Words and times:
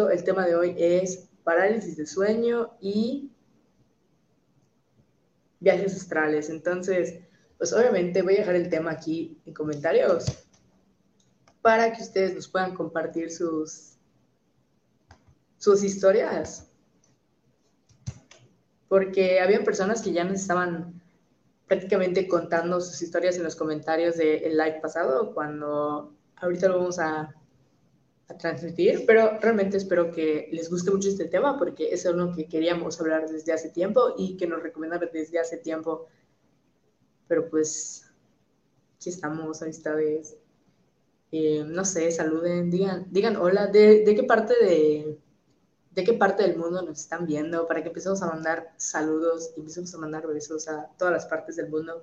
visto, 0.00 0.10
el 0.10 0.24
tema 0.24 0.46
de 0.46 0.54
hoy 0.54 0.74
es 0.78 1.28
parálisis 1.44 1.96
de 1.96 2.06
sueño 2.06 2.72
y 2.80 3.30
viajes 5.58 5.96
astrales. 5.96 6.48
Entonces, 6.48 7.20
pues 7.58 7.72
obviamente 7.72 8.22
voy 8.22 8.34
a 8.36 8.38
dejar 8.38 8.54
el 8.56 8.68
tema 8.68 8.92
aquí 8.92 9.38
en 9.44 9.54
comentarios 9.54 10.26
para 11.62 11.92
que 11.92 12.02
ustedes 12.02 12.34
nos 12.34 12.48
puedan 12.48 12.74
compartir 12.74 13.30
sus, 13.30 13.96
sus 15.58 15.82
historias. 15.82 16.66
Porque 18.88 19.40
había 19.40 19.62
personas 19.62 20.02
que 20.02 20.12
ya 20.12 20.24
nos 20.24 20.40
estaban 20.40 21.00
prácticamente 21.68 22.26
contando 22.26 22.80
sus 22.80 23.00
historias 23.02 23.36
en 23.36 23.44
los 23.44 23.54
comentarios 23.54 24.16
del 24.16 24.56
live 24.56 24.80
pasado, 24.80 25.32
cuando 25.32 26.12
ahorita 26.36 26.68
lo 26.68 26.78
vamos 26.78 26.98
a, 26.98 27.39
transmitir, 28.38 29.04
pero 29.06 29.38
realmente 29.40 29.76
espero 29.76 30.10
que 30.10 30.48
les 30.52 30.70
guste 30.70 30.90
mucho 30.90 31.08
este 31.08 31.26
tema 31.26 31.58
porque 31.58 31.92
es 31.92 32.06
algo 32.06 32.32
que 32.34 32.46
queríamos 32.46 33.00
hablar 33.00 33.28
desde 33.28 33.52
hace 33.52 33.70
tiempo 33.70 34.14
y 34.16 34.36
que 34.36 34.46
nos 34.46 34.62
recomendaron 34.62 35.08
desde 35.12 35.38
hace 35.38 35.58
tiempo. 35.58 36.06
Pero 37.28 37.48
pues, 37.48 38.10
aquí 38.96 39.10
estamos, 39.10 39.62
amistades. 39.62 40.36
Eh, 41.32 41.64
no 41.64 41.84
sé, 41.84 42.10
saluden, 42.10 42.70
digan, 42.70 43.06
digan 43.10 43.36
hola, 43.36 43.68
¿de, 43.68 44.04
qué 44.04 44.24
parte 44.24 44.54
de, 44.64 45.18
de 45.92 46.04
qué 46.04 46.12
parte 46.14 46.42
del 46.42 46.56
mundo 46.56 46.82
nos 46.82 47.00
están 47.00 47.26
viendo 47.26 47.66
para 47.66 47.82
que 47.82 47.88
empecemos 47.88 48.20
a 48.22 48.26
mandar 48.26 48.74
saludos 48.76 49.52
y 49.56 49.60
empecemos 49.60 49.94
a 49.94 49.98
mandar 49.98 50.26
besos 50.26 50.68
a 50.68 50.88
todas 50.98 51.14
las 51.14 51.26
partes 51.26 51.56
del 51.56 51.68
mundo. 51.68 52.02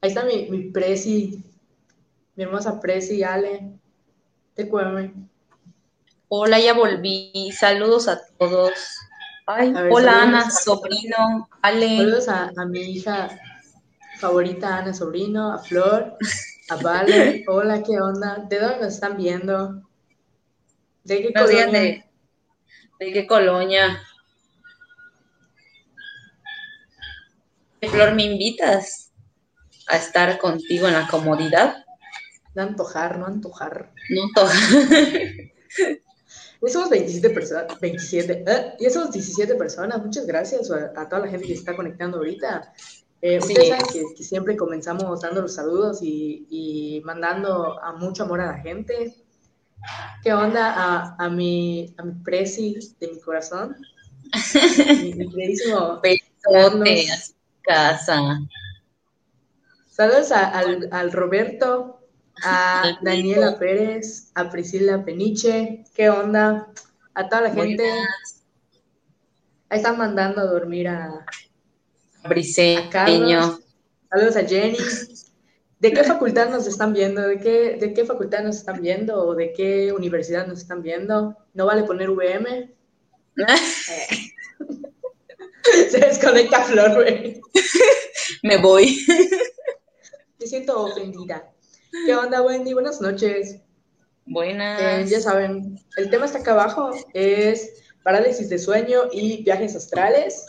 Ahí 0.00 0.10
está 0.10 0.24
mi, 0.24 0.48
mi 0.50 0.70
Prezi, 0.70 1.44
mi 2.36 2.44
hermosa 2.44 2.80
Prezi, 2.80 3.24
Ale. 3.24 3.72
Te 4.54 4.68
cueme. 4.68 5.12
Hola, 6.28 6.58
ya 6.60 6.74
volví. 6.74 7.50
Saludos 7.52 8.08
a 8.08 8.20
todos. 8.38 8.72
Ay, 9.46 9.72
ver, 9.72 9.90
hola 9.92 10.22
Ana, 10.22 10.50
sobrino, 10.50 11.48
Ale. 11.62 11.96
Saludos 11.96 12.28
a, 12.28 12.52
a 12.56 12.64
mi 12.66 12.80
hija 12.80 13.28
favorita 14.18 14.78
Ana 14.78 14.92
Sobrino, 14.92 15.52
a 15.52 15.58
Flor, 15.58 16.16
a 16.68 16.76
Vale. 16.76 17.44
Hola, 17.48 17.82
¿qué 17.82 18.00
onda? 18.00 18.44
¿De 18.48 18.58
dónde 18.58 18.80
nos 18.80 18.94
están 18.94 19.16
viendo? 19.16 19.82
¿De 21.04 21.22
qué 21.22 21.32
colonia? 21.32 21.66
De, 21.68 22.04
de, 22.98 23.12
qué 23.12 23.26
colonia? 23.26 24.02
Flor, 27.80 28.14
¿me 28.14 28.24
invitas 28.24 29.12
a 29.86 29.96
estar 29.96 30.38
contigo 30.38 30.88
en 30.88 30.94
la 30.94 31.06
comodidad? 31.06 31.85
No 32.56 32.62
antojar, 32.62 33.18
no 33.18 33.26
antojar. 33.26 33.92
No 34.08 34.22
antojar. 34.24 34.56
Somos 36.66 36.88
27 36.88 37.30
personas, 37.30 37.78
27, 37.78 38.44
¿eh? 38.46 38.74
y 38.80 38.90
somos 38.90 39.12
17 39.12 39.54
personas. 39.56 40.02
Muchas 40.02 40.26
gracias 40.26 40.70
a, 40.70 40.90
a, 40.96 41.08
toda 41.08 41.22
la 41.22 41.28
gente 41.28 41.46
que 41.46 41.52
se 41.52 41.60
está 41.60 41.76
conectando 41.76 42.16
ahorita. 42.16 42.72
Eh, 43.20 43.40
sí. 43.42 43.52
Ustedes 43.52 43.68
saben 43.68 43.86
que, 43.92 44.14
que, 44.16 44.22
siempre 44.24 44.56
comenzamos 44.56 45.20
dando 45.20 45.42
los 45.42 45.54
saludos 45.54 46.02
y, 46.02 46.46
y, 46.48 47.02
mandando 47.04 47.78
a 47.80 47.92
mucho 47.92 48.24
amor 48.24 48.40
a 48.40 48.46
la 48.46 48.58
gente. 48.58 49.14
¿Qué 50.22 50.32
onda 50.32 50.72
a, 50.72 51.16
a 51.18 51.28
mi, 51.28 51.94
a 51.98 52.04
mi 52.04 52.14
presi 52.24 52.78
de 52.98 53.08
mi 53.08 53.20
corazón? 53.20 53.76
mi, 55.02 55.14
mi 55.14 55.30
queridísimo 55.30 56.00
Besote 56.02 57.06
a 57.10 57.16
casa. 57.62 58.40
Saludos 59.96 60.30
al, 60.30 60.88
al, 60.92 61.10
Roberto, 61.10 61.95
a 62.42 62.98
Daniela 63.02 63.58
Pérez, 63.58 64.30
a 64.34 64.50
Priscila 64.50 65.04
Peniche. 65.04 65.84
¿Qué 65.94 66.10
onda? 66.10 66.68
A 67.14 67.28
toda 67.28 67.42
la 67.42 67.50
gente. 67.50 67.90
Ahí 69.68 69.78
están 69.78 69.98
mandando 69.98 70.40
a 70.40 70.44
dormir 70.44 70.88
a, 70.88 71.26
Briseño. 72.28 73.58
Saludos 74.10 74.36
a 74.36 74.44
Jenny. 74.46 74.78
¿De 75.78 75.92
qué 75.92 76.04
facultad 76.04 76.48
nos 76.48 76.66
están 76.66 76.92
viendo? 76.92 77.22
¿De 77.22 77.38
qué, 77.38 77.76
¿De 77.78 77.92
qué 77.92 78.04
facultad 78.04 78.42
nos 78.42 78.56
están 78.56 78.80
viendo? 78.80 79.22
¿O 79.26 79.34
de 79.34 79.52
qué 79.52 79.92
universidad 79.92 80.46
nos 80.46 80.60
están 80.60 80.82
viendo? 80.82 81.36
¿No 81.54 81.66
vale 81.66 81.84
poner 81.84 82.10
VM? 82.10 82.72
Se 85.90 85.98
desconecta 85.98 86.64
Flor, 86.64 86.94
güey. 86.94 87.40
Me 88.42 88.56
voy. 88.58 89.04
Me 90.38 90.46
siento 90.46 90.80
ofendida. 90.84 91.52
¿Qué 92.04 92.14
onda, 92.14 92.42
Wendy? 92.42 92.72
Buenas 92.74 93.00
noches. 93.00 93.60
Buenas. 94.26 94.80
Eh, 94.80 95.06
ya 95.08 95.20
saben, 95.20 95.80
el 95.96 96.10
tema 96.10 96.26
está 96.26 96.38
acá 96.38 96.52
abajo. 96.52 96.90
Es 97.14 97.82
parálisis 98.02 98.48
de 98.48 98.58
sueño 98.58 99.04
y 99.12 99.42
viajes 99.42 99.74
astrales. 99.74 100.46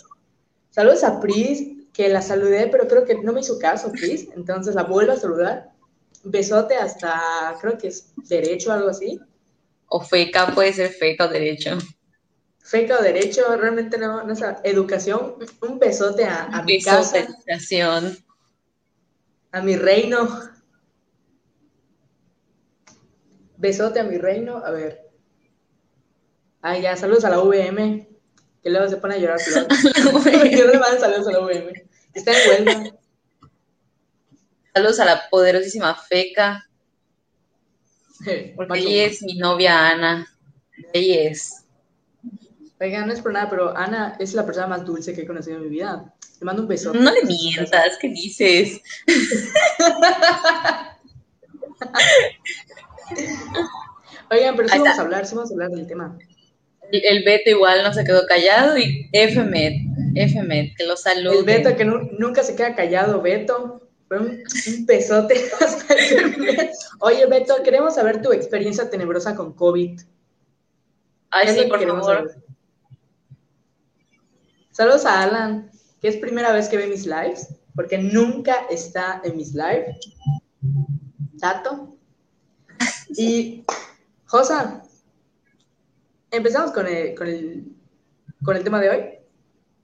Saludos 0.72 1.04
a 1.04 1.20
Pris, 1.20 1.64
que 1.94 2.10
la 2.10 2.22
saludé, 2.22 2.68
pero 2.68 2.88
creo 2.88 3.06
que 3.06 3.16
no 3.16 3.34
me 3.34 3.40
hizo 3.40 3.58
caso, 3.60 3.92
Pris. 3.92 4.28
Entonces 4.36 4.76
la 4.76 4.84
vuelvo 4.84 5.14
a 5.14 5.18
saludar. 5.18 5.72
Besote 6.24 6.76
hasta, 6.76 7.56
creo 7.62 7.78
que 7.78 7.88
es 7.88 8.14
derecho 8.28 8.72
o 8.72 8.74
algo 8.74 8.90
así. 8.90 9.20
O 9.88 10.02
feca, 10.02 10.54
puede 10.54 10.74
ser 10.74 10.90
feca 10.90 11.26
o 11.26 11.30
derecho. 11.30 11.78
Feca 12.60 13.00
o 13.00 13.02
derecho, 13.02 13.56
realmente 13.56 13.98
no, 13.98 14.24
no 14.24 14.36
sé. 14.36 14.46
Educación, 14.64 15.36
un 15.62 15.80
besote 15.80 16.26
a, 16.26 16.62
mi 16.66 16.74
besote, 16.74 16.98
casa, 16.98 17.20
educación. 17.20 18.18
a 19.52 19.62
mi 19.62 19.78
reino. 19.78 20.57
Besote 23.58 24.00
a 24.00 24.04
mi 24.04 24.18
reino, 24.18 24.58
a 24.58 24.72
ver. 24.72 25.08
Ay, 26.62 26.82
ya, 26.84 26.96
saludos 26.96 27.26
a 27.26 27.30
la 27.30 27.40
VM, 27.40 28.08
que 28.62 28.70
luego 28.70 28.88
se 28.88 28.98
pone 28.98 29.16
a 29.16 29.18
llorar. 29.18 29.40
Yo 29.40 29.62
no 30.14 30.72
le 30.72 30.80
mando 30.80 31.00
saludos 31.00 31.28
a 31.28 31.32
la 31.32 31.40
VM. 31.40 31.88
Está 32.14 32.32
en. 32.56 32.98
Saludos 34.74 35.00
a 35.00 35.06
la 35.06 35.30
poderosísima 35.30 35.96
feca, 35.96 36.68
porque 38.56 38.80
ella 38.80 39.06
es 39.06 39.24
mi 39.24 39.38
novia 39.38 39.90
Ana. 39.90 40.28
Ella 40.94 41.32
es. 41.32 41.64
Oigan, 42.80 43.08
no 43.08 43.14
es 43.14 43.22
por 43.22 43.34
nada, 43.34 43.50
pero 43.50 43.76
Ana 43.76 44.16
es 44.20 44.36
la 44.36 44.46
persona 44.46 44.68
más 44.68 44.86
dulce 44.86 45.14
que 45.14 45.22
he 45.22 45.28
conocido 45.28 45.58
en 45.58 45.64
mi 45.64 45.70
vida. 45.70 46.14
Le 46.40 46.46
mando 46.46 46.62
un 46.62 46.68
beso. 46.68 46.94
No 46.94 47.12
le 47.12 47.24
mientas, 47.24 47.98
¿qué 48.00 48.10
dices? 48.10 48.82
Oigan, 54.32 54.56
pero 54.56 54.68
sí 54.70 54.78
vamos 54.80 54.98
a 55.00 55.02
hablar, 55.02 55.26
sí 55.26 55.36
vamos 55.36 55.52
a 55.52 55.54
hablar 55.54 55.70
del 55.72 55.88
tema. 55.88 56.18
El 56.92 57.04
el 57.06 57.24
Beto 57.24 57.50
igual 57.50 57.84
no 57.84 57.94
se 57.94 58.04
quedó 58.04 58.26
callado 58.28 58.78
y 58.78 59.10
FMED, 59.14 59.74
FMED, 60.16 60.70
que 60.78 60.86
lo 60.86 60.96
salude. 60.98 61.40
El 61.40 61.46
Beto 61.46 61.76
que 61.76 61.86
nu- 61.86 62.10
nunca 62.18 62.44
se 62.44 62.56
queda 62.56 62.76
callado, 62.76 63.22
Beto. 63.22 63.82
Fue 64.08 64.20
un, 64.20 64.26
un 64.28 64.86
besote 64.86 65.36
hasta 65.60 65.94
el 65.96 66.70
Oye, 67.00 67.26
Beto, 67.26 67.62
queremos 67.64 67.96
saber 67.96 68.22
tu 68.22 68.32
experiencia 68.32 68.90
tenebrosa 68.90 69.36
con 69.36 69.54
COVID. 69.54 70.00
Ay, 71.30 71.46
¿Qué 71.46 71.52
es 71.52 71.58
sí, 71.64 71.68
por 71.68 71.86
favor. 71.86 72.04
saber? 72.06 72.36
Saludos 74.72 75.06
a 75.06 75.24
Alan, 75.24 75.72
que 76.02 76.08
es 76.08 76.18
primera 76.18 76.54
vez 76.54 76.70
que 76.70 76.78
ve 76.78 76.88
mis 76.88 77.06
lives, 77.06 77.50
porque 77.76 77.98
nunca 77.98 78.66
está 78.70 79.22
en 79.26 79.36
mis 79.36 79.54
lives. 79.54 79.98
Dato. 81.34 81.97
Y, 83.10 83.64
Josa, 84.26 84.84
empezamos 86.32 86.72
con 86.72 86.88
el, 86.88 87.16
con 87.16 87.28
el, 87.28 87.66
con 88.44 88.58
el 88.58 88.64
tema 88.64 88.80
de 88.80 88.90
hoy. 88.90 89.04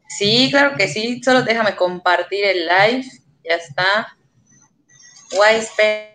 Sí, 0.08 0.50
claro 0.52 0.75
que 0.78 0.88
sí. 0.88 1.22
Solo 1.24 1.44
déjame 1.44 1.75
compartir 1.75 2.44
el 2.46 2.68
live. 2.68 3.06
Ya 3.44 3.56
está. 3.56 4.18
Espera. 5.52 6.14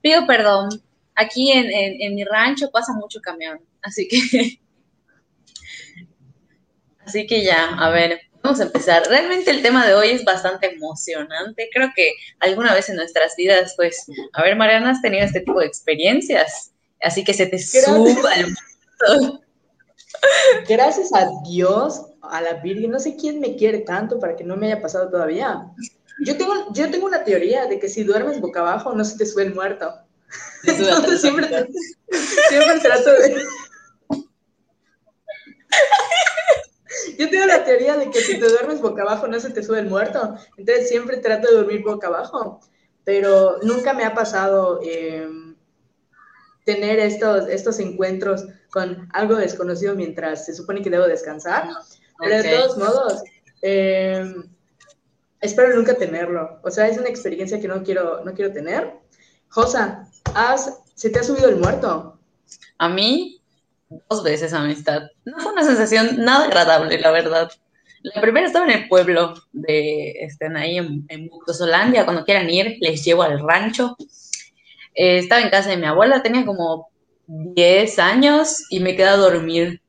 Pido 0.00 0.26
perdón. 0.26 0.68
Aquí 1.14 1.52
en, 1.52 1.66
en, 1.66 2.00
en 2.00 2.14
mi 2.14 2.24
rancho 2.24 2.70
pasa 2.70 2.92
mucho 2.92 3.20
camión. 3.20 3.60
Así 3.82 4.08
que. 4.08 4.60
Así 7.04 7.26
que 7.26 7.44
ya, 7.44 7.74
a 7.74 7.90
ver, 7.90 8.20
vamos 8.42 8.60
a 8.60 8.64
empezar. 8.64 9.04
Realmente 9.08 9.50
el 9.50 9.62
tema 9.62 9.86
de 9.86 9.94
hoy 9.94 10.10
es 10.10 10.24
bastante 10.24 10.74
emocionante. 10.74 11.68
Creo 11.72 11.90
que 11.94 12.12
alguna 12.40 12.74
vez 12.74 12.88
en 12.88 12.96
nuestras 12.96 13.36
vidas, 13.36 13.74
pues, 13.76 14.06
a 14.32 14.42
ver, 14.42 14.56
Mariana, 14.56 14.90
has 14.90 15.02
tenido 15.02 15.24
este 15.24 15.40
tipo 15.40 15.60
de 15.60 15.66
experiencias. 15.66 16.72
Así 17.00 17.24
que 17.24 17.34
se 17.34 17.46
te 17.46 17.56
Gracias. 17.56 17.84
suba 17.84 18.34
el 18.34 18.46
mundo. 18.46 19.40
Gracias 20.68 21.12
a 21.12 21.28
Dios, 21.48 22.02
a 22.22 22.40
la 22.40 22.54
Virgen, 22.54 22.90
no 22.90 23.00
sé 23.00 23.16
quién 23.16 23.40
me 23.40 23.56
quiere 23.56 23.78
tanto 23.78 24.20
para 24.20 24.36
que 24.36 24.44
no 24.44 24.56
me 24.56 24.66
haya 24.66 24.80
pasado 24.80 25.10
todavía. 25.10 25.66
Yo 26.24 26.36
tengo, 26.36 26.72
yo 26.72 26.90
tengo 26.90 27.06
una 27.06 27.24
teoría 27.24 27.66
de 27.66 27.78
que 27.78 27.88
si 27.88 28.04
duermes 28.04 28.40
boca 28.40 28.60
abajo 28.60 28.92
no 28.94 29.04
se 29.04 29.18
te 29.18 29.26
sube 29.26 29.44
el 29.44 29.54
muerto. 29.54 29.92
Entonces 30.64 31.20
siempre, 31.20 31.48
siempre 32.48 32.80
trato 32.80 33.10
de... 33.10 33.44
Yo 37.22 37.30
tengo 37.30 37.46
la 37.46 37.62
teoría 37.62 37.96
de 37.96 38.10
que 38.10 38.20
si 38.20 38.40
te 38.40 38.48
duermes 38.48 38.80
boca 38.80 39.02
abajo 39.02 39.28
no 39.28 39.38
se 39.38 39.50
te 39.50 39.62
sube 39.62 39.78
el 39.78 39.86
muerto. 39.88 40.34
Entonces 40.56 40.88
siempre 40.88 41.18
trato 41.18 41.48
de 41.48 41.54
dormir 41.54 41.84
boca 41.84 42.08
abajo. 42.08 42.58
Pero 43.04 43.58
nunca 43.62 43.94
me 43.94 44.02
ha 44.04 44.12
pasado 44.12 44.80
em, 44.82 45.54
tener 46.64 46.98
estos, 46.98 47.48
estos 47.48 47.78
encuentros 47.78 48.44
con 48.72 49.08
algo 49.12 49.36
desconocido 49.36 49.94
mientras 49.94 50.46
se 50.46 50.52
supone 50.52 50.82
que 50.82 50.90
debo 50.90 51.06
descansar. 51.06 51.68
Pero 52.18 52.42
de 52.42 52.56
todos 52.56 52.76
modos, 52.76 53.22
em, 53.60 54.50
espero 55.40 55.76
nunca 55.76 55.94
tenerlo. 55.94 56.58
O 56.64 56.72
sea, 56.72 56.88
es 56.88 56.98
una 56.98 57.08
experiencia 57.08 57.60
que 57.60 57.68
no 57.68 57.84
quiero, 57.84 58.24
no 58.24 58.34
quiero 58.34 58.52
tener. 58.52 58.94
Josa, 59.48 60.08
¿has, 60.34 60.80
¿se 60.96 61.08
te 61.10 61.20
ha 61.20 61.22
subido 61.22 61.48
el 61.48 61.56
muerto? 61.56 62.18
A 62.78 62.88
mí, 62.88 63.41
dos 64.08 64.22
veces 64.22 64.52
amistad. 64.52 65.02
No 65.24 65.38
fue 65.38 65.52
una 65.52 65.64
sensación 65.64 66.24
nada 66.24 66.46
agradable, 66.46 66.98
la 66.98 67.10
verdad. 67.10 67.50
La 68.02 68.20
primera 68.20 68.46
estaba 68.46 68.66
en 68.66 68.82
el 68.82 68.88
pueblo 68.88 69.34
de, 69.52 70.10
estén 70.20 70.56
ahí 70.56 70.78
en, 70.78 71.06
en 71.08 71.28
cuando 71.28 72.24
quieran 72.24 72.50
ir, 72.50 72.76
les 72.80 73.04
llevo 73.04 73.22
al 73.22 73.38
rancho. 73.40 73.96
Eh, 74.94 75.18
estaba 75.18 75.40
en 75.40 75.50
casa 75.50 75.70
de 75.70 75.76
mi 75.76 75.86
abuela, 75.86 76.22
tenía 76.22 76.44
como 76.44 76.88
10 77.26 77.98
años 77.98 78.64
y 78.70 78.80
me 78.80 78.96
quedé 78.96 79.08
a 79.08 79.16
dormir. 79.16 79.80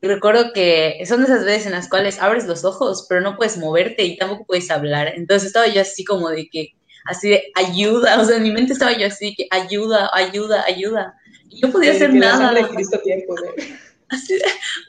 Y 0.00 0.08
recuerdo 0.08 0.52
que 0.52 1.00
son 1.06 1.22
esas 1.22 1.44
veces 1.44 1.66
en 1.66 1.72
las 1.72 1.88
cuales 1.88 2.20
abres 2.20 2.46
los 2.46 2.64
ojos, 2.64 3.06
pero 3.08 3.20
no 3.20 3.36
puedes 3.36 3.56
moverte 3.56 4.02
y 4.02 4.16
tampoco 4.16 4.46
puedes 4.46 4.70
hablar. 4.70 5.12
Entonces 5.14 5.48
estaba 5.48 5.68
yo 5.68 5.80
así 5.80 6.04
como 6.04 6.28
de 6.30 6.48
que, 6.48 6.70
así 7.04 7.28
de 7.28 7.52
ayuda, 7.54 8.20
o 8.20 8.24
sea, 8.24 8.38
en 8.38 8.42
mi 8.42 8.50
mente 8.50 8.72
estaba 8.72 8.96
yo 8.96 9.06
así 9.06 9.34
que 9.36 9.46
ayuda, 9.50 10.10
ayuda, 10.12 10.64
ayuda. 10.66 11.14
Y 11.52 11.60
no 11.60 11.70
podía 11.70 11.92
hacer 11.92 12.12
nada. 12.14 12.52
De, 12.52 12.66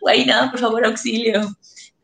güey, 0.01 0.25
nada, 0.25 0.51
por 0.51 0.60
favor, 0.60 0.86
auxilio. 0.86 1.56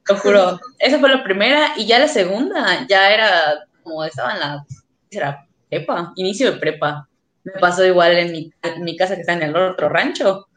Lo 0.08 0.18
juro. 0.18 0.60
Esa 0.80 1.00
fue 1.00 1.10
la 1.10 1.24
primera 1.24 1.74
y 1.78 1.86
ya 1.86 2.00
la 2.00 2.08
segunda 2.08 2.86
ya 2.88 3.14
era 3.14 3.66
como 3.84 4.04
estaba 4.04 4.34
en 4.34 4.40
la, 4.40 4.66
era 5.12 5.48
prepa, 5.70 6.14
inicio 6.16 6.52
de 6.52 6.60
prepa. 6.60 7.08
Me 7.44 7.54
pasó 7.54 7.86
igual 7.86 8.18
en 8.18 8.32
mi, 8.32 8.54
mi 8.80 8.98
casa 8.98 9.16
que 9.16 9.22
está 9.22 9.34
en 9.34 9.44
el 9.44 9.56
otro 9.56 9.90
rancho. 9.90 10.48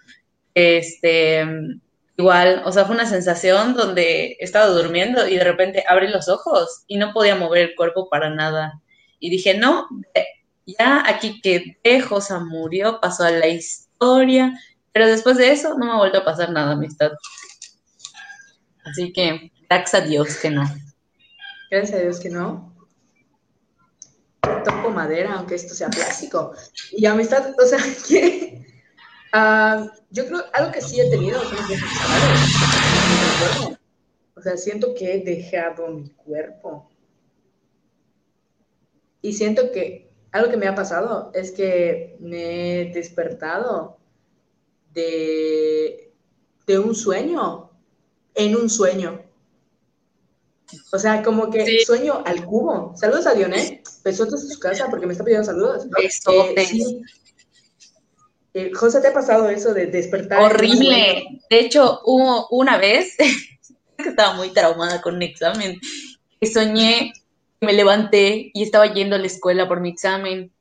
Este, 0.54 1.46
igual, 2.16 2.62
o 2.64 2.72
sea, 2.72 2.84
fue 2.84 2.94
una 2.94 3.06
sensación 3.06 3.74
donde 3.74 4.36
estaba 4.40 4.66
durmiendo 4.66 5.26
y 5.28 5.36
de 5.36 5.44
repente 5.44 5.84
abrí 5.88 6.08
los 6.08 6.28
ojos 6.28 6.84
y 6.86 6.96
no 6.96 7.12
podía 7.12 7.36
mover 7.36 7.70
el 7.70 7.74
cuerpo 7.74 8.08
para 8.08 8.30
nada. 8.30 8.80
Y 9.18 9.30
dije, 9.30 9.54
no, 9.54 9.86
ya 10.66 11.04
aquí 11.06 11.40
quedé, 11.40 12.00
Josa 12.00 12.40
murió, 12.40 13.00
pasó 13.00 13.24
a 13.24 13.30
la 13.30 13.46
historia, 13.48 13.81
pero 14.92 15.06
después 15.06 15.36
de 15.36 15.52
eso 15.52 15.76
no 15.78 15.86
me 15.86 15.92
ha 15.92 15.96
vuelto 15.96 16.18
a 16.18 16.24
pasar 16.24 16.50
nada, 16.50 16.72
amistad. 16.72 17.12
Así 18.84 19.12
que, 19.12 19.52
gracias 19.68 20.02
a 20.02 20.06
Dios 20.06 20.36
que 20.36 20.50
no. 20.50 20.64
Gracias 21.70 21.98
a 21.98 22.02
Dios 22.02 22.20
que 22.20 22.28
no. 22.28 22.74
Toco 24.40 24.90
madera, 24.90 25.34
aunque 25.34 25.54
esto 25.54 25.74
sea 25.74 25.88
plástico. 25.88 26.52
Y 26.90 27.06
amistad, 27.06 27.54
o 27.58 27.66
sea, 27.66 27.78
que 28.08 28.66
uh, 29.34 29.88
yo 30.10 30.26
creo 30.26 30.44
algo 30.52 30.72
que 30.72 30.80
sí 30.80 31.00
he 31.00 31.08
tenido 31.08 31.40
son 31.40 31.56
los 31.56 31.68
viajes 31.68 31.88
O 34.34 34.42
sea, 34.42 34.56
siento 34.56 34.94
que 34.94 35.14
he 35.14 35.20
dejado 35.20 35.88
mi 35.88 36.10
cuerpo. 36.10 36.90
Y 39.22 39.32
siento 39.32 39.70
que 39.70 40.11
algo 40.32 40.50
que 40.50 40.56
me 40.56 40.66
ha 40.66 40.74
pasado 40.74 41.30
es 41.34 41.52
que 41.52 42.16
me 42.20 42.80
he 42.80 42.92
despertado 42.92 43.98
de, 44.92 46.12
de 46.66 46.78
un 46.78 46.94
sueño 46.94 47.70
en 48.34 48.56
un 48.56 48.70
sueño. 48.70 49.22
O 50.90 50.98
sea, 50.98 51.22
como 51.22 51.50
que 51.50 51.84
sueño 51.84 52.22
al 52.24 52.44
cubo. 52.46 52.94
Saludos 52.96 53.26
a 53.26 53.34
Dioné. 53.34 53.82
Besotes 54.02 54.42
en 54.42 54.48
su 54.48 54.58
casa 54.58 54.88
porque 54.88 55.06
me 55.06 55.12
está 55.12 55.24
pidiendo 55.24 55.46
saludos. 55.46 55.86
Eh, 56.02 56.66
sí. 56.66 57.02
Eh, 58.54 58.70
José, 58.74 59.00
¿te 59.00 59.08
ha 59.08 59.12
pasado 59.12 59.48
eso 59.48 59.72
de 59.74 59.86
despertar? 59.86 60.42
Horrible. 60.42 61.42
De 61.48 61.60
hecho, 61.60 62.00
hubo 62.04 62.48
una 62.50 62.78
vez 62.78 63.16
que 63.96 64.08
estaba 64.08 64.34
muy 64.34 64.50
traumada 64.50 65.00
con 65.02 65.16
un 65.16 65.22
examen. 65.22 65.78
Que 66.40 66.46
soñé, 66.46 67.12
me 67.62 67.72
levanté 67.72 68.50
y 68.52 68.62
estaba 68.62 68.92
yendo 68.92 69.16
a 69.16 69.18
la 69.18 69.26
escuela 69.26 69.68
por 69.68 69.80
mi 69.80 69.90
examen. 69.90 70.52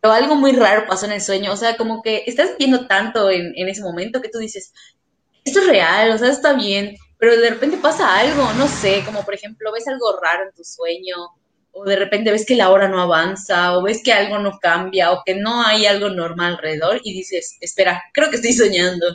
Pero 0.00 0.14
algo 0.14 0.34
muy 0.34 0.52
raro 0.52 0.86
pasó 0.86 1.06
en 1.06 1.12
el 1.12 1.20
sueño. 1.20 1.52
O 1.52 1.56
sea, 1.56 1.76
como 1.76 2.02
que 2.02 2.24
estás 2.26 2.50
viendo 2.58 2.86
tanto 2.86 3.30
en, 3.30 3.52
en 3.56 3.68
ese 3.68 3.82
momento 3.82 4.20
que 4.20 4.28
tú 4.28 4.38
dices, 4.38 4.72
esto 5.44 5.60
es 5.60 5.66
real, 5.66 6.10
o 6.10 6.18
sea, 6.18 6.28
está 6.28 6.52
bien 6.54 6.96
pero 7.20 7.36
de 7.36 7.50
repente 7.50 7.76
pasa 7.76 8.18
algo, 8.18 8.50
no 8.54 8.66
sé, 8.66 9.02
como 9.04 9.22
por 9.24 9.34
ejemplo 9.34 9.70
ves 9.72 9.86
algo 9.86 10.18
raro 10.20 10.44
en 10.48 10.54
tu 10.54 10.64
sueño, 10.64 11.16
o 11.70 11.84
de 11.84 11.96
repente 11.96 12.32
ves 12.32 12.46
que 12.46 12.56
la 12.56 12.70
hora 12.70 12.88
no 12.88 12.98
avanza, 12.98 13.76
o 13.76 13.82
ves 13.82 14.02
que 14.02 14.10
algo 14.10 14.38
no 14.38 14.58
cambia, 14.58 15.12
o 15.12 15.22
que 15.24 15.34
no 15.34 15.62
hay 15.62 15.84
algo 15.84 16.08
normal 16.08 16.54
alrededor 16.54 16.98
y 17.04 17.12
dices, 17.12 17.58
espera, 17.60 18.02
creo 18.14 18.30
que 18.30 18.36
estoy 18.36 18.54
soñando. 18.54 19.06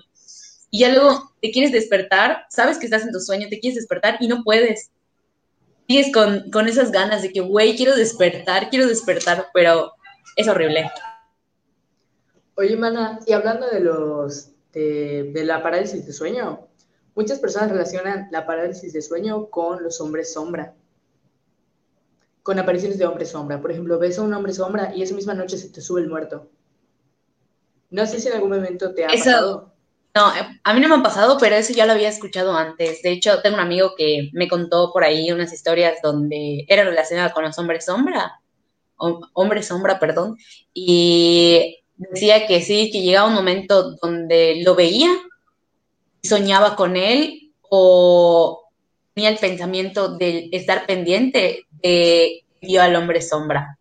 Y 0.69 0.81
ya 0.81 0.89
luego 0.89 1.33
te 1.41 1.49
quieres 1.49 1.71
despertar, 1.71 2.45
sabes 2.49 2.77
que 2.77 2.85
estás 2.85 3.01
en 3.01 3.11
tu 3.11 3.19
sueño, 3.19 3.47
te 3.49 3.59
quieres 3.59 3.75
despertar 3.75 4.17
y 4.19 4.27
no 4.27 4.43
puedes. 4.43 4.91
Sigues 5.87 6.11
con, 6.13 6.49
con 6.51 6.67
esas 6.67 6.91
ganas 6.91 7.21
de 7.21 7.31
que, 7.31 7.41
güey, 7.41 7.75
quiero 7.75 7.95
despertar, 7.95 8.69
quiero 8.69 8.87
despertar, 8.87 9.47
pero 9.53 9.91
es 10.35 10.47
horrible. 10.47 10.91
Oye, 12.55 12.75
Mana, 12.75 13.19
y 13.27 13.33
hablando 13.33 13.67
de 13.67 13.81
los 13.81 14.51
de, 14.71 15.31
de 15.33 15.43
la 15.43 15.61
parálisis 15.61 16.05
de 16.05 16.13
sueño, 16.13 16.67
Muchas 17.15 17.39
personas 17.39 17.71
relacionan 17.71 18.27
la 18.29 18.45
parálisis 18.45 18.91
de 18.91 19.01
sueño 19.01 19.49
con 19.49 19.81
los 19.81 20.01
hombres 20.01 20.33
sombra, 20.33 20.75
con 22.43 22.59
apariciones 22.59 22.97
de 22.97 23.05
hombres 23.05 23.29
sombra. 23.29 23.61
Por 23.61 23.71
ejemplo, 23.71 23.97
ves 23.97 24.19
a 24.19 24.21
un 24.21 24.33
hombre 24.33 24.51
sombra 24.51 24.93
y 24.93 25.01
esa 25.01 25.15
misma 25.15 25.33
noche 25.33 25.57
se 25.57 25.69
te 25.69 25.79
sube 25.79 26.01
el 26.01 26.09
muerto. 26.09 26.49
No 27.89 28.05
sé 28.05 28.19
si 28.19 28.27
en 28.27 28.33
algún 28.33 28.49
momento 28.49 28.93
te 28.93 29.05
ha 29.05 29.07
pasado. 29.07 29.73
No, 30.15 30.31
a 30.63 30.73
mí 30.73 30.79
no 30.79 30.87
me 30.87 30.95
ha 30.95 31.03
pasado, 31.03 31.37
pero 31.37 31.57
eso 31.57 31.73
ya 31.73 31.85
lo 31.85 31.91
había 31.91 32.07
escuchado 32.07 32.55
antes. 32.55 33.01
De 33.01 33.11
hecho, 33.11 33.41
tengo 33.41 33.57
un 33.57 33.61
amigo 33.61 33.95
que 33.97 34.29
me 34.31 34.47
contó 34.47 34.91
por 34.93 35.03
ahí 35.03 35.29
unas 35.31 35.51
historias 35.51 36.01
donde 36.01 36.65
era 36.69 36.85
relacionada 36.85 37.33
con 37.33 37.43
los 37.43 37.59
hombres 37.59 37.83
sombra, 37.85 38.39
hombres 38.97 39.67
sombra, 39.67 39.99
perdón, 39.99 40.37
y 40.73 41.79
decía 41.97 42.47
que 42.47 42.61
sí, 42.61 42.91
que 42.91 43.01
llegaba 43.01 43.27
un 43.27 43.33
momento 43.33 43.95
donde 44.01 44.61
lo 44.63 44.73
veía 44.75 45.09
soñaba 46.23 46.75
con 46.75 46.97
él 46.97 47.51
o 47.61 48.63
tenía 49.13 49.29
el 49.29 49.37
pensamiento 49.37 50.17
de 50.17 50.49
estar 50.51 50.85
pendiente 50.85 51.65
de 51.83 52.43
yo 52.61 52.81
al 52.81 52.95
hombre 52.95 53.21
sombra. 53.21 53.77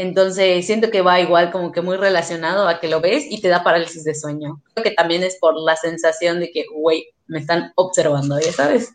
Entonces 0.00 0.64
siento 0.64 0.90
que 0.90 1.02
va 1.02 1.20
igual 1.20 1.52
como 1.52 1.72
que 1.72 1.82
muy 1.82 1.98
relacionado 1.98 2.66
a 2.66 2.80
que 2.80 2.88
lo 2.88 3.02
ves 3.02 3.26
y 3.28 3.42
te 3.42 3.48
da 3.48 3.62
parálisis 3.62 4.02
de 4.02 4.14
sueño. 4.14 4.62
Creo 4.72 4.84
que 4.84 4.92
también 4.92 5.22
es 5.22 5.36
por 5.36 5.54
la 5.54 5.76
sensación 5.76 6.40
de 6.40 6.50
que, 6.50 6.64
güey, 6.72 7.08
me 7.26 7.38
están 7.38 7.72
observando, 7.74 8.40
ya 8.40 8.50
sabes. 8.50 8.94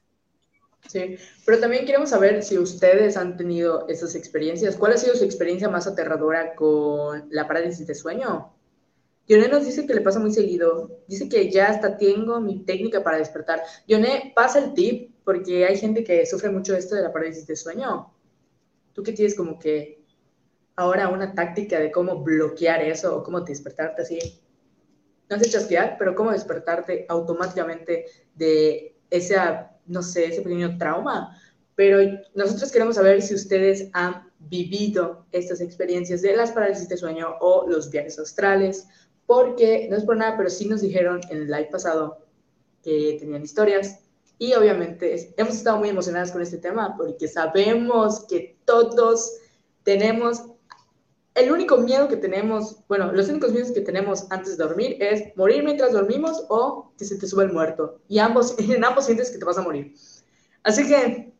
Sí, 0.87 1.15
pero 1.45 1.59
también 1.59 1.85
queremos 1.85 2.09
saber 2.09 2.41
si 2.41 2.57
ustedes 2.57 3.17
han 3.17 3.37
tenido 3.37 3.87
esas 3.87 4.15
experiencias. 4.15 4.77
¿Cuál 4.77 4.93
ha 4.93 4.97
sido 4.97 5.13
su 5.13 5.23
experiencia 5.23 5.69
más 5.69 5.85
aterradora 5.85 6.55
con 6.55 7.27
la 7.29 7.47
parálisis 7.47 7.85
de 7.85 7.93
sueño? 7.93 8.51
Yoné 9.27 9.47
nos 9.47 9.63
dice 9.63 9.85
que 9.85 9.93
le 9.93 10.01
pasa 10.01 10.19
muy 10.19 10.33
seguido. 10.33 11.03
Dice 11.07 11.29
que 11.29 11.51
ya 11.51 11.67
hasta 11.67 11.99
tengo 11.99 12.41
mi 12.41 12.63
técnica 12.63 13.03
para 13.03 13.19
despertar. 13.19 13.61
Yoné, 13.87 14.33
pasa 14.35 14.57
el 14.57 14.73
tip, 14.73 15.11
porque 15.23 15.67
hay 15.67 15.77
gente 15.77 16.03
que 16.03 16.25
sufre 16.25 16.49
mucho 16.49 16.75
esto 16.75 16.95
de 16.95 17.03
la 17.03 17.13
parálisis 17.13 17.45
de 17.45 17.55
sueño. 17.55 18.11
Tú 18.93 19.03
que 19.03 19.11
tienes 19.11 19.35
como 19.35 19.59
que 19.59 20.04
ahora 20.75 21.09
una 21.09 21.33
táctica 21.33 21.79
de 21.79 21.91
cómo 21.91 22.23
bloquear 22.23 22.81
eso 22.81 23.17
o 23.17 23.23
cómo 23.23 23.41
despertarte 23.41 24.01
así. 24.01 24.41
No 25.29 25.39
sé 25.39 25.49
chasquear, 25.49 25.95
pero 25.97 26.15
cómo 26.15 26.31
despertarte 26.31 27.05
automáticamente 27.09 28.05
de 28.35 28.95
esa, 29.09 29.71
no 29.87 30.03
sé, 30.03 30.25
ese 30.25 30.41
pequeño 30.41 30.77
trauma. 30.77 31.37
Pero 31.75 31.99
nosotros 32.35 32.71
queremos 32.71 32.95
saber 32.95 33.21
si 33.21 33.33
ustedes 33.33 33.89
han 33.93 34.31
vivido 34.39 35.25
estas 35.31 35.61
experiencias 35.61 36.21
de 36.21 36.35
las 36.35 36.51
parálisis 36.51 36.87
de 36.87 36.97
sueño 36.97 37.35
o 37.39 37.67
los 37.67 37.89
viajes 37.89 38.19
astrales 38.19 38.87
porque 39.25 39.87
no 39.89 39.97
es 39.97 40.03
por 40.03 40.17
nada, 40.17 40.37
pero 40.37 40.49
sí 40.49 40.67
nos 40.67 40.81
dijeron 40.81 41.19
en 41.29 41.37
el 41.37 41.47
live 41.47 41.69
pasado 41.71 42.19
que 42.83 43.17
tenían 43.19 43.43
historias 43.43 43.99
y 44.37 44.53
obviamente 44.53 45.33
hemos 45.37 45.55
estado 45.55 45.77
muy 45.77 45.89
emocionadas 45.89 46.31
con 46.31 46.41
este 46.41 46.57
tema 46.57 46.95
porque 46.97 47.27
sabemos 47.27 48.25
que 48.27 48.57
todos 48.65 49.39
tenemos, 49.83 50.43
el 51.35 51.51
único 51.51 51.77
miedo 51.77 52.07
que 52.07 52.15
tenemos, 52.15 52.77
bueno, 52.87 53.11
los 53.11 53.27
únicos 53.27 53.51
miedos 53.51 53.71
que 53.71 53.81
tenemos 53.81 54.25
antes 54.29 54.57
de 54.57 54.63
dormir 54.63 54.97
es 55.01 55.35
morir 55.35 55.63
mientras 55.63 55.91
dormimos 55.91 56.45
o 56.47 56.93
que 56.97 57.03
se 57.03 57.17
te 57.17 57.27
sube 57.27 57.43
el 57.43 57.51
muerto. 57.51 57.99
Y 58.07 58.19
ambos, 58.19 58.55
en 58.57 58.83
ambos 58.83 59.05
sientes 59.05 59.29
que 59.29 59.37
te 59.37 59.45
vas 59.45 59.57
a 59.57 59.61
morir. 59.61 59.93
Así 60.63 60.87
que, 60.87 61.33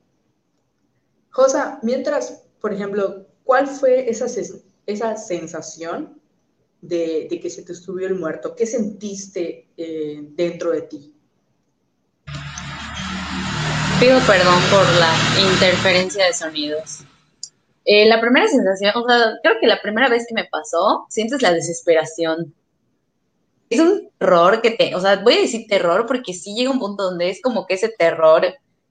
Josa, 1.31 1.79
mientras, 1.81 2.43
por 2.59 2.73
ejemplo, 2.73 3.25
¿cuál 3.45 3.67
fue 3.67 4.09
esa, 4.09 4.25
esa 4.85 5.17
sensación 5.17 6.19
de, 6.81 7.27
que 7.41 7.49
se 7.49 7.63
te 7.63 7.73
subió 7.73 8.07
el 8.07 8.15
muerto? 8.15 8.53
¿Qué 8.53 8.67
sentiste 8.67 9.69
eh, 9.77 10.19
dentro 10.31 10.71
de 10.71 10.81
ti? 10.83 11.15
Pido 13.99 14.19
perdón 14.27 14.61
por 14.69 14.85
la 14.99 15.53
interferencia 15.53 16.25
de 16.25 16.33
sonidos. 16.33 17.05
Eh, 17.85 18.07
la 18.07 18.19
primera 18.19 18.47
sensación, 18.47 18.93
o 18.95 19.07
sea, 19.07 19.33
creo 19.43 19.55
que 19.61 19.67
la 19.67 19.81
primera 19.81 20.09
vez 20.09 20.25
que 20.27 20.33
me 20.33 20.45
pasó, 20.45 21.05
sientes 21.09 21.41
la 21.43 21.53
desesperación. 21.53 22.53
Es 23.69 23.79
un 23.79 24.09
terror 24.17 24.61
que 24.61 24.71
te, 24.71 24.95
o 24.95 24.99
sea, 24.99 25.17
voy 25.17 25.35
a 25.35 25.41
decir 25.41 25.67
terror 25.67 26.05
porque 26.07 26.33
sí 26.33 26.55
llega 26.55 26.71
un 26.71 26.79
punto 26.79 27.03
donde 27.03 27.29
es 27.29 27.41
como 27.41 27.65
que 27.65 27.75
ese 27.75 27.89
terror 27.89 28.45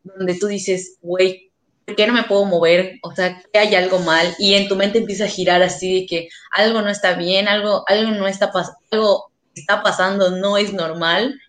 donde 0.04 0.34
tú 0.34 0.46
dices, 0.46 0.98
güey, 1.02 1.50
¿por 1.84 1.96
qué 1.96 2.06
no 2.06 2.12
me 2.12 2.24
puedo 2.24 2.44
mover? 2.44 2.98
O 3.02 3.14
sea, 3.14 3.42
que 3.52 3.58
hay 3.58 3.74
algo 3.74 3.98
mal 4.00 4.34
y 4.38 4.54
en 4.54 4.68
tu 4.68 4.76
mente 4.76 4.98
empieza 4.98 5.24
a 5.24 5.28
girar 5.28 5.62
así 5.62 6.00
de 6.00 6.06
que 6.06 6.28
algo 6.52 6.82
no 6.82 6.90
está 6.90 7.14
bien, 7.14 7.48
algo, 7.48 7.84
algo 7.88 8.12
no 8.12 8.26
está 8.26 8.52
pasando, 8.52 8.78
algo 8.90 9.30
está 9.54 9.82
pasando, 9.82 10.30
no 10.30 10.56
es 10.56 10.72
normal. 10.72 11.40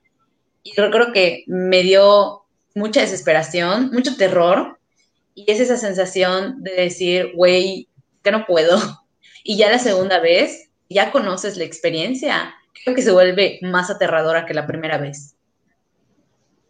Y 0.64 0.74
yo 0.76 0.90
creo 0.90 1.14
que 1.14 1.44
me 1.48 1.84
dio 1.84 2.44
mucha 2.74 3.02
desesperación, 3.02 3.92
mucho 3.92 4.16
terror 4.16 4.75
y 5.36 5.52
es 5.52 5.60
esa 5.60 5.78
sensación 5.78 6.64
de 6.64 6.72
decir, 6.72 7.32
güey, 7.36 7.90
que 8.24 8.32
no 8.32 8.46
puedo. 8.46 8.78
Y 9.48 9.58
ya 9.58 9.70
la 9.70 9.78
segunda 9.78 10.20
vez, 10.20 10.72
ya 10.90 11.12
conoces 11.12 11.56
la 11.56 11.66
experiencia, 11.66 12.56
creo 12.84 12.96
que 12.96 13.04
se 13.04 13.12
vuelve 13.12 13.60
más 13.62 13.92
aterradora 13.92 14.48
que 14.48 14.56
la 14.56 14.66
primera 14.66 14.98
vez 14.98 15.36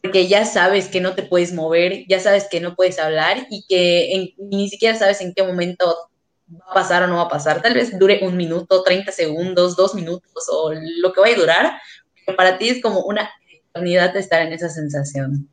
porque 0.06 0.28
ya 0.28 0.46
sabes 0.46 0.88
que 0.88 1.02
no 1.02 1.16
te 1.16 1.24
puedes 1.24 1.52
mover, 1.52 2.06
ya 2.08 2.20
sabes 2.20 2.48
que 2.48 2.62
no 2.62 2.76
puedes 2.76 3.00
hablar 3.00 3.48
y 3.50 3.66
que 3.68 4.36
ni 4.38 4.70
siquiera 4.70 4.96
sabes 4.96 5.20
en 5.20 5.34
qué 5.34 5.42
momento 5.42 6.12
va 6.48 6.66
a 6.70 6.74
pasar 6.76 7.02
o 7.02 7.08
no 7.08 7.16
va 7.16 7.24
a 7.24 7.28
pasar. 7.28 7.64
Tal 7.64 7.74
vez 7.74 7.98
dure 7.98 8.20
un 8.22 8.38
minuto, 8.38 8.84
30 8.84 9.12
segundos, 9.12 9.76
dos 9.76 9.96
minutos 9.96 10.48
o 10.52 10.72
lo 10.72 11.12
que 11.12 11.22
vaya 11.22 11.36
a 11.36 11.40
durar, 11.40 11.82
pero 12.24 12.38
para 12.38 12.60
ti 12.60 12.70
es 12.70 12.84
como 12.84 13.02
una 13.02 13.32
eternidad 13.50 14.14
de 14.14 14.20
estar 14.20 14.44
en 14.44 14.54
esa 14.54 14.70
sensación. 14.70 15.50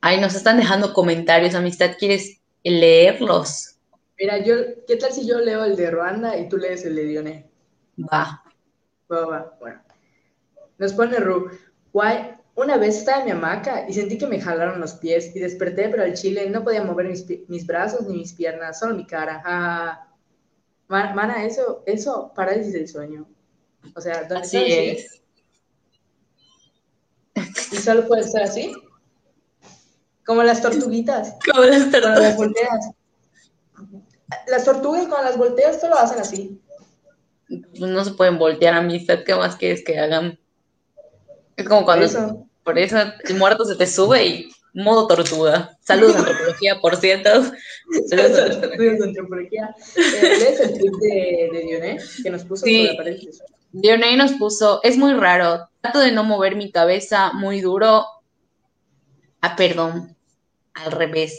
Ay, 0.00 0.20
nos 0.20 0.34
están 0.34 0.56
dejando 0.56 0.92
comentarios, 0.92 1.54
amistad, 1.54 1.92
¿quieres 1.98 2.40
leerlos? 2.62 3.76
Mira, 4.18 4.38
yo, 4.38 4.54
¿qué 4.86 4.96
tal 4.96 5.12
si 5.12 5.26
yo 5.26 5.38
leo 5.40 5.64
el 5.64 5.76
de 5.76 5.90
Ruanda 5.90 6.36
y 6.36 6.48
tú 6.48 6.56
lees 6.56 6.84
el 6.84 6.96
de 6.96 7.04
Dioné? 7.04 7.50
Va. 8.00 8.42
Va, 9.10 9.26
va, 9.26 9.56
bueno. 9.58 9.82
Nos 10.78 10.92
pone 10.92 11.16
Ru, 11.18 11.50
guay, 11.92 12.34
una 12.54 12.76
vez 12.76 12.98
estaba 12.98 13.20
en 13.20 13.24
mi 13.26 13.30
hamaca 13.32 13.88
y 13.88 13.92
sentí 13.92 14.18
que 14.18 14.26
me 14.26 14.40
jalaron 14.40 14.80
los 14.80 14.94
pies 14.94 15.34
y 15.34 15.40
desperté, 15.40 15.88
pero 15.88 16.04
el 16.04 16.14
chile 16.14 16.48
no 16.50 16.62
podía 16.62 16.84
mover 16.84 17.08
mis, 17.48 17.66
brazos 17.66 18.06
ni 18.06 18.18
mis 18.18 18.32
piernas, 18.32 18.78
solo 18.78 18.94
mi 18.94 19.06
cara. 19.06 19.42
Ah, 19.44 20.08
mana, 20.88 21.44
eso, 21.44 21.82
eso, 21.86 22.32
parálisis 22.34 22.72
del 22.72 22.88
sueño. 22.88 23.28
O 23.94 24.00
sea, 24.00 24.22
¿dónde 24.22 24.38
así 24.38 24.58
es. 24.58 25.22
¿Y 27.72 27.76
solo 27.76 28.06
puede 28.06 28.24
ser 28.24 28.42
así? 28.42 28.74
Como 30.28 30.42
las 30.42 30.60
tortuguitas. 30.60 31.36
Como 31.50 31.64
las 31.64 31.90
tortugas. 31.90 32.20
las 32.20 32.36
volteas. 32.36 32.90
Las 34.46 34.64
tortugas 34.66 35.06
cuando 35.06 35.30
las 35.30 35.38
volteas 35.38 35.80
solo 35.80 35.98
hacen 35.98 36.18
así. 36.18 36.60
No 37.48 38.04
se 38.04 38.10
pueden 38.10 38.36
voltear, 38.38 38.74
amistad. 38.74 39.20
¿Qué 39.24 39.34
más 39.34 39.56
quieres 39.56 39.82
que 39.82 39.98
hagan? 39.98 40.38
Es 41.56 41.66
como 41.66 41.86
cuando 41.86 42.46
por 42.62 42.78
eso 42.78 42.98
el 43.24 43.36
muerto 43.36 43.64
se 43.64 43.74
te 43.76 43.86
sube 43.86 44.26
y 44.26 44.50
modo 44.74 45.06
tortuga. 45.06 45.78
Saludos 45.80 46.16
antropología, 46.18 46.78
por 46.82 46.96
cierto. 46.96 47.30
Saludos 48.10 49.02
antropología. 49.02 49.74
Eh, 49.96 50.20
¿Lees 50.20 50.60
el 50.60 50.78
tweet 50.78 50.92
de, 51.00 51.50
de 51.54 51.64
Dioné 51.66 51.98
que 52.22 52.28
nos 52.28 52.44
puso 52.44 52.66
sí. 52.66 52.86
la 52.86 53.16
Dioné 53.72 54.14
nos 54.18 54.32
puso, 54.32 54.80
es 54.82 54.98
muy 54.98 55.14
raro, 55.14 55.70
trato 55.80 56.00
de 56.00 56.12
no 56.12 56.22
mover 56.22 56.54
mi 56.54 56.70
cabeza 56.70 57.32
muy 57.32 57.62
duro. 57.62 58.04
Ah, 59.40 59.56
perdón, 59.56 60.17
al 60.84 60.92
revés. 60.92 61.38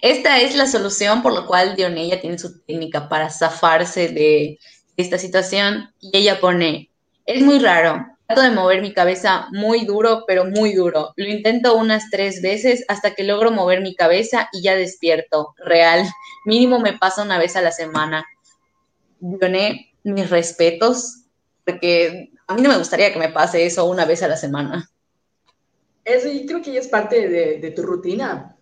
Esta 0.00 0.40
es 0.40 0.54
la 0.54 0.66
solución 0.66 1.22
por 1.22 1.32
la 1.32 1.46
cual 1.46 1.76
Dioné 1.76 2.08
ya 2.08 2.20
tiene 2.20 2.38
su 2.38 2.60
técnica 2.60 3.08
para 3.08 3.30
zafarse 3.30 4.08
de 4.08 4.58
esta 4.96 5.18
situación 5.18 5.92
y 6.00 6.16
ella 6.16 6.40
pone, 6.40 6.90
es 7.26 7.42
muy 7.42 7.58
raro, 7.58 8.06
Trato 8.28 8.42
de 8.42 8.50
mover 8.50 8.82
mi 8.82 8.92
cabeza 8.92 9.48
muy 9.52 9.86
duro, 9.86 10.24
pero 10.26 10.44
muy 10.44 10.74
duro. 10.74 11.14
Lo 11.16 11.26
intento 11.26 11.76
unas 11.76 12.10
tres 12.10 12.42
veces 12.42 12.84
hasta 12.86 13.14
que 13.14 13.24
logro 13.24 13.50
mover 13.50 13.80
mi 13.80 13.94
cabeza 13.94 14.50
y 14.52 14.60
ya 14.60 14.76
despierto. 14.76 15.54
Real. 15.56 16.04
Mínimo 16.44 16.78
me 16.78 16.92
pasa 16.92 17.22
una 17.22 17.38
vez 17.38 17.56
a 17.56 17.62
la 17.62 17.72
semana. 17.72 18.26
Doné 19.18 19.94
mis 20.02 20.28
respetos, 20.28 21.22
porque 21.64 22.32
a 22.46 22.54
mí 22.54 22.60
no 22.60 22.68
me 22.68 22.76
gustaría 22.76 23.14
que 23.14 23.18
me 23.18 23.30
pase 23.30 23.64
eso 23.64 23.86
una 23.86 24.04
vez 24.04 24.22
a 24.22 24.28
la 24.28 24.36
semana. 24.36 24.90
Eso 26.04 26.28
y 26.28 26.44
creo 26.44 26.60
que 26.60 26.74
ya 26.74 26.80
es 26.80 26.88
parte 26.88 27.30
de, 27.30 27.70
tu 27.70 27.80
rutina. 27.80 28.57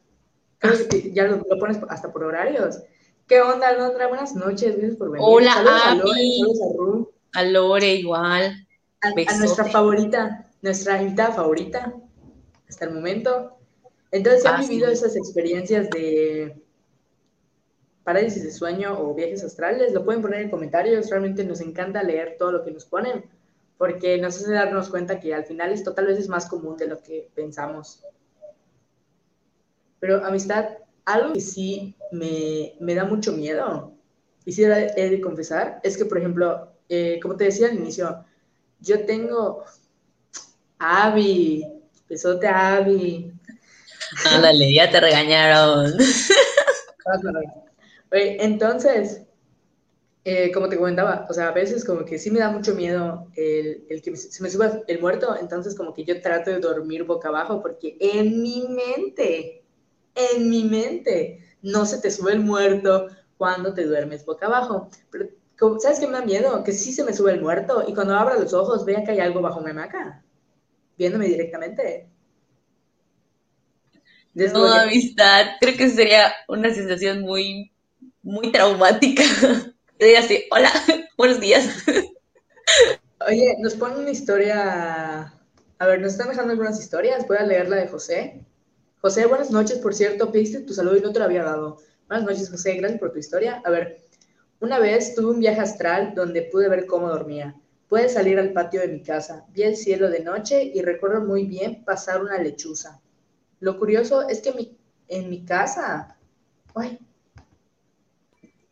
Ya 1.12 1.24
lo, 1.24 1.44
pones 1.58 1.78
hasta 1.88 2.12
por 2.12 2.24
horarios. 2.24 2.80
¿Qué 3.26 3.40
onda, 3.40 3.68
Alondra? 3.68 4.06
Buenas 4.06 4.34
noches, 4.34 4.76
gracias 4.76 4.96
por 4.96 5.10
venir. 5.10 5.26
Hola, 5.28 5.52
saludos 5.52 6.60
a 6.60 6.74
Lore, 6.74 7.08
a 7.34 7.42
Lore, 7.44 7.94
igual 7.94 8.66
a, 9.02 9.38
nuestra 9.38 9.64
favorita, 9.64 10.48
nuestra 10.62 11.02
invitada 11.02 11.32
favorita 11.32 11.94
hasta 12.68 12.84
el 12.84 12.94
momento. 12.94 13.58
Entonces, 14.10 14.46
han 14.46 14.60
vivido 14.60 14.90
esas 14.90 15.16
experiencias 15.16 15.90
de 15.90 16.62
parálisis 18.04 18.44
de 18.44 18.52
sueño 18.52 18.98
o 18.98 19.14
viajes 19.14 19.42
astrales, 19.42 19.92
lo 19.92 20.04
pueden 20.04 20.22
poner 20.22 20.42
en 20.42 20.50
comentarios. 20.50 21.10
Realmente 21.10 21.44
nos 21.44 21.60
encanta 21.60 22.02
leer 22.02 22.36
todo 22.38 22.52
lo 22.52 22.64
que 22.64 22.70
nos 22.70 22.84
ponen, 22.84 23.24
porque 23.78 24.18
nos 24.18 24.36
hace 24.36 24.52
darnos 24.52 24.88
cuenta 24.88 25.18
que 25.20 25.34
al 25.34 25.44
final 25.44 25.72
esto 25.72 25.92
tal 25.92 26.06
vez 26.06 26.18
es 26.18 26.28
más 26.28 26.48
común 26.48 26.76
de 26.76 26.86
lo 26.86 27.02
que 27.02 27.28
pensamos. 27.34 28.02
Pero 30.00 30.24
amistad, 30.24 30.68
algo 31.04 31.32
que 31.32 31.40
sí 31.40 31.94
me, 32.12 32.74
me 32.80 32.94
da 32.94 33.04
mucho 33.04 33.32
miedo, 33.32 33.96
y 34.46 34.52
sí 34.52 34.62
he 34.62 35.10
de 35.10 35.20
confesar, 35.20 35.80
es 35.82 35.96
que, 35.96 36.04
por 36.04 36.18
ejemplo, 36.18 36.72
eh, 36.88 37.18
como 37.20 37.36
te 37.36 37.44
decía 37.44 37.68
al 37.68 37.74
inicio, 37.74 38.24
yo 38.80 39.04
tengo 39.04 39.64
Abby, 40.78 41.66
besote 42.08 42.46
a 42.46 42.76
Abby. 42.76 43.32
Ándale, 44.24 44.72
ya 44.72 44.90
te 44.90 45.00
regañaron. 45.00 45.94
entonces, 48.12 49.22
eh, 50.24 50.52
como 50.52 50.68
te 50.68 50.76
comentaba, 50.76 51.26
o 51.28 51.34
sea, 51.34 51.48
a 51.48 51.52
veces 51.52 51.84
como 51.84 52.04
que 52.04 52.18
sí 52.18 52.30
me 52.30 52.38
da 52.38 52.50
mucho 52.50 52.74
miedo 52.74 53.26
el, 53.34 53.84
el 53.88 54.00
que 54.00 54.16
se 54.16 54.42
me 54.42 54.50
suba 54.50 54.80
el 54.86 55.00
muerto, 55.00 55.36
entonces 55.40 55.74
como 55.74 55.92
que 55.92 56.04
yo 56.04 56.20
trato 56.20 56.50
de 56.50 56.60
dormir 56.60 57.02
boca 57.02 57.28
abajo 57.28 57.62
porque 57.62 57.96
en 57.98 58.42
mi 58.42 58.68
mente, 58.68 59.64
en 60.16 60.50
mi 60.50 60.64
mente, 60.64 61.40
no 61.62 61.86
se 61.86 61.98
te 61.98 62.10
sube 62.10 62.32
el 62.32 62.40
muerto 62.40 63.08
cuando 63.36 63.74
te 63.74 63.84
duermes 63.84 64.24
boca 64.24 64.46
abajo. 64.46 64.88
Pero 65.10 65.28
¿Sabes 65.78 66.00
qué 66.00 66.06
me 66.06 66.12
da 66.12 66.24
miedo? 66.24 66.62
Que 66.64 66.72
sí 66.72 66.92
se 66.92 67.02
me 67.04 67.14
sube 67.14 67.32
el 67.32 67.40
muerto 67.40 67.84
y 67.88 67.94
cuando 67.94 68.14
abra 68.14 68.38
los 68.38 68.52
ojos 68.52 68.84
vea 68.84 69.04
que 69.04 69.12
hay 69.12 69.20
algo 69.20 69.40
bajo 69.40 69.60
mi 69.60 69.70
hamaca, 69.70 70.22
viéndome 70.98 71.26
directamente. 71.26 72.08
No, 74.34 74.70
amistad, 74.70 75.46
creo 75.60 75.76
que 75.78 75.88
sería 75.88 76.30
una 76.46 76.72
sensación 76.74 77.22
muy, 77.22 77.72
muy 78.22 78.52
traumática. 78.52 79.22
Sería 79.98 80.20
así, 80.20 80.44
hola, 80.50 80.70
buenos 81.16 81.40
días. 81.40 81.66
Oye, 83.26 83.56
nos 83.60 83.74
ponen 83.76 84.00
una 84.00 84.10
historia. 84.10 85.32
A 85.78 85.86
ver, 85.86 86.00
nos 86.00 86.12
están 86.12 86.28
dejando 86.28 86.52
algunas 86.52 86.78
historias. 86.78 87.26
Voy 87.26 87.38
a 87.38 87.44
leer 87.44 87.70
la 87.70 87.76
de 87.76 87.88
José. 87.88 88.44
José, 89.00 89.26
buenas 89.26 89.50
noches, 89.50 89.78
por 89.78 89.94
cierto. 89.94 90.32
Pediste 90.32 90.60
tu 90.60 90.72
salud 90.72 90.96
y 90.96 91.00
no 91.00 91.12
te 91.12 91.18
lo 91.18 91.26
había 91.26 91.44
dado. 91.44 91.78
Buenas 92.08 92.26
noches, 92.26 92.50
José. 92.50 92.74
Gracias 92.74 92.98
por 92.98 93.12
tu 93.12 93.18
historia. 93.18 93.62
A 93.64 93.70
ver, 93.70 93.98
una 94.60 94.78
vez 94.78 95.14
tuve 95.14 95.32
un 95.32 95.40
viaje 95.40 95.60
astral 95.60 96.14
donde 96.14 96.42
pude 96.42 96.68
ver 96.68 96.86
cómo 96.86 97.08
dormía. 97.08 97.54
Pude 97.88 98.08
salir 98.08 98.38
al 98.38 98.52
patio 98.52 98.80
de 98.80 98.88
mi 98.88 99.02
casa, 99.02 99.44
vi 99.52 99.62
el 99.62 99.76
cielo 99.76 100.10
de 100.10 100.20
noche 100.20 100.62
y 100.74 100.82
recuerdo 100.82 101.20
muy 101.20 101.44
bien 101.44 101.84
pasar 101.84 102.20
una 102.20 102.36
lechuza. 102.38 103.00
Lo 103.60 103.78
curioso 103.78 104.28
es 104.28 104.40
que 104.40 104.76
en 105.08 105.30
mi 105.30 105.44
casa, 105.44 106.18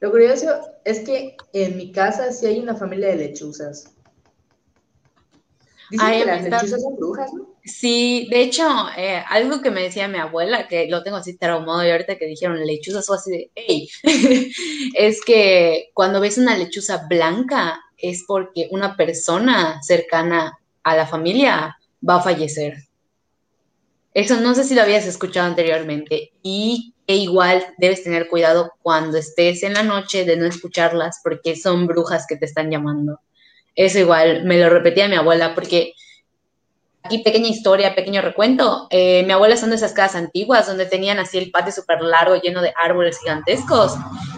lo 0.00 0.10
curioso 0.10 0.46
es 0.84 1.00
que 1.00 1.36
en 1.52 1.76
mi 1.76 1.92
casa 1.92 2.32
sí 2.32 2.46
hay 2.46 2.58
una 2.58 2.74
familia 2.74 3.08
de 3.08 3.16
lechuzas. 3.16 3.94
Dicen 5.90 6.10
que 6.10 6.24
las 6.24 6.42
lechuzas 6.42 6.82
son 6.82 6.96
brujas, 6.96 7.32
¿no? 7.32 7.53
Sí, 7.64 8.28
de 8.30 8.42
hecho, 8.42 8.62
eh, 8.94 9.24
algo 9.26 9.62
que 9.62 9.70
me 9.70 9.82
decía 9.82 10.06
mi 10.06 10.18
abuela, 10.18 10.68
que 10.68 10.86
lo 10.88 11.02
tengo 11.02 11.16
así 11.16 11.38
traumado 11.38 11.86
y 11.86 11.90
ahorita 11.90 12.16
que 12.16 12.26
dijeron 12.26 12.64
lechuzas 12.66 13.08
o 13.08 13.14
así 13.14 13.30
de, 13.30 13.50
hey, 13.54 13.88
es 14.94 15.24
que 15.24 15.90
cuando 15.94 16.20
ves 16.20 16.36
una 16.36 16.58
lechuza 16.58 17.06
blanca 17.08 17.80
es 17.96 18.24
porque 18.26 18.68
una 18.70 18.96
persona 18.96 19.82
cercana 19.82 20.58
a 20.82 20.94
la 20.94 21.06
familia 21.06 21.78
va 22.06 22.16
a 22.16 22.22
fallecer. 22.22 22.74
Eso 24.12 24.40
no 24.40 24.54
sé 24.54 24.64
si 24.64 24.74
lo 24.74 24.82
habías 24.82 25.06
escuchado 25.06 25.46
anteriormente 25.46 26.32
y 26.42 26.94
e 27.06 27.16
igual 27.16 27.64
debes 27.78 28.02
tener 28.02 28.28
cuidado 28.28 28.72
cuando 28.82 29.16
estés 29.16 29.62
en 29.62 29.74
la 29.74 29.82
noche 29.82 30.24
de 30.26 30.36
no 30.36 30.46
escucharlas 30.46 31.20
porque 31.24 31.56
son 31.56 31.86
brujas 31.86 32.26
que 32.26 32.36
te 32.36 32.44
están 32.44 32.70
llamando. 32.70 33.20
Eso 33.74 33.98
igual 33.98 34.44
me 34.44 34.58
lo 34.58 34.68
repetía 34.68 35.08
mi 35.08 35.16
abuela 35.16 35.54
porque 35.54 35.94
Aquí 37.04 37.18
pequeña 37.18 37.48
historia, 37.48 37.94
pequeño 37.94 38.22
recuento. 38.22 38.86
Eh, 38.88 39.24
mi 39.24 39.32
abuela 39.32 39.58
son 39.58 39.68
de 39.68 39.76
esas 39.76 39.92
casas 39.92 40.22
antiguas 40.22 40.66
donde 40.66 40.86
tenían 40.86 41.18
así 41.18 41.36
el 41.36 41.50
patio 41.50 41.70
súper 41.70 42.00
largo 42.00 42.36
lleno 42.36 42.62
de 42.62 42.72
árboles 42.82 43.18
gigantescos. 43.20 43.92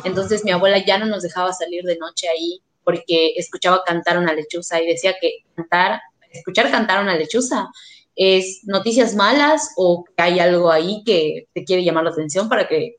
Entonces 0.04 0.44
mi 0.44 0.50
abuela 0.50 0.84
ya 0.84 0.98
no 0.98 1.06
nos 1.06 1.22
dejaba 1.22 1.52
salir 1.52 1.84
de 1.84 1.96
noche 1.96 2.26
ahí 2.28 2.60
porque 2.82 3.34
escuchaba 3.36 3.84
cantar 3.84 4.18
una 4.18 4.32
lechuza 4.32 4.82
y 4.82 4.86
decía 4.88 5.14
que 5.20 5.44
cantar, 5.54 6.00
escuchar 6.32 6.68
cantar 6.72 7.00
una 7.00 7.16
lechuza 7.16 7.68
es 8.16 8.62
noticias 8.64 9.14
malas 9.14 9.72
o 9.76 10.04
que 10.04 10.22
hay 10.22 10.40
algo 10.40 10.72
ahí 10.72 11.04
que 11.04 11.48
te 11.54 11.64
quiere 11.64 11.84
llamar 11.84 12.02
la 12.02 12.10
atención 12.10 12.48
para 12.48 12.66
que 12.66 12.96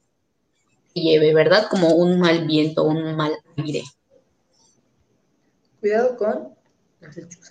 te 0.94 1.02
lleve, 1.02 1.34
¿verdad? 1.34 1.68
Como 1.70 1.90
un 1.90 2.22
mal 2.22 2.46
viento, 2.46 2.86
un 2.86 3.18
mal 3.18 3.34
aire. 3.58 3.84
Cuidado 5.82 6.16
con 6.16 6.56
las 7.02 7.18
lechuzas. 7.18 7.47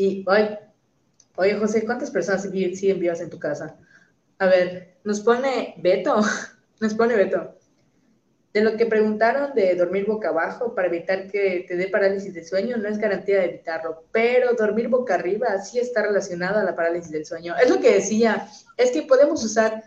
Y, 0.00 0.24
oye, 0.26 0.58
oye 1.36 1.54
José, 1.56 1.84
¿cuántas 1.84 2.10
personas 2.10 2.40
siguen 2.40 2.98
vivas 2.98 3.20
en 3.20 3.28
tu 3.28 3.38
casa? 3.38 3.76
A 4.38 4.46
ver, 4.46 4.96
nos 5.04 5.20
pone 5.20 5.74
Beto, 5.76 6.22
nos 6.80 6.94
pone 6.94 7.16
Beto. 7.16 7.54
De 8.54 8.62
lo 8.62 8.78
que 8.78 8.86
preguntaron 8.86 9.54
de 9.54 9.74
dormir 9.74 10.06
boca 10.06 10.30
abajo 10.30 10.74
para 10.74 10.88
evitar 10.88 11.30
que 11.30 11.66
te 11.68 11.76
dé 11.76 11.88
parálisis 11.88 12.32
de 12.32 12.42
sueño, 12.42 12.78
no 12.78 12.88
es 12.88 12.96
garantía 12.96 13.40
de 13.40 13.44
evitarlo, 13.44 14.04
pero 14.10 14.54
dormir 14.54 14.88
boca 14.88 15.16
arriba 15.16 15.58
sí 15.58 15.78
está 15.78 16.00
relacionado 16.02 16.58
a 16.58 16.64
la 16.64 16.74
parálisis 16.74 17.12
del 17.12 17.26
sueño. 17.26 17.54
Es 17.62 17.68
lo 17.68 17.78
que 17.78 17.92
decía, 17.92 18.48
es 18.78 18.92
que 18.92 19.02
podemos 19.02 19.44
usar, 19.44 19.84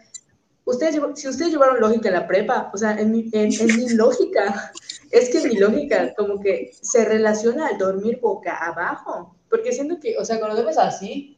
ustedes, 0.63 1.01
si 1.15 1.27
ustedes 1.27 1.51
llevaron 1.51 1.81
lógica 1.81 2.09
en 2.09 2.13
la 2.13 2.27
prepa, 2.27 2.69
o 2.71 2.77
sea, 2.77 2.99
en 2.99 3.11
mi, 3.11 3.31
en, 3.33 3.49
mi 3.49 3.89
lógica, 3.95 4.71
es 5.09 5.29
que 5.31 5.39
en 5.39 5.49
mi 5.49 5.55
lógica 5.55 6.13
como 6.15 6.39
que 6.39 6.71
se 6.79 7.03
relaciona 7.03 7.69
al 7.69 7.79
dormir 7.79 8.19
boca 8.21 8.55
abajo, 8.57 9.35
porque 9.53 9.71
siento 9.71 9.99
que, 9.99 10.17
o 10.17 10.25
sea, 10.25 10.39
cuando 10.39 10.55
duermes 10.55 10.79
así, 10.79 11.37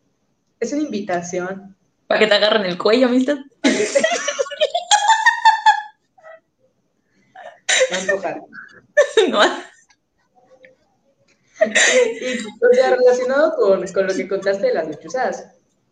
es 0.57 0.71
una 0.71 0.83
invitación. 0.83 1.75
Para 2.07 2.21
que 2.21 2.27
te 2.27 2.35
agarren 2.35 2.65
el 2.65 2.77
cuello, 2.77 3.07
amistad. 3.07 3.35
No 9.29 9.41
Y, 11.65 12.39
o 12.39 12.73
sea, 12.73 12.95
relacionado 12.95 13.55
con, 13.57 13.85
con, 13.87 14.07
lo 14.07 14.13
que 14.13 14.27
contaste 14.29 14.67
de 14.67 14.73
las 14.73 14.87
lechuzas. 14.87 15.47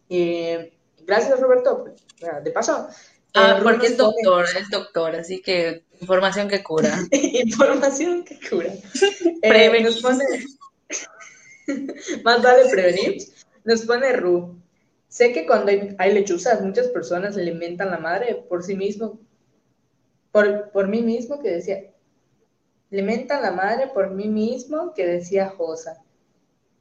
Eh, 0.09 0.73
gracias, 1.01 1.41
Roberto. 1.41 1.93
De 2.41 2.51
paso. 2.51 2.87
Ah, 3.33 3.57
eh, 3.57 3.61
porque 3.63 3.87
es 3.87 3.97
doctor, 3.97 4.45
es 4.45 4.69
doctor, 4.69 5.15
así 5.15 5.41
que 5.41 5.83
información 5.99 6.47
que 6.47 6.63
cura. 6.63 6.97
información 7.11 8.23
que 8.23 8.39
cura. 8.49 8.71
Eh, 9.41 9.81
nos 9.81 10.01
pone, 10.01 10.23
más 12.23 12.41
vale 12.41 12.69
prevenir. 12.69 13.17
Nos 13.63 13.85
pone 13.85 14.13
Ru. 14.13 14.59
Sé 15.07 15.31
que 15.31 15.45
cuando 15.45 15.71
hay, 15.71 15.95
hay, 15.99 16.13
lechuzas, 16.13 16.61
muchas 16.61 16.87
personas 16.87 17.37
alimentan 17.37 17.91
la 17.91 17.99
madre 17.99 18.43
por 18.49 18.63
sí 18.63 18.75
mismo, 18.75 19.19
por, 20.31 20.71
por 20.71 20.87
mí 20.87 21.01
mismo, 21.01 21.39
que 21.39 21.51
decía, 21.51 21.93
Alimentan 22.93 23.41
la 23.41 23.49
madre 23.49 23.87
por 23.87 24.11
mí 24.11 24.27
mismo, 24.27 24.93
que 24.93 25.07
decía 25.07 25.49
Josa. 25.49 26.03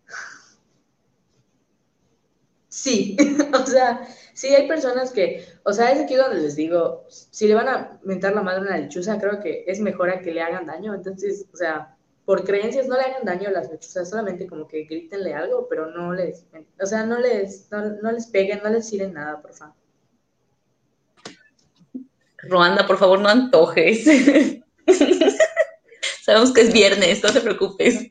Sí, 2.68 3.18
o 3.52 3.66
sea, 3.66 4.08
sí 4.32 4.48
hay 4.48 4.66
personas 4.66 5.12
que, 5.12 5.44
o 5.62 5.74
sea, 5.74 5.92
es 5.92 6.00
aquí 6.00 6.14
donde 6.14 6.40
les 6.40 6.56
digo, 6.56 7.04
si 7.08 7.46
le 7.46 7.54
van 7.54 7.68
a 7.68 8.00
mentar 8.02 8.34
la 8.34 8.40
madre 8.40 8.60
a 8.60 8.62
una 8.62 8.78
lechuza, 8.78 9.20
creo 9.20 9.40
que 9.40 9.64
es 9.66 9.78
mejor 9.78 10.08
a 10.08 10.22
que 10.22 10.32
le 10.32 10.40
hagan 10.40 10.64
daño. 10.64 10.94
Entonces, 10.94 11.44
o 11.52 11.56
sea, 11.56 11.94
por 12.24 12.44
creencias 12.44 12.86
no 12.86 12.96
le 12.96 13.02
hagan 13.02 13.24
daño 13.24 13.48
a 13.48 13.52
las 13.52 13.70
lechuzas, 13.70 14.08
solamente 14.08 14.46
como 14.46 14.68
que 14.68 14.84
grítenle 14.84 15.34
algo, 15.34 15.66
pero 15.68 15.90
no 15.90 16.12
les, 16.12 16.46
o 16.80 16.86
sea, 16.86 17.04
no 17.04 17.18
les, 17.18 17.68
no, 17.70 18.12
les 18.12 18.26
peguen, 18.26 18.60
no 18.62 18.70
les 18.70 18.88
tiren 18.88 19.14
nada, 19.14 19.42
por 19.42 19.52
favor. 19.52 19.74
Ruanda, 22.44 22.86
por 22.86 22.98
favor, 22.98 23.20
no 23.20 23.28
antojes. 23.28 24.04
Sabemos 26.24 26.52
que 26.52 26.62
es 26.62 26.72
viernes, 26.72 27.22
no 27.22 27.32
te 27.32 27.40
preocupes. 27.40 28.06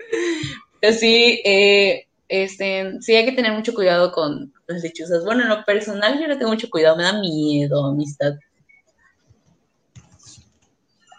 Pero 0.79 0.93
sí, 0.93 1.41
eh, 1.45 2.07
este, 2.27 3.01
sí 3.01 3.15
hay 3.15 3.25
que 3.25 3.33
tener 3.33 3.51
mucho 3.53 3.73
cuidado 3.73 4.11
con 4.11 4.53
las 4.67 4.81
lechuzas. 4.83 5.23
Bueno, 5.25 5.43
en 5.43 5.49
lo 5.49 5.63
personal 5.65 6.19
yo 6.19 6.27
no 6.27 6.37
tengo 6.37 6.51
mucho 6.51 6.69
cuidado, 6.69 6.97
me 6.97 7.03
da 7.03 7.19
miedo, 7.19 7.85
amistad. 7.85 8.33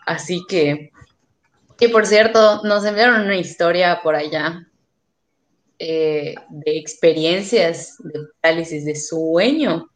Así 0.07 0.43
que, 0.49 0.91
y 1.83 1.89
por 1.89 2.07
cierto, 2.07 2.63
nos 2.63 2.85
enviaron 2.85 3.23
una 3.23 3.37
historia 3.37 4.03
por 4.05 4.15
allá 4.15 4.69
eh, 5.81 6.37
de 6.49 6.79
experiencias 6.79 7.97
de 7.99 8.21
parálisis 8.41 8.85
de 8.85 8.95
sueño. 8.95 9.89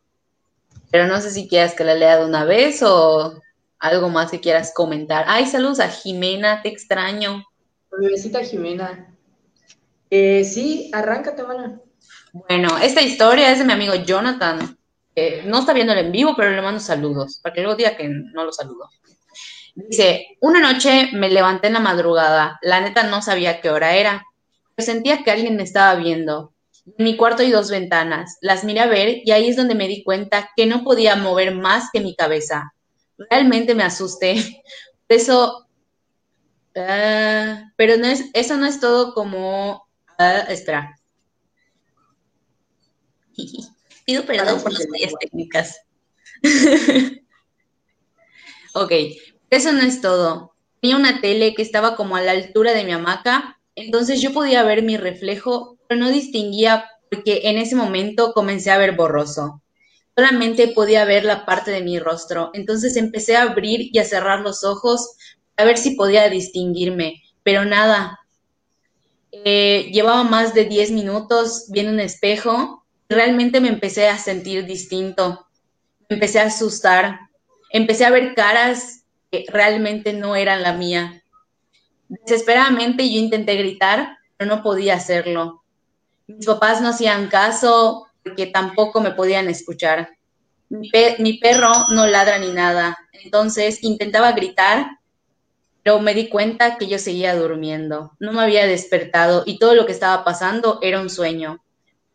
Pero 0.90 1.06
no 1.06 1.20
sé 1.20 1.30
si 1.30 1.46
quieras 1.46 1.74
que 1.74 1.84
la 1.84 1.94
lea 1.94 2.18
de 2.18 2.24
una 2.24 2.44
vez 2.44 2.82
o 2.82 3.40
algo 3.78 4.08
más 4.08 4.32
que 4.32 4.40
quieras 4.40 4.72
comentar. 4.74 5.26
Ay, 5.28 5.46
saludos 5.46 5.78
a 5.78 5.86
Jimena, 5.86 6.60
te 6.60 6.70
extraño. 6.70 7.44
Bebecita 7.96 8.42
Jimena. 8.42 9.14
Eh, 10.10 10.42
sí, 10.42 10.90
arráncate, 10.92 11.44
mana. 11.44 11.80
Bueno, 12.32 12.78
esta 12.78 13.00
historia 13.00 13.52
es 13.52 13.60
de 13.60 13.64
mi 13.64 13.74
amigo 13.74 13.94
Jonathan. 13.94 14.76
no 15.44 15.60
está 15.60 15.72
viéndolo 15.72 16.00
en 16.00 16.10
vivo, 16.10 16.34
pero 16.36 16.50
le 16.50 16.62
mando 16.62 16.80
saludos, 16.80 17.38
para 17.40 17.54
que 17.54 17.60
luego 17.60 17.76
diga 17.76 17.96
que 17.96 18.08
no 18.08 18.44
lo 18.44 18.52
saludo. 18.52 18.90
Dice, 19.76 20.38
una 20.40 20.60
noche 20.60 21.10
me 21.12 21.30
levanté 21.30 21.68
en 21.68 21.74
la 21.74 21.80
madrugada, 21.80 22.58
la 22.62 22.80
neta 22.80 23.04
no 23.04 23.22
sabía 23.22 23.60
qué 23.60 23.70
hora 23.70 23.94
era, 23.94 24.24
pero 24.74 24.86
sentía 24.86 25.22
que 25.22 25.30
alguien 25.30 25.56
me 25.56 25.62
estaba 25.62 25.94
viendo. 25.94 26.52
En 26.98 27.04
mi 27.04 27.16
cuarto 27.16 27.42
hay 27.42 27.50
dos 27.50 27.70
ventanas, 27.70 28.38
las 28.40 28.64
miré 28.64 28.80
a 28.80 28.86
ver 28.86 29.20
y 29.24 29.30
ahí 29.32 29.48
es 29.48 29.56
donde 29.56 29.74
me 29.74 29.86
di 29.86 30.02
cuenta 30.02 30.50
que 30.56 30.66
no 30.66 30.82
podía 30.82 31.14
mover 31.14 31.54
más 31.54 31.90
que 31.92 32.00
mi 32.00 32.16
cabeza 32.16 32.72
realmente 33.18 33.74
me 33.74 33.82
asusté. 33.84 34.62
Eso, 35.08 35.66
ah, 36.76 37.72
pero 37.76 37.96
no 37.96 38.06
es, 38.06 38.24
eso 38.32 38.56
no 38.56 38.66
es 38.66 38.80
todo 38.80 39.14
como, 39.14 39.86
uh, 40.18 40.50
espera. 40.50 40.98
Pido 44.04 44.24
perdón 44.24 44.62
por 44.62 44.72
las 44.72 44.86
fallas 44.88 45.12
técnicas. 45.20 45.80
ok, 48.74 48.92
eso 49.50 49.72
no 49.72 49.82
es 49.82 50.00
todo. 50.00 50.52
Tenía 50.80 50.96
una 50.96 51.20
tele 51.20 51.54
que 51.54 51.62
estaba 51.62 51.96
como 51.96 52.16
a 52.16 52.22
la 52.22 52.32
altura 52.32 52.72
de 52.72 52.84
mi 52.84 52.92
hamaca, 52.92 53.58
entonces 53.74 54.20
yo 54.20 54.32
podía 54.32 54.62
ver 54.62 54.82
mi 54.82 54.96
reflejo, 54.96 55.78
pero 55.88 56.00
no 56.00 56.10
distinguía 56.10 56.86
porque 57.10 57.42
en 57.44 57.58
ese 57.58 57.76
momento 57.76 58.32
comencé 58.32 58.70
a 58.70 58.78
ver 58.78 58.92
borroso 58.96 59.62
solamente 60.16 60.68
podía 60.68 61.04
ver 61.04 61.24
la 61.24 61.44
parte 61.44 61.70
de 61.70 61.82
mi 61.82 61.98
rostro. 61.98 62.50
Entonces 62.54 62.96
empecé 62.96 63.36
a 63.36 63.42
abrir 63.42 63.90
y 63.92 63.98
a 63.98 64.04
cerrar 64.04 64.40
los 64.40 64.64
ojos 64.64 65.16
a 65.56 65.64
ver 65.64 65.76
si 65.76 65.90
podía 65.90 66.28
distinguirme, 66.30 67.22
pero 67.42 67.64
nada. 67.64 68.18
Eh, 69.30 69.90
llevaba 69.92 70.24
más 70.24 70.54
de 70.54 70.64
10 70.64 70.90
minutos 70.90 71.66
viendo 71.68 71.92
un 71.92 72.00
espejo. 72.00 72.84
Realmente 73.08 73.60
me 73.60 73.68
empecé 73.68 74.08
a 74.08 74.16
sentir 74.16 74.64
distinto. 74.64 75.46
Me 76.08 76.14
empecé 76.16 76.40
a 76.40 76.46
asustar. 76.46 77.20
Empecé 77.70 78.06
a 78.06 78.10
ver 78.10 78.34
caras 78.34 79.04
realmente 79.48 80.12
no 80.12 80.36
eran 80.36 80.62
la 80.62 80.72
mía. 80.72 81.22
Desesperadamente 82.08 83.10
yo 83.10 83.18
intenté 83.18 83.56
gritar, 83.56 84.16
pero 84.36 84.54
no 84.54 84.62
podía 84.62 84.94
hacerlo. 84.94 85.62
Mis 86.26 86.46
papás 86.46 86.80
no 86.80 86.88
hacían 86.88 87.28
caso, 87.28 88.06
porque 88.22 88.46
tampoco 88.46 89.00
me 89.00 89.12
podían 89.12 89.48
escuchar. 89.48 90.10
Mi, 90.68 91.38
perro 91.38 91.70
no 91.92 92.08
ladra 92.08 92.38
ni 92.38 92.50
nada, 92.50 92.98
entonces 93.12 93.84
intentaba 93.84 94.32
gritar, 94.32 94.98
pero 95.84 96.00
me 96.00 96.12
di 96.12 96.28
cuenta 96.28 96.76
que 96.76 96.88
yo 96.88 96.98
seguía 96.98 97.36
durmiendo. 97.36 98.12
No 98.18 98.32
me 98.32 98.42
había 98.42 98.66
despertado 98.66 99.44
y 99.46 99.60
todo 99.60 99.76
lo 99.76 99.86
que 99.86 99.92
estaba 99.92 100.24
pasando 100.24 100.80
era 100.82 101.00
un 101.00 101.08
sueño. 101.08 101.62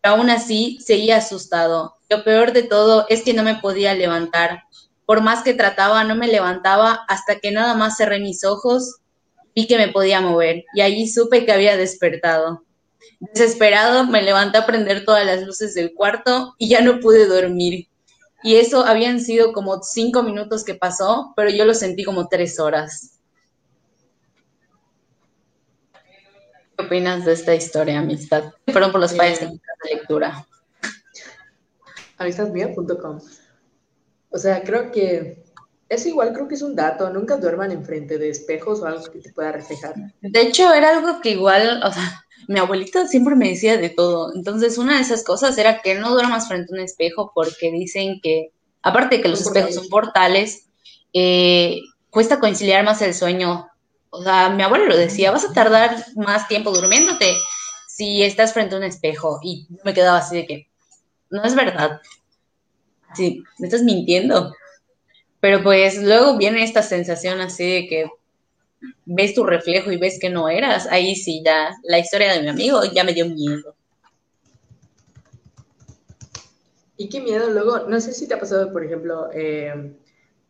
Pero 0.02 0.16
aún 0.16 0.30
así 0.30 0.78
seguía 0.82 1.18
asustado. 1.18 1.96
Lo 2.10 2.26
peor 2.26 2.52
de 2.52 2.64
todo 2.64 3.06
es 3.08 3.24
que 3.24 3.34
no 3.34 3.44
me 3.44 3.56
podía 3.56 3.94
levantar. 3.94 4.64
Por 5.12 5.20
más 5.20 5.44
que 5.44 5.54
trataba, 5.54 6.06
no 6.06 6.16
me 6.16 6.30
levantaba 6.30 7.04
hasta 7.10 7.38
que 7.38 7.52
nada 7.52 7.74
más 7.74 7.98
cerré 7.98 8.22
mis 8.22 8.46
ojos, 8.46 9.02
vi 9.54 9.68
que 9.68 9.78
me 9.78 9.90
podía 9.90 10.22
mover 10.22 10.64
y 10.74 10.80
allí 10.80 11.06
supe 11.06 11.46
que 11.46 11.52
había 11.52 11.76
despertado. 11.76 12.64
Desesperado, 13.20 14.06
me 14.06 14.22
levanté 14.22 14.60
a 14.60 14.66
prender 14.66 15.04
todas 15.04 15.26
las 15.26 15.44
luces 15.44 15.74
del 15.74 15.94
cuarto 15.94 16.56
y 16.58 16.70
ya 16.70 16.80
no 16.80 17.02
pude 17.02 17.28
dormir. 17.28 17.90
Y 18.42 18.56
eso 18.56 18.86
habían 18.86 19.20
sido 19.20 19.52
como 19.52 19.84
cinco 19.84 20.24
minutos 20.24 20.64
que 20.64 20.76
pasó, 20.76 21.34
pero 21.36 21.50
yo 21.50 21.66
lo 21.66 21.74
sentí 21.74 22.06
como 22.06 22.30
tres 22.30 22.58
horas. 22.58 23.20
¿Qué 26.78 26.86
opinas 26.86 27.26
de 27.26 27.34
esta 27.34 27.54
historia, 27.54 28.00
amistad? 28.00 28.54
Perdón 28.64 28.94
por 28.94 29.02
los 29.02 29.14
fallos 29.14 29.42
de 29.42 29.60
lectura. 29.94 30.48
Amistadmía.com. 32.18 33.20
O 34.32 34.38
sea, 34.38 34.64
creo 34.64 34.92
que 34.92 35.44
es 35.90 36.06
igual, 36.06 36.32
creo 36.34 36.48
que 36.48 36.56
es 36.56 36.62
un 36.62 36.76
dato. 36.76 37.10
Nunca 37.10 37.38
duerman 37.38 37.72
enfrente 37.72 38.18
de 38.18 38.30
espejos 38.30 38.80
o 38.80 38.86
algo 38.86 39.04
que 39.12 39.20
te 39.20 39.34
pueda 39.34 39.52
reflejar. 39.52 39.94
De 40.22 40.42
hecho, 40.42 40.74
era 40.74 40.98
algo 40.98 41.20
que 41.22 41.32
igual, 41.32 41.82
o 41.84 41.92
sea, 41.92 42.24
mi 42.48 42.60
abuelita 42.60 43.08
siempre 43.08 43.36
me 43.36 43.50
decía 43.50 43.78
de 43.78 43.90
todo. 43.90 44.34
Entonces, 44.34 44.78
una 44.78 44.96
de 44.96 45.02
esas 45.02 45.24
cosas 45.24 45.58
era 45.58 45.82
que 45.82 45.96
no 45.96 46.12
duermas 46.12 46.48
frente 46.48 46.72
a 46.72 46.76
un 46.76 46.82
espejo 46.82 47.32
porque 47.36 47.72
dicen 47.72 48.22
que, 48.22 48.52
aparte 48.82 49.18
de 49.18 49.22
que 49.22 49.30
los 49.30 49.42
espejos 49.42 49.76
son 49.76 49.90
portales, 49.90 50.68
eh, 51.14 51.82
cuesta 52.10 52.40
conciliar 52.40 52.86
más 52.86 53.02
el 53.02 53.14
sueño. 53.14 53.68
O 54.12 54.24
sea, 54.24 54.50
mi 54.50 54.64
abuelo 54.64 54.86
lo 54.88 54.98
decía, 54.98 55.32
vas 55.32 55.46
a 55.46 55.54
tardar 55.54 56.06
más 56.16 56.48
tiempo 56.48 56.72
durmiéndote 56.72 57.34
si 57.88 58.24
estás 58.24 58.54
frente 58.54 58.76
a 58.76 58.78
un 58.78 58.86
espejo. 58.86 59.40
Y 59.44 59.68
me 59.84 59.94
quedaba 59.94 60.20
así 60.20 60.38
de 60.38 60.46
que, 60.48 60.68
no 61.30 61.44
es 61.44 61.54
verdad. 61.56 62.00
Sí, 63.16 63.44
me 63.60 63.68
estás 63.68 63.84
mintiendo. 63.84 64.54
Pero 65.40 65.64
pues 65.64 66.02
luego 66.02 66.38
viene 66.38 66.64
esta 66.64 66.84
sensación 66.84 67.42
así 67.42 67.70
de 67.70 67.88
que 67.88 68.10
ves 69.06 69.34
tu 69.34 69.44
reflejo 69.44 69.92
y 69.92 69.98
ves 69.98 70.20
que 70.20 70.30
no 70.30 70.50
eras, 70.50 70.88
ahí 70.88 71.16
sí 71.16 71.42
ya 71.44 71.72
la 71.84 72.00
historia 72.00 72.34
de 72.34 72.42
mi 72.42 72.50
amigo 72.50 72.82
ya 72.86 73.04
me 73.04 73.14
dio 73.14 73.28
miedo. 73.28 73.76
Y 76.98 77.10
qué 77.10 77.20
miedo 77.20 77.50
luego, 77.50 77.88
no 77.88 78.00
sé 78.00 78.14
si 78.14 78.28
te 78.28 78.36
ha 78.36 78.40
pasado, 78.40 78.72
por 78.72 78.84
ejemplo, 78.84 79.30
eh, 79.34 79.96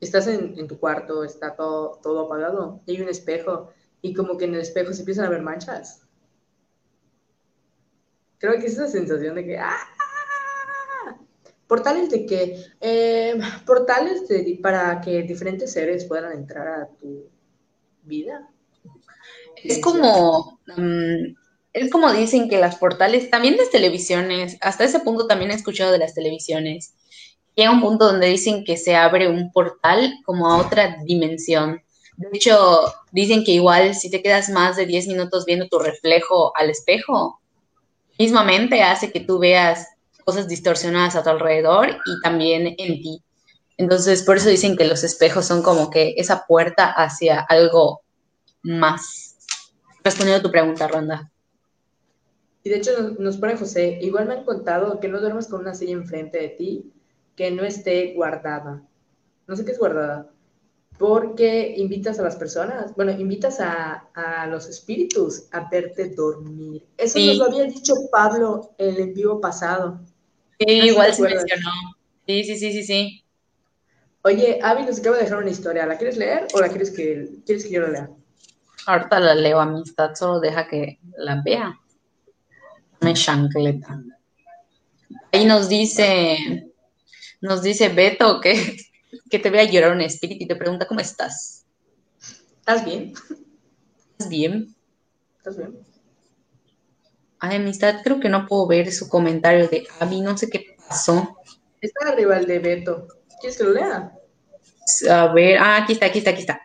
estás 0.02 0.28
en, 0.28 0.68
tu 0.68 0.78
cuarto, 0.78 1.24
está 1.24 1.56
todo, 1.56 2.00
todo 2.04 2.26
apagado, 2.26 2.82
hay 2.88 3.02
un 3.02 3.08
espejo 3.08 3.72
y 4.02 4.14
como 4.14 4.38
que 4.38 4.46
en 4.46 4.56
el 4.56 4.62
espejo 4.62 4.92
se 4.92 5.02
empiezan 5.02 5.26
a 5.26 5.30
ver 5.30 5.42
manchas. 5.42 6.02
Creo 8.38 8.60
que 8.60 8.66
es 8.66 8.74
esa 8.74 8.88
sensación 8.88 9.36
de 9.36 9.46
que, 9.46 9.58
¡ah! 9.58 9.88
Portales 11.72 12.10
de 12.10 12.26
que, 12.26 12.66
eh, 12.82 13.40
portales 13.66 14.28
de, 14.28 14.60
para 14.62 15.00
que 15.00 15.24
diferentes 15.24 15.72
seres 15.72 16.04
puedan 16.04 16.34
entrar 16.34 16.68
a 16.68 16.90
tu 17.00 17.30
vida. 18.04 18.50
Es 19.56 19.80
como, 19.80 20.60
mm, 20.76 21.34
es 21.72 21.90
como 21.90 22.12
dicen 22.12 22.50
que 22.50 22.58
las 22.58 22.76
portales, 22.76 23.30
también 23.30 23.56
las 23.56 23.70
televisiones, 23.70 24.58
hasta 24.60 24.84
ese 24.84 25.00
punto 25.00 25.28
también 25.28 25.52
he 25.52 25.54
escuchado 25.54 25.94
de 25.94 26.00
las 26.00 26.14
televisiones, 26.14 26.94
llega 27.56 27.72
un 27.72 27.80
punto 27.80 28.08
donde 28.08 28.28
dicen 28.28 28.66
que 28.66 28.76
se 28.76 28.98
abre 28.98 29.30
un 29.30 29.54
portal 29.54 30.14
como 30.26 30.52
a 30.52 30.58
otra 30.58 30.98
dimensión. 31.06 31.82
De 32.18 32.28
hecho, 32.34 32.82
dicen 33.14 33.46
que 33.46 33.54
igual 33.54 33.96
si 33.96 34.12
te 34.12 34.22
quedas 34.22 34.50
más 34.50 34.76
de 34.76 34.88
10 34.88 35.08
minutos 35.08 35.46
viendo 35.46 35.70
tu 35.70 35.80
reflejo 35.80 36.52
al 36.58 36.70
espejo, 36.70 37.40
mismamente 38.20 38.84
hace 38.84 39.10
que 39.10 39.22
tú 39.22 39.40
veas 39.40 39.88
cosas 40.24 40.48
distorsionadas 40.48 41.16
a 41.16 41.24
tu 41.24 41.30
alrededor 41.30 41.90
y 41.90 42.22
también 42.22 42.68
en 42.68 43.02
ti. 43.02 43.24
Entonces, 43.78 44.24
por 44.24 44.38
eso 44.38 44.50
dicen 44.50 44.78
que 44.78 44.86
los 44.86 45.04
espejos 45.04 45.46
son 45.46 45.64
como 45.64 45.90
que 45.90 46.14
esa 46.18 46.46
puerta 46.46 46.92
hacia 46.92 47.40
algo 47.40 48.02
más. 48.62 49.36
Respondiendo 50.04 50.40
a 50.40 50.44
tu 50.44 50.52
pregunta, 50.52 50.88
Ronda. 50.88 51.32
Y 52.64 52.70
de 52.70 52.78
hecho 52.78 52.92
nos, 53.18 53.38
pone 53.38 53.58
José, 53.58 53.98
igual 54.02 54.28
me 54.28 54.36
han 54.36 54.46
contado 54.46 55.00
que 55.00 55.08
no 55.08 55.20
duermas 55.20 55.48
con 55.48 55.62
una 55.62 55.74
silla 55.74 55.94
enfrente 55.94 56.38
de 56.38 56.50
ti 56.50 56.92
que 57.36 57.50
no 57.50 57.64
esté 57.64 58.14
guardada. 58.14 58.84
No 59.48 59.56
sé 59.56 59.66
qué 59.66 59.72
es 59.72 59.80
guardada. 59.80 60.30
Porque 61.00 61.74
invitas 61.78 62.20
a 62.20 62.24
las 62.24 62.36
personas, 62.36 62.94
bueno, 62.96 63.12
invitas 63.12 63.60
a, 63.60 64.46
los 64.48 64.68
espíritus 64.68 65.48
a 65.52 65.68
verte 65.68 66.10
dormir. 66.10 66.86
Eso 66.98 67.18
nos 67.18 67.38
lo 67.38 67.46
había 67.46 67.64
dicho 67.64 67.96
Pablo 68.12 68.76
en 68.78 68.96
el 68.96 69.14
vivo 69.14 69.42
pasado. 69.42 70.00
Sí, 70.68 70.74
igual 70.74 71.14
se 71.14 71.24
mencionó. 71.24 71.72
Sí, 72.28 72.44
sí, 72.44 72.56
sí, 72.56 72.72
sí, 72.72 72.84
sí. 72.84 73.24
Oye, 74.24 74.60
Avi 74.62 74.84
nos 74.84 75.00
acaba 75.00 75.18
de 75.18 75.24
dejar 75.24 75.40
una 75.40 75.50
historia. 75.50 75.88
¿La 75.88 75.98
quieres 75.98 76.18
leer 76.18 76.46
o 76.54 76.60
la 76.60 76.70
quieres 76.70 76.92
que, 76.92 77.30
quieres 77.46 77.64
que 77.64 77.72
yo 77.72 77.82
la 77.82 77.90
lea? 77.90 78.10
Ahorita 78.86 79.20
la 79.20 79.34
leo, 79.34 79.60
amistad. 79.60 80.14
Solo 80.14 80.40
deja 80.40 80.68
que 80.68 81.00
la 81.18 81.42
vea. 81.44 81.80
Me 83.00 83.14
chancleta. 83.14 84.04
Ahí 85.32 85.46
nos 85.46 85.68
dice, 85.68 86.72
nos 87.42 87.64
dice 87.64 87.90
Beto 87.90 88.40
que, 88.40 88.78
que 89.32 89.40
te 89.40 89.50
vea 89.50 89.64
llorar 89.64 89.94
un 89.94 90.02
espíritu 90.02 90.44
y 90.44 90.48
te 90.48 90.56
pregunta 90.56 90.88
cómo 90.88 91.00
estás. 91.00 91.66
¿Estás 92.60 92.86
bien? 92.86 93.14
¿Estás 94.12 94.30
bien? 94.30 94.76
¿Estás 95.38 95.58
bien? 95.58 95.91
Ay, 97.44 97.56
amistad, 97.56 98.04
creo 98.04 98.20
que 98.20 98.30
no 98.30 98.46
puedo 98.46 98.68
ver 98.68 98.92
su 98.92 99.10
comentario 99.10 99.68
de 99.68 99.88
Avi, 100.00 100.22
no 100.22 100.38
sé 100.38 100.48
qué 100.48 100.78
pasó. 100.88 101.36
Está 101.82 102.10
arriba 102.10 102.38
el 102.38 102.46
de 102.46 102.60
Beto. 102.60 103.08
¿Quieres 103.40 103.58
que 103.58 103.64
lo 103.64 103.72
lea? 103.72 104.12
A 105.10 105.34
ver, 105.34 105.58
ah, 105.58 105.78
aquí 105.78 105.94
está, 105.94 106.06
aquí 106.06 106.20
está, 106.20 106.30
aquí 106.30 106.42
está. 106.42 106.62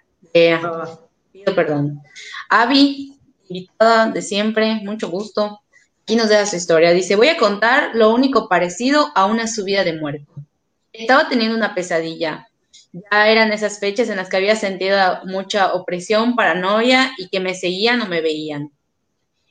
Ah. 0.62 0.98
Pido 1.32 1.54
perdón. 1.54 2.02
Avi, 2.50 3.18
invitada 3.48 4.10
de 4.10 4.20
siempre, 4.20 4.74
mucho 4.84 5.08
gusto. 5.08 5.62
Aquí 6.02 6.14
nos 6.14 6.28
deja 6.28 6.44
su 6.44 6.56
historia. 6.56 6.92
Dice, 6.92 7.16
voy 7.16 7.28
a 7.28 7.38
contar 7.38 7.92
lo 7.94 8.12
único 8.12 8.46
parecido 8.46 9.12
a 9.14 9.24
una 9.24 9.46
subida 9.46 9.82
de 9.82 9.98
muerto. 9.98 10.30
Estaba 10.92 11.26
teniendo 11.30 11.56
una 11.56 11.74
pesadilla. 11.74 12.48
Ya 12.92 13.28
eran 13.28 13.50
esas 13.50 13.80
fechas 13.80 14.10
en 14.10 14.16
las 14.16 14.28
que 14.28 14.36
había 14.36 14.56
sentido 14.56 14.98
mucha 15.24 15.72
opresión, 15.72 16.36
paranoia 16.36 17.12
y 17.16 17.28
que 17.28 17.40
me 17.40 17.54
seguían 17.54 18.02
o 18.02 18.08
me 18.08 18.20
veían. 18.20 18.72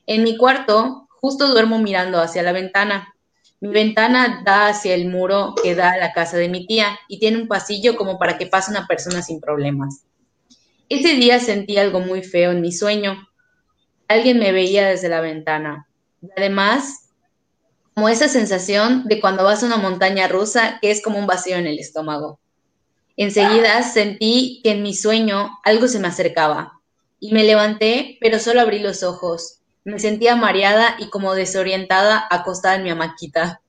En 0.06 0.22
mi 0.22 0.36
cuarto, 0.36 1.05
justo 1.20 1.48
duermo 1.48 1.78
mirando 1.78 2.20
hacia 2.20 2.42
la 2.42 2.52
ventana. 2.52 3.14
Mi 3.60 3.70
ventana 3.70 4.42
da 4.44 4.68
hacia 4.68 4.94
el 4.94 5.08
muro 5.08 5.54
que 5.62 5.74
da 5.74 5.92
a 5.92 5.96
la 5.96 6.12
casa 6.12 6.36
de 6.36 6.48
mi 6.48 6.66
tía 6.66 6.98
y 7.08 7.18
tiene 7.18 7.38
un 7.38 7.48
pasillo 7.48 7.96
como 7.96 8.18
para 8.18 8.38
que 8.38 8.46
pase 8.46 8.70
una 8.70 8.86
persona 8.86 9.22
sin 9.22 9.40
problemas. 9.40 10.04
Ese 10.88 11.14
día 11.14 11.40
sentí 11.40 11.78
algo 11.78 12.00
muy 12.00 12.22
feo 12.22 12.52
en 12.52 12.60
mi 12.60 12.70
sueño. 12.70 13.28
Alguien 14.08 14.38
me 14.38 14.52
veía 14.52 14.86
desde 14.86 15.08
la 15.08 15.20
ventana. 15.20 15.88
Además, 16.36 17.10
como 17.94 18.08
esa 18.08 18.28
sensación 18.28 19.04
de 19.06 19.20
cuando 19.20 19.42
vas 19.42 19.62
a 19.62 19.66
una 19.66 19.78
montaña 19.78 20.28
rusa 20.28 20.78
que 20.80 20.90
es 20.90 21.02
como 21.02 21.18
un 21.18 21.26
vacío 21.26 21.56
en 21.56 21.66
el 21.66 21.78
estómago. 21.78 22.38
Enseguida 23.16 23.82
sentí 23.82 24.60
que 24.62 24.72
en 24.72 24.82
mi 24.82 24.94
sueño 24.94 25.58
algo 25.64 25.88
se 25.88 25.98
me 25.98 26.08
acercaba 26.08 26.80
y 27.18 27.32
me 27.32 27.44
levanté, 27.44 28.18
pero 28.20 28.38
solo 28.38 28.60
abrí 28.60 28.78
los 28.78 29.02
ojos 29.02 29.60
me 29.86 30.00
sentía 30.00 30.34
mareada 30.34 30.96
y 30.98 31.10
como 31.10 31.36
desorientada 31.36 32.26
acostada 32.28 32.74
en 32.74 32.82
mi 32.82 32.90
hamaquita. 32.90 33.60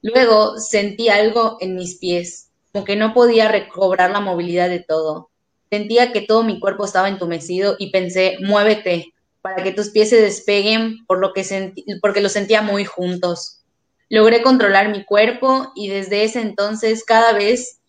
Luego 0.00 0.58
sentí 0.58 1.08
algo 1.08 1.56
en 1.60 1.74
mis 1.74 1.96
pies, 1.96 2.50
como 2.72 2.84
que 2.84 2.94
no 2.94 3.12
podía 3.12 3.48
recobrar 3.48 4.12
la 4.12 4.20
movilidad 4.20 4.68
de 4.68 4.78
todo. 4.78 5.30
Sentía 5.68 6.12
que 6.12 6.20
todo 6.20 6.44
mi 6.44 6.60
cuerpo 6.60 6.84
estaba 6.84 7.08
entumecido 7.08 7.74
y 7.80 7.90
pensé, 7.90 8.36
muévete, 8.40 9.14
para 9.40 9.64
que 9.64 9.72
tus 9.72 9.90
pies 9.90 10.10
se 10.10 10.20
despeguen 10.20 11.04
por 11.06 11.18
lo 11.18 11.32
que 11.32 11.42
sentí, 11.42 11.84
porque 12.00 12.20
los 12.20 12.30
sentía 12.30 12.62
muy 12.62 12.84
juntos. 12.84 13.62
Logré 14.08 14.42
controlar 14.42 14.90
mi 14.90 15.04
cuerpo 15.04 15.72
y 15.74 15.88
desde 15.88 16.22
ese 16.22 16.40
entonces 16.40 17.02
cada 17.02 17.32
vez 17.32 17.80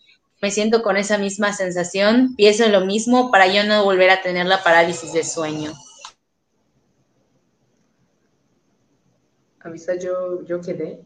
me 0.41 0.49
siento 0.49 0.81
con 0.81 0.97
esa 0.97 1.19
misma 1.19 1.53
sensación, 1.53 2.33
pienso 2.35 2.63
en 2.63 2.71
lo 2.71 2.81
mismo 2.81 3.29
para 3.29 3.45
yo 3.45 3.63
no 3.63 3.83
volver 3.83 4.09
a 4.09 4.23
tener 4.23 4.47
la 4.47 4.63
parálisis 4.63 5.13
de 5.13 5.23
sueño. 5.23 5.73
Amistad 9.63 9.95
yo, 9.95 10.43
yo 10.45 10.61
quedé, 10.61 11.01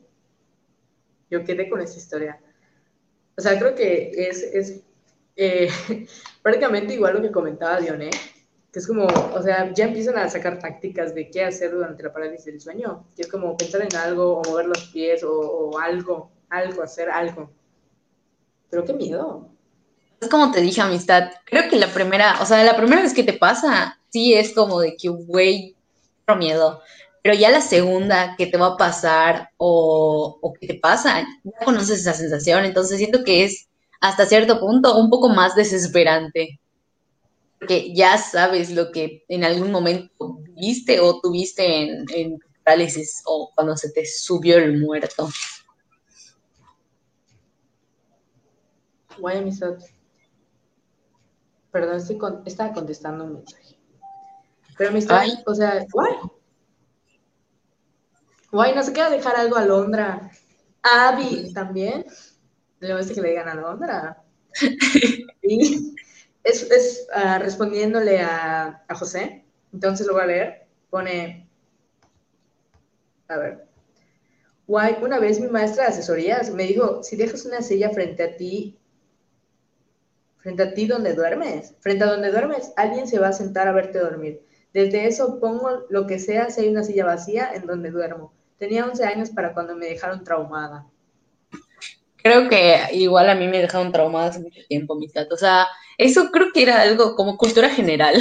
yo 1.30 1.43
quedé 1.43 1.70
con 1.70 1.82
esa 1.82 1.98
historia. 1.98 2.39
O 3.38 3.41
sea, 3.41 3.58
creo 3.60 3.76
que 3.76 4.12
es, 4.15 4.41
es 4.41 4.82
eh, 5.36 5.70
prácticamente 6.41 6.93
igual 6.93 7.15
lo 7.15 7.22
que 7.22 7.32
comentaba 7.32 7.80
Dioné, 7.80 8.10
que 8.72 8.80
es 8.80 8.88
como, 8.88 9.06
o 9.06 9.41
sea, 9.41 9.72
ya 9.74 9.86
empiezan 9.86 10.17
a 10.17 10.30
sacar 10.30 10.60
tácticas 10.60 11.13
de 11.13 11.30
qué 11.30 11.43
hacer 11.43 11.72
durante 11.72 12.04
la 12.04 12.13
parálisis 12.13 12.46
del 12.46 12.62
sueño, 12.62 13.06
que 13.15 13.24
es 13.24 13.28
como 13.28 13.56
pensar 13.56 13.82
en 13.82 13.96
algo 13.96 14.38
o 14.38 14.50
mover 14.50 14.65
los 14.65 14.86
pies 14.86 15.24
o, 15.24 15.32
o 15.32 15.80
algo, 15.80 16.32
algo, 16.50 16.84
hacer 16.84 17.10
algo. 17.10 17.52
Pero 18.70 18.84
qué 18.86 18.93
miedo. 18.93 19.50
Es 20.20 20.30
como 20.30 20.52
te 20.52 20.62
dije, 20.62 20.82
amistad, 20.82 21.30
creo 21.46 21.70
que 21.70 21.78
la 21.78 21.93
primera, 21.93 22.41
o 22.41 22.46
sea, 22.46 22.63
la 22.63 22.76
primera 22.76 23.04
vez 23.04 23.13
que 23.13 23.24
te 23.24 23.34
pasa, 23.34 24.00
sí 24.10 24.34
es 24.34 24.54
como 24.54 24.80
de 24.80 24.96
que, 24.98 25.10
güey, 25.10 25.76
miedo 26.36 26.82
pero 27.23 27.36
ya 27.36 27.51
la 27.51 27.62
segunda 27.62 28.36
que 28.38 28.47
te 28.47 28.58
va 28.58 28.67
a 28.67 28.77
pasar 28.77 29.49
o, 29.58 30.39
o 30.41 30.53
que 30.53 30.67
te 30.67 30.75
pasa, 30.75 31.21
ya 31.43 31.65
conoces 31.65 31.99
esa 32.01 32.13
sensación, 32.13 32.65
entonces 32.65 32.97
siento 32.97 33.23
que 33.23 33.43
es 33.43 33.67
hasta 33.99 34.25
cierto 34.25 34.60
punto 34.60 34.97
un 34.97 35.10
poco 35.10 35.30
más 35.30 35.56
desesperante, 35.56 36.60
porque 37.60 37.93
ya 37.93 38.17
sabes 38.17 38.71
lo 38.71 38.91
que 38.91 39.23
en 39.27 39.43
algún 39.43 39.71
momento 39.71 40.39
viste 40.56 40.99
o 40.99 41.19
tuviste 41.19 41.65
en, 41.65 42.06
en 42.13 42.39
parálisis 42.63 43.21
o 43.25 43.51
cuando 43.56 43.75
se 43.77 43.91
te 43.91 44.06
subió 44.06 44.58
el 44.58 44.80
muerto. 44.80 45.30
Guay, 49.19 49.38
amistad. 49.38 49.77
Perdón, 51.71 51.97
estoy 51.97 52.19
estaba 52.45 52.73
contestando 52.73 53.23
un 53.23 53.34
mensaje. 53.36 53.77
Pero 54.77 54.91
o 55.45 55.56
sea, 55.56 55.86
guay. 55.91 56.13
Guay, 58.51 58.73
no 58.73 58.83
se 58.83 58.93
queda 58.93 59.10
dejar 59.10 59.36
algo 59.36 59.57
a 59.57 59.65
Londra. 59.65 60.31
Abby 60.81 61.53
también. 61.53 62.05
Le 62.79 62.88
voy 62.88 62.95
a 62.95 62.97
decir 62.97 63.15
que 63.15 63.21
le 63.21 63.29
digan 63.29 63.49
a 63.49 63.55
Londra. 63.55 64.23
y 65.41 65.95
es, 66.43 66.71
es 66.71 67.07
uh, 67.15 67.39
respondiéndole 67.39 68.21
a, 68.21 68.83
a, 68.88 68.95
José. 68.95 69.45
Entonces 69.73 70.07
lo 70.07 70.13
voy 70.13 70.23
a 70.23 70.27
leer. 70.27 70.67
Pone, 70.89 71.49
A 73.27 73.38
ver. 73.38 73.67
Guay, 74.67 74.97
una 75.01 75.19
vez 75.19 75.39
mi 75.39 75.47
maestra 75.47 75.83
de 75.83 75.89
asesorías 75.89 76.53
me 76.53 76.63
dijo, 76.63 77.01
si 77.03 77.15
dejas 77.15 77.45
una 77.45 77.62
silla 77.62 77.89
frente 77.89 78.23
a 78.23 78.36
ti, 78.36 78.77
frente 80.38 80.63
a 80.63 80.73
ti 80.73 80.88
donde 80.88 81.13
duermes, 81.13 81.73
frente 81.79 82.03
a 82.03 82.07
donde 82.07 82.31
duermes, 82.31 82.71
alguien 82.75 83.07
se 83.07 83.19
va 83.19 83.29
a 83.29 83.33
sentar 83.33 83.67
a 83.67 83.73
verte 83.73 83.99
dormir. 83.99 84.45
Desde 84.73 85.07
eso 85.07 85.39
pongo 85.39 85.86
lo 85.89 86.05
que 86.05 86.19
sea 86.19 86.49
si 86.49 86.62
hay 86.62 86.69
una 86.69 86.83
silla 86.83 87.05
vacía 87.05 87.51
en 87.53 87.65
donde 87.65 87.91
duermo. 87.91 88.37
Tenía 88.58 88.86
11 88.86 89.06
años 89.06 89.30
para 89.30 89.54
cuando 89.54 89.76
me 89.76 89.86
dejaron 89.86 90.24
traumada. 90.24 90.86
Creo 92.17 92.50
que 92.50 92.80
igual 92.93 93.30
a 93.30 93.36
mí 93.36 93.48
me 93.48 93.62
dejaron 93.62 93.91
traumada 93.91 94.28
hace 94.28 94.39
mucho 94.39 94.62
tiempo, 94.67 94.96
mis 94.96 95.13
datos. 95.13 95.34
O 95.34 95.38
sea, 95.39 95.67
eso 95.98 96.30
creo 96.32 96.48
que 96.54 96.63
era 96.63 96.82
algo 96.82 97.15
como 97.15 97.38
cultura 97.38 97.70
general. 97.70 98.15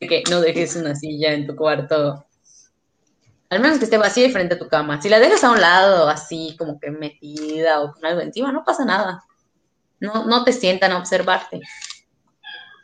que 0.00 0.22
no 0.30 0.40
dejes 0.40 0.76
una 0.76 0.94
silla 0.94 1.32
en 1.32 1.46
tu 1.46 1.56
cuarto. 1.56 2.26
Al 3.50 3.60
menos 3.60 3.78
que 3.78 3.84
esté 3.84 3.98
vacía 3.98 4.26
y 4.26 4.32
frente 4.32 4.54
a 4.54 4.58
tu 4.58 4.68
cama. 4.68 5.00
Si 5.00 5.08
la 5.08 5.20
dejas 5.20 5.44
a 5.44 5.50
un 5.50 5.60
lado, 5.60 6.08
así 6.08 6.56
como 6.58 6.80
que 6.80 6.90
metida 6.90 7.82
o 7.82 7.92
con 7.92 8.04
algo 8.04 8.20
encima, 8.20 8.52
no 8.52 8.64
pasa 8.64 8.84
nada. 8.84 9.24
No, 10.00 10.26
no 10.26 10.44
te 10.44 10.52
sientan 10.52 10.92
a 10.92 10.98
observarte. 10.98 11.60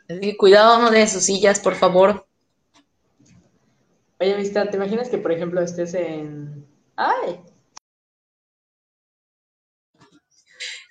Así 0.09 0.19
que 0.19 0.37
cuidado, 0.37 0.79
no 0.79 0.91
de 0.91 1.07
sus 1.07 1.23
sillas, 1.23 1.59
por 1.59 1.75
favor. 1.75 2.25
Oye, 4.21 4.35
amistad, 4.35 4.69
¿te 4.69 4.77
imaginas 4.77 5.09
que, 5.09 5.17
por 5.17 5.31
ejemplo, 5.31 5.59
estés 5.61 5.95
en... 5.95 6.63
¡Ay! 6.95 7.43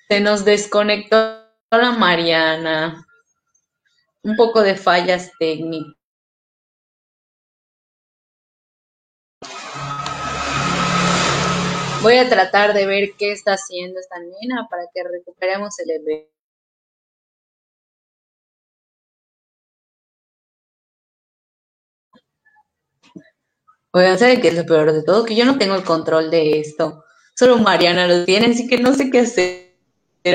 Se 0.08 0.20
nos 0.20 0.44
desconectó 0.44 1.16
la 1.70 1.92
Mariana. 1.92 3.06
Un 4.24 4.34
poco 4.34 4.62
de 4.62 4.74
fallas 4.74 5.30
técnicas. 5.38 5.94
Voy 12.02 12.16
a 12.16 12.28
tratar 12.28 12.74
de 12.74 12.84
ver 12.84 13.10
qué 13.16 13.30
está 13.30 13.52
haciendo 13.52 14.00
esta 14.00 14.18
nena 14.18 14.66
para 14.68 14.86
que 14.92 15.04
recuperemos 15.04 15.78
el 15.78 15.90
evento. 15.90 16.39
Oigan, 23.92 24.18
¿saben 24.18 24.40
qué 24.40 24.48
es 24.48 24.54
lo 24.54 24.64
peor 24.66 24.92
de 24.92 25.02
todo? 25.02 25.24
Que 25.24 25.34
yo 25.34 25.44
no 25.44 25.58
tengo 25.58 25.74
el 25.74 25.82
control 25.82 26.30
de 26.30 26.60
esto. 26.60 27.04
Solo 27.34 27.58
Mariana 27.58 28.06
lo 28.06 28.24
tiene, 28.24 28.46
así 28.46 28.68
que 28.68 28.78
no 28.78 28.94
sé 28.94 29.10
qué 29.10 29.20
hacer. 29.20 29.74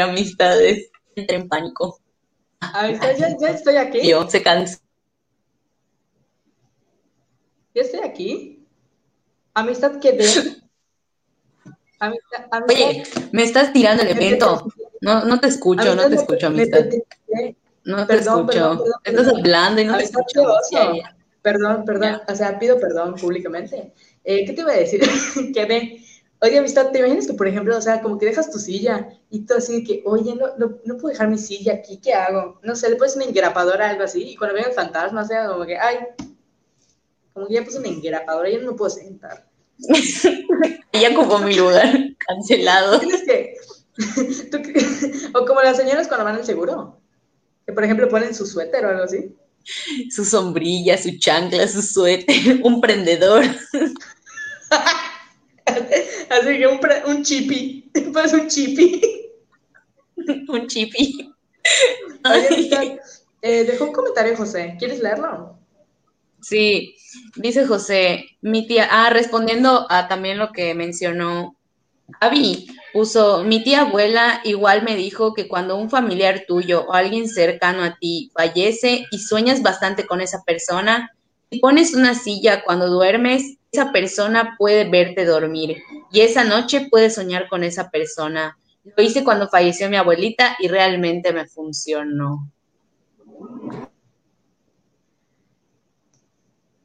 Amistades. 0.02 0.90
Entré 1.16 1.38
en 1.38 1.48
pánico. 1.48 2.00
Ah, 2.60 2.90
ya, 2.90 3.38
ya 3.40 3.50
estoy 3.50 3.78
aquí. 3.78 4.08
Yo, 4.08 4.28
se 4.30 4.42
cansa. 4.42 4.80
¿Ya 7.74 7.82
estoy 7.82 8.02
aquí? 8.02 8.66
Amistad 9.54 10.00
que 10.00 10.12
de... 10.14 10.26
Oye, 12.68 13.04
me 13.32 13.44
estás 13.44 13.72
tirando 13.72 14.04
el 14.04 14.10
evento. 14.10 14.68
No, 15.02 15.24
no 15.24 15.40
te 15.40 15.48
escucho, 15.48 15.96
no 15.96 16.10
te 16.10 16.16
escucho, 16.16 16.48
amistad. 16.48 16.86
No 17.86 18.06
te 18.06 18.16
escucho. 18.18 18.84
Estás 19.04 19.28
hablando 19.28 19.82
y 19.82 19.86
no 19.86 19.98
te 19.98 20.04
escucho. 20.04 20.44
Perdón, 21.46 21.86
perdón. 21.86 22.22
O 22.28 22.36
sea, 22.36 22.58
pido 22.58 22.80
perdón 22.80 23.14
públicamente. 23.14 23.94
Eh, 24.24 24.46
¿Qué 24.48 24.54
te 24.54 24.62
iba 24.62 24.72
a 24.72 24.78
decir? 24.78 25.00
que 25.54 25.66
de, 25.68 26.02
oye, 26.42 26.58
amistad, 26.58 26.90
¿te 26.90 26.98
imaginas 26.98 27.28
que, 27.28 27.36
por 27.36 27.48
ejemplo, 27.48 27.78
o 27.78 27.82
sea, 27.82 28.02
como 28.02 28.18
que 28.18 28.26
dejas 28.26 28.50
tu 28.50 28.58
silla 28.58 29.10
y 29.30 29.46
tú 29.46 29.54
así 29.54 29.82
de 29.82 29.84
que, 29.84 30.02
oye, 30.06 30.34
no, 30.34 30.48
no, 30.58 30.98
puedo 30.98 31.10
dejar 31.10 31.28
mi 31.28 31.38
silla 31.38 31.74
aquí, 31.74 31.98
¿qué 32.02 32.16
hago? 32.16 32.60
No 32.64 32.76
sé, 32.76 32.90
le 32.90 32.96
pones 32.96 33.16
una 33.16 33.26
engrapadora 33.26 33.86
o 33.86 33.90
algo 33.92 34.04
así 34.04 34.32
y 34.32 34.36
cuando 34.36 34.56
venga 34.56 34.70
el 34.70 34.74
fantasma, 34.74 35.22
o 35.22 35.26
sea, 35.26 35.48
como 35.48 35.68
que, 35.68 35.78
ay, 35.78 36.00
como 37.32 37.46
que 37.48 37.54
ya 37.54 37.64
puse 37.64 37.78
una 37.78 37.90
engrapadora, 37.90 38.50
y 38.50 38.54
yo 38.54 38.62
no 38.62 38.72
me 38.72 38.78
puedo 38.78 38.90
sentar. 38.90 39.46
Ella 40.94 41.12
ocupó 41.12 41.38
mi 41.38 41.54
lugar, 41.54 41.94
cancelado. 42.28 43.02
o 45.36 45.46
como 45.46 45.62
las 45.62 45.78
señoras 45.78 46.08
cuando 46.08 46.26
van 46.26 46.38
al 46.38 46.46
seguro, 46.46 46.98
que 47.68 47.72
por 47.72 47.84
ejemplo 47.84 48.10
ponen 48.10 48.34
su 48.34 48.48
suéter 48.48 48.84
o 48.84 48.90
algo 48.90 49.04
así. 49.04 49.36
Su 50.10 50.26
sombrilla, 50.26 50.98
su 50.98 51.18
chancla, 51.18 51.68
su 51.68 51.82
suéter, 51.82 52.60
un 52.64 52.82
prendedor. 52.82 53.44
así 55.66 56.58
que 56.58 56.68
un, 56.68 56.80
un 57.08 57.24
chipi, 57.24 57.90
pues 58.14 58.34
un 58.34 58.48
chipi. 58.48 59.02
un 60.48 60.68
chipi. 60.68 61.32
Eh, 63.42 63.64
dejó 63.64 63.86
un 63.86 63.94
comentario 63.94 64.36
José, 64.36 64.76
¿quieres 64.80 65.00
leerlo? 65.00 65.60
Sí, 66.42 66.96
dice 67.36 67.66
José, 67.66 68.26
mi 68.42 68.68
tía, 68.68 68.88
ah, 68.90 69.10
respondiendo 69.10 69.88
a 69.90 70.08
también 70.08 70.38
lo 70.38 70.52
que 70.52 70.76
mencionó 70.76 71.56
Avi, 72.20 72.68
puso, 72.96 73.44
mi 73.44 73.62
tía 73.62 73.82
abuela 73.82 74.40
igual 74.46 74.84
me 74.84 74.96
dijo 74.96 75.34
que 75.34 75.50
cuando 75.50 75.76
un 75.76 75.90
familiar 75.90 76.46
tuyo 76.48 76.86
o 76.88 76.94
alguien 76.94 77.28
cercano 77.28 77.84
a 77.84 77.98
ti 78.00 78.32
fallece 78.34 79.06
y 79.12 79.20
sueñas 79.20 79.62
bastante 79.62 80.08
con 80.08 80.22
esa 80.22 80.44
persona, 80.44 81.12
y 81.50 81.60
pones 81.60 81.94
una 81.94 82.16
silla 82.16 82.64
cuando 82.64 82.88
duermes, 82.88 83.58
esa 83.70 83.92
persona 83.92 84.56
puede 84.58 84.90
verte 84.90 85.26
dormir 85.26 85.76
y 86.10 86.22
esa 86.22 86.46
noche 86.46 86.88
puedes 86.90 87.16
soñar 87.16 87.50
con 87.50 87.66
esa 87.66 87.90
persona. 87.90 88.58
Lo 88.96 89.04
hice 89.04 89.26
cuando 89.26 89.50
falleció 89.50 89.90
mi 89.90 89.98
abuelita 89.98 90.56
y 90.60 90.70
realmente 90.70 91.34
me 91.34 91.48
funcionó. 91.48 92.50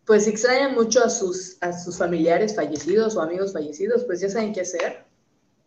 pues 0.06 0.24
si 0.24 0.30
extrañan 0.30 0.74
mucho 0.74 1.04
a 1.04 1.08
sus, 1.08 1.56
a 1.60 1.72
sus 1.72 1.96
familiares 1.96 2.56
fallecidos 2.56 3.14
o 3.14 3.20
amigos 3.20 3.52
fallecidos, 3.52 4.02
pues 4.02 4.18
ya 4.18 4.28
saben 4.28 4.52
qué 4.52 4.62
hacer. 4.62 5.04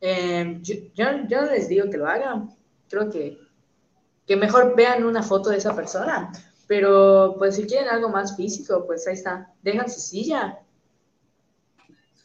Em, 0.06 0.62
yo, 0.62 0.76
yo, 0.94 1.12
no 1.14 1.46
les 1.50 1.70
digo 1.70 1.90
que 1.90 1.96
lo 1.96 2.06
hagan, 2.06 2.54
creo 2.90 3.10
que, 3.10 3.40
que 4.28 4.36
mejor 4.36 4.76
vean 4.76 5.06
una 5.06 5.24
foto 5.24 5.50
de 5.50 5.56
esa 5.56 5.74
persona, 5.74 6.30
pero 6.68 7.36
pues 7.38 7.56
si 7.56 7.66
quieren 7.66 7.88
algo 7.88 8.10
más 8.10 8.36
físico, 8.36 8.84
pues 8.86 9.08
ahí 9.08 9.14
está, 9.14 9.54
dejan 9.62 9.90
su 9.90 10.02
silla. 10.02 10.60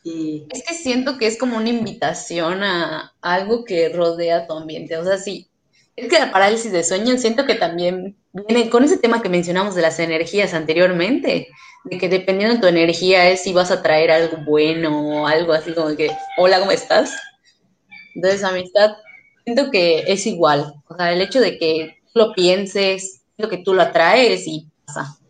Y... 0.02 0.44
Es 0.50 0.64
que 0.66 0.74
siento 0.74 1.18
que 1.18 1.28
es 1.28 1.38
como 1.38 1.56
una 1.56 1.68
invitación 1.68 2.64
a 2.64 3.14
algo 3.20 3.64
que 3.64 3.90
rodea 3.90 4.48
tu 4.48 4.54
ambiente, 4.54 4.96
o 4.96 5.04
sea, 5.04 5.16
sí, 5.16 5.48
es 5.94 6.08
que 6.08 6.18
la 6.18 6.32
parálisis 6.32 6.72
de 6.72 6.82
sueño 6.82 7.16
siento 7.16 7.46
que 7.46 7.54
también 7.54 8.16
viene 8.32 8.70
con 8.70 8.82
ese 8.82 8.98
tema 8.98 9.22
que 9.22 9.28
mencionamos 9.28 9.76
de 9.76 9.82
las 9.82 10.00
energías 10.00 10.52
anteriormente 10.52 11.46
de 11.84 11.98
que 11.98 12.08
dependiendo 12.08 12.56
de 12.56 12.60
tu 12.60 12.66
energía 12.66 13.28
es 13.28 13.44
si 13.44 13.52
vas 13.52 13.70
a 13.70 13.82
traer 13.82 14.10
algo 14.10 14.38
bueno 14.38 15.22
o 15.22 15.26
algo 15.28 15.52
así 15.52 15.72
como 15.74 15.94
que, 15.94 16.10
hola, 16.38 16.58
¿cómo 16.58 16.72
estás? 16.72 17.12
Entonces, 18.18 18.42
amistad, 18.42 18.96
siento 19.44 19.70
que 19.70 20.00
es 20.08 20.26
igual. 20.26 20.74
O 20.88 20.96
sea, 20.96 21.12
el 21.12 21.20
hecho 21.20 21.40
de 21.40 21.56
que 21.56 22.00
tú 22.12 22.18
lo 22.18 22.32
pienses, 22.32 23.22
lo 23.36 23.48
que 23.48 23.58
tú 23.58 23.74
lo 23.74 23.82
atraes 23.82 24.44
y 24.48 24.68
pasa. 24.84 25.20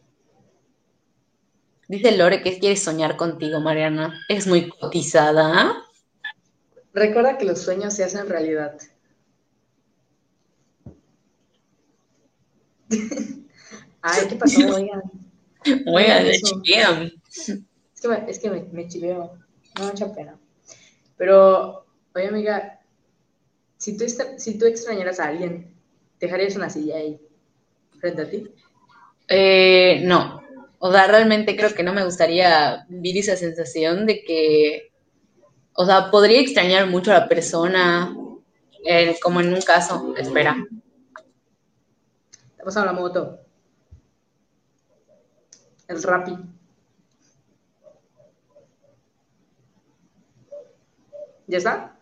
Dice 1.87 2.17
Lore 2.17 2.43
que 2.43 2.59
quiere 2.59 2.77
soñar 2.77 3.19
contigo, 3.19 3.61
Mariana. 3.61 4.19
Es 4.31 4.47
muy 4.47 4.71
cotizada. 4.71 5.85
Recuerda 6.95 7.37
que 7.37 7.45
los 7.45 7.61
sueños 7.61 7.93
se 7.93 8.05
hacen 8.05 8.27
realidad. 8.27 8.79
Ay, 14.01 14.29
¿qué 14.31 14.37
pasó? 14.37 14.61
Oigan. 14.61 15.03
Oigan, 15.87 16.27
Es 16.27 16.41
que 18.01 18.09
me, 18.09 18.31
es 18.31 18.39
que 18.39 18.49
me, 18.49 18.63
me. 18.73 18.89
No 18.89 19.43
mucha 19.79 20.11
pena. 20.15 20.39
Pero, 21.19 21.85
oye, 22.15 22.29
amiga, 22.29 22.78
si 23.79 23.97
tú, 23.97 24.05
si 24.37 24.59
tú 24.59 24.67
extrañaras 24.67 25.21
a 25.21 25.29
alguien, 25.29 25.73
¿dejarías 26.21 26.57
una 26.57 26.69
silla 26.69 26.97
ahí 26.97 27.19
frente 27.99 28.23
a 28.23 28.31
ti? 28.31 28.53
Eh, 29.29 30.03
no. 30.05 30.43
O 30.81 30.93
sea, 30.93 31.07
realmente 31.07 31.57
creo 31.57 31.75
que 31.75 31.83
no 31.83 31.93
me 31.93 32.05
gustaría 32.05 32.85
vivir 32.89 33.19
esa 33.19 33.37
sensación 33.37 34.07
de 34.07 34.23
que, 34.23 34.93
o 35.73 35.87
sea, 35.87 36.11
podría 36.11 36.41
extrañar 36.41 36.87
mucho 36.87 37.11
a 37.11 37.21
la 37.21 37.29
persona, 37.29 38.15
eh, 38.85 39.17
como 39.23 39.41
en 39.41 39.53
un 39.53 39.63
caso, 39.63 40.15
espera. 40.17 40.57
Te 42.57 42.65
pasado 42.65 42.87
la 42.87 42.93
moto 42.93 43.41
el 45.89 46.03
Rappi. 46.03 46.37
¿Ya 51.47 51.59
está? 51.59 51.98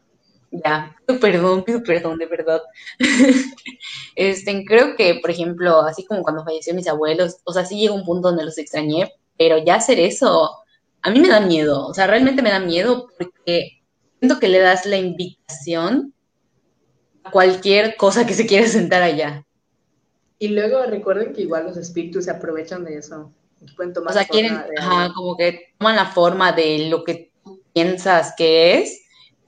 Ya, 0.65 0.97
perdón, 1.21 1.65
pido 1.65 1.83
perdón, 1.83 2.19
de 2.19 2.27
verdad. 2.27 2.63
este, 4.17 4.65
creo 4.65 4.97
que, 4.97 5.19
por 5.21 5.31
ejemplo, 5.31 5.81
así 5.81 6.05
como 6.05 6.23
cuando 6.23 6.45
falleció 6.45 6.75
mis 6.75 6.89
abuelos, 6.89 7.39
o 7.45 7.53
sea, 7.53 7.65
sí 7.65 7.79
llegó 7.79 7.95
un 7.95 8.05
punto 8.05 8.29
donde 8.29 8.45
los 8.45 8.59
extrañé, 8.59 9.13
pero 9.39 9.59
ya 9.59 9.77
hacer 9.77 9.99
eso, 10.01 10.51
a 11.03 11.11
mí 11.11 11.21
me 11.21 11.29
da 11.29 11.41
miedo, 11.41 11.87
o 11.87 11.95
sea, 11.95 12.07
realmente 12.07 12.43
me 12.43 12.51
da 12.51 12.61
miedo 12.61 13.09
porque 13.19 13.83
siento 14.19 14.39
que 14.39 14.49
le 14.49 14.61
das 14.61 14.87
la 14.87 14.97
invitación 14.97 16.15
a 17.23 17.31
cualquier 17.31 17.97
cosa 17.97 18.27
que 18.27 18.35
se 18.35 18.47
quiera 18.47 18.67
sentar 18.67 19.03
allá. 19.03 19.45
Y 20.39 20.49
luego 20.49 20.85
recuerden 20.85 21.33
que 21.33 21.43
igual 21.43 21.65
los 21.65 21.77
espíritus 21.77 22.27
se 22.27 22.31
aprovechan 22.31 22.85
de 22.85 22.99
eso 22.99 23.33
o 24.07 24.13
sea, 24.13 24.25
quieren, 24.25 24.59
como 25.15 25.37
que 25.37 25.73
toman 25.79 25.97
la 25.97 26.07
forma 26.07 26.53
de 26.53 26.89
lo 26.89 27.05
que 27.05 27.33
tú 27.43 27.63
piensas 27.73 28.35
que 28.37 28.79
es, 28.79 29.06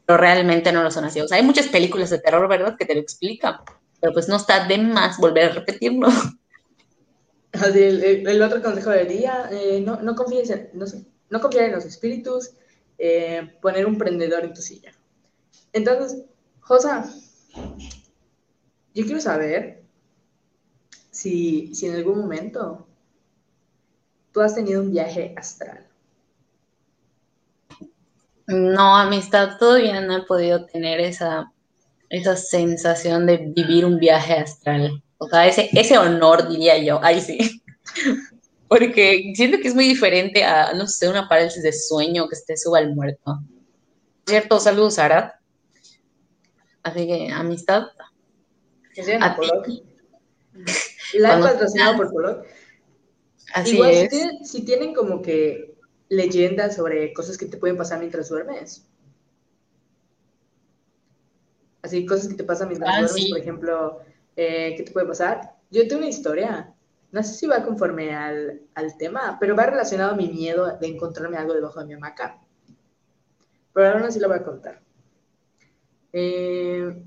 pero 0.09 0.17
realmente 0.17 0.73
no 0.73 0.83
lo 0.83 0.91
son 0.91 1.05
así. 1.05 1.21
O 1.21 1.29
sea, 1.29 1.37
hay 1.37 1.43
muchas 1.43 1.67
películas 1.67 2.09
de 2.09 2.19
terror, 2.19 2.49
¿verdad?, 2.49 2.77
que 2.79 2.87
te 2.87 2.95
lo 2.95 3.01
explican, 3.01 3.57
pero 4.01 4.15
pues 4.15 4.27
no 4.27 4.37
está 4.37 4.67
de 4.67 4.79
más 4.79 5.19
volver 5.19 5.51
a 5.51 5.55
repetirlo. 5.57 6.09
el, 7.75 8.43
otro 8.43 8.63
consejo 8.63 8.89
del 8.89 9.07
día, 9.07 9.51
eh, 9.53 9.85
no, 9.85 10.17
confíes 10.17 10.49
en, 10.49 10.71
confiar 11.43 11.67
en 11.67 11.73
los 11.73 11.85
espíritus, 11.85 12.53
eh, 12.97 13.55
poner 13.61 13.85
un 13.85 13.99
prendedor 13.99 14.45
en 14.45 14.55
tu 14.55 14.63
silla. 14.63 14.93
Entonces, 15.75 16.25
Josa, 16.61 17.13
yo 18.95 19.05
quiero 19.05 19.21
saber 19.21 19.83
si, 21.11 21.75
si 21.75 21.85
en 21.85 21.97
algún 21.97 22.19
momento 22.19 22.89
tú 24.33 24.41
has 24.41 24.55
tenido 24.55 24.81
un 24.81 24.91
viaje 24.91 25.35
astral. 25.37 25.88
No, 28.49 28.97
amistad, 28.97 29.59
todavía 29.59 30.01
no 30.01 30.17
he 30.17 30.23
podido 30.23 30.65
tener 30.65 31.01
esa, 31.01 31.53
esa 32.09 32.35
sensación 32.35 33.27
de 33.27 33.37
vivir 33.37 33.85
un 33.85 33.99
viaje 33.99 34.33
astral. 34.33 35.03
O 35.19 35.29
sea, 35.29 35.47
ese, 35.47 35.69
ese 35.75 35.99
honor, 35.99 36.49
diría 36.49 36.79
yo. 36.79 36.99
Ahí 37.03 37.21
sí. 37.21 37.63
Porque 38.69 39.33
siento 39.35 39.59
que 39.59 39.69
es 39.69 39.75
muy 39.75 39.87
diferente 39.87 40.45
a, 40.45 40.73
no 40.73 40.87
sé, 40.87 41.11
una 41.11 41.29
parálisis 41.29 41.63
de 41.63 41.75
sueño 41.75 42.27
que 42.27 42.37
te 42.47 42.57
suba 42.57 42.79
al 42.79 42.95
muerto. 42.95 43.39
¿Cierto? 44.27 44.59
Saludos, 44.61 44.99
Arad. 44.99 45.33
Así 46.83 47.07
que, 47.07 47.31
amistad. 47.31 47.83
A 49.21 49.37
ti. 49.63 49.83
La 51.19 51.39
he 51.39 51.43
patrocinado 51.43 51.97
por 51.99 52.11
Pollock. 52.11 52.47
Así 53.53 53.75
Igual, 53.75 53.91
es. 53.91 54.51
Si 54.51 54.63
tienen, 54.63 54.95
como 54.95 55.21
que 55.21 55.68
leyendas 56.09 56.77
sobre 56.77 57.13
cosas 57.13 57.37
que 57.37 57.47
te 57.47 57.57
pueden 57.57 57.77
pasar 57.77 57.99
mientras 57.99 58.29
duermes. 58.29 58.87
Así, 61.83 62.05
cosas 62.07 62.29
que 62.29 62.35
te 62.35 62.45
pasan 62.45 62.69
mientras 62.69 62.91
ah, 62.93 63.01
duermes, 63.01 63.29
por 63.31 63.39
ejemplo, 63.39 64.01
eh, 64.37 64.75
¿qué 64.77 64.83
te 64.83 64.93
puede 64.93 65.07
pasar? 65.07 65.57
Yo 65.71 65.87
tengo 65.87 66.01
una 66.01 66.11
historia 66.11 66.75
no 67.11 67.23
sé 67.23 67.35
si 67.35 67.47
va 67.47 67.65
conforme 67.65 68.15
al, 68.15 68.61
tema, 68.99 69.39
pero 69.41 69.57
va 69.57 69.65
relacionado 69.67 70.13
a 70.13 70.17
mi 70.17 70.29
miedo 70.29 70.77
de 70.79 70.89
encontrarme 70.89 71.39
algo 71.39 71.55
debajo 71.55 71.81
de 71.81 71.87
mi 71.87 71.95
hamaca. 71.95 72.39
Pero 73.73 73.89
ahora 73.89 74.11
sí 74.11 74.21
lo 74.21 74.29
voy 74.29 74.39
a 74.39 74.45
contar. 74.45 74.83
Eh... 76.13 77.03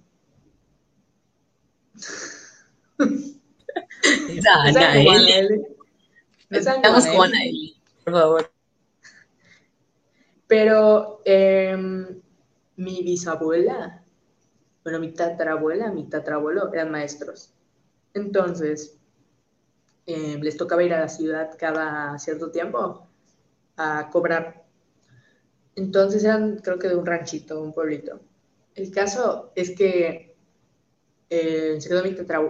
Estamos 6.50 7.08
con 7.08 7.34
él, 7.36 7.76
por 8.04 8.14
favor. 8.14 8.51
Pero 10.52 11.22
em, 11.24 12.22
mi 12.76 13.04
bisabuela, 13.04 14.04
bueno, 14.84 15.00
mi 15.00 15.14
tatarabuela, 15.14 15.94
mi 15.94 16.10
tatarabuelo 16.10 16.74
eran 16.74 16.92
maestros. 16.92 17.54
Entonces, 18.14 19.00
eh, 20.06 20.38
les 20.42 20.58
tocaba 20.58 20.84
ir 20.84 20.94
a 20.94 21.00
la 21.00 21.08
ciudad 21.08 21.52
cada 21.58 22.20
cierto 22.20 22.52
tiempo 22.52 23.08
a 23.78 24.10
cobrar. 24.12 24.66
Entonces 25.78 26.26
eran, 26.26 26.58
creo 26.58 26.78
que 26.78 26.90
de 26.90 26.98
un 26.98 27.06
ranchito, 27.06 27.62
un 27.62 27.72
pueblito. 27.72 28.20
El 28.76 28.92
caso 28.92 29.54
es 29.56 29.72
que 29.74 30.36
eh, 31.30 31.78
se 31.80 31.88
quedó 31.88 32.04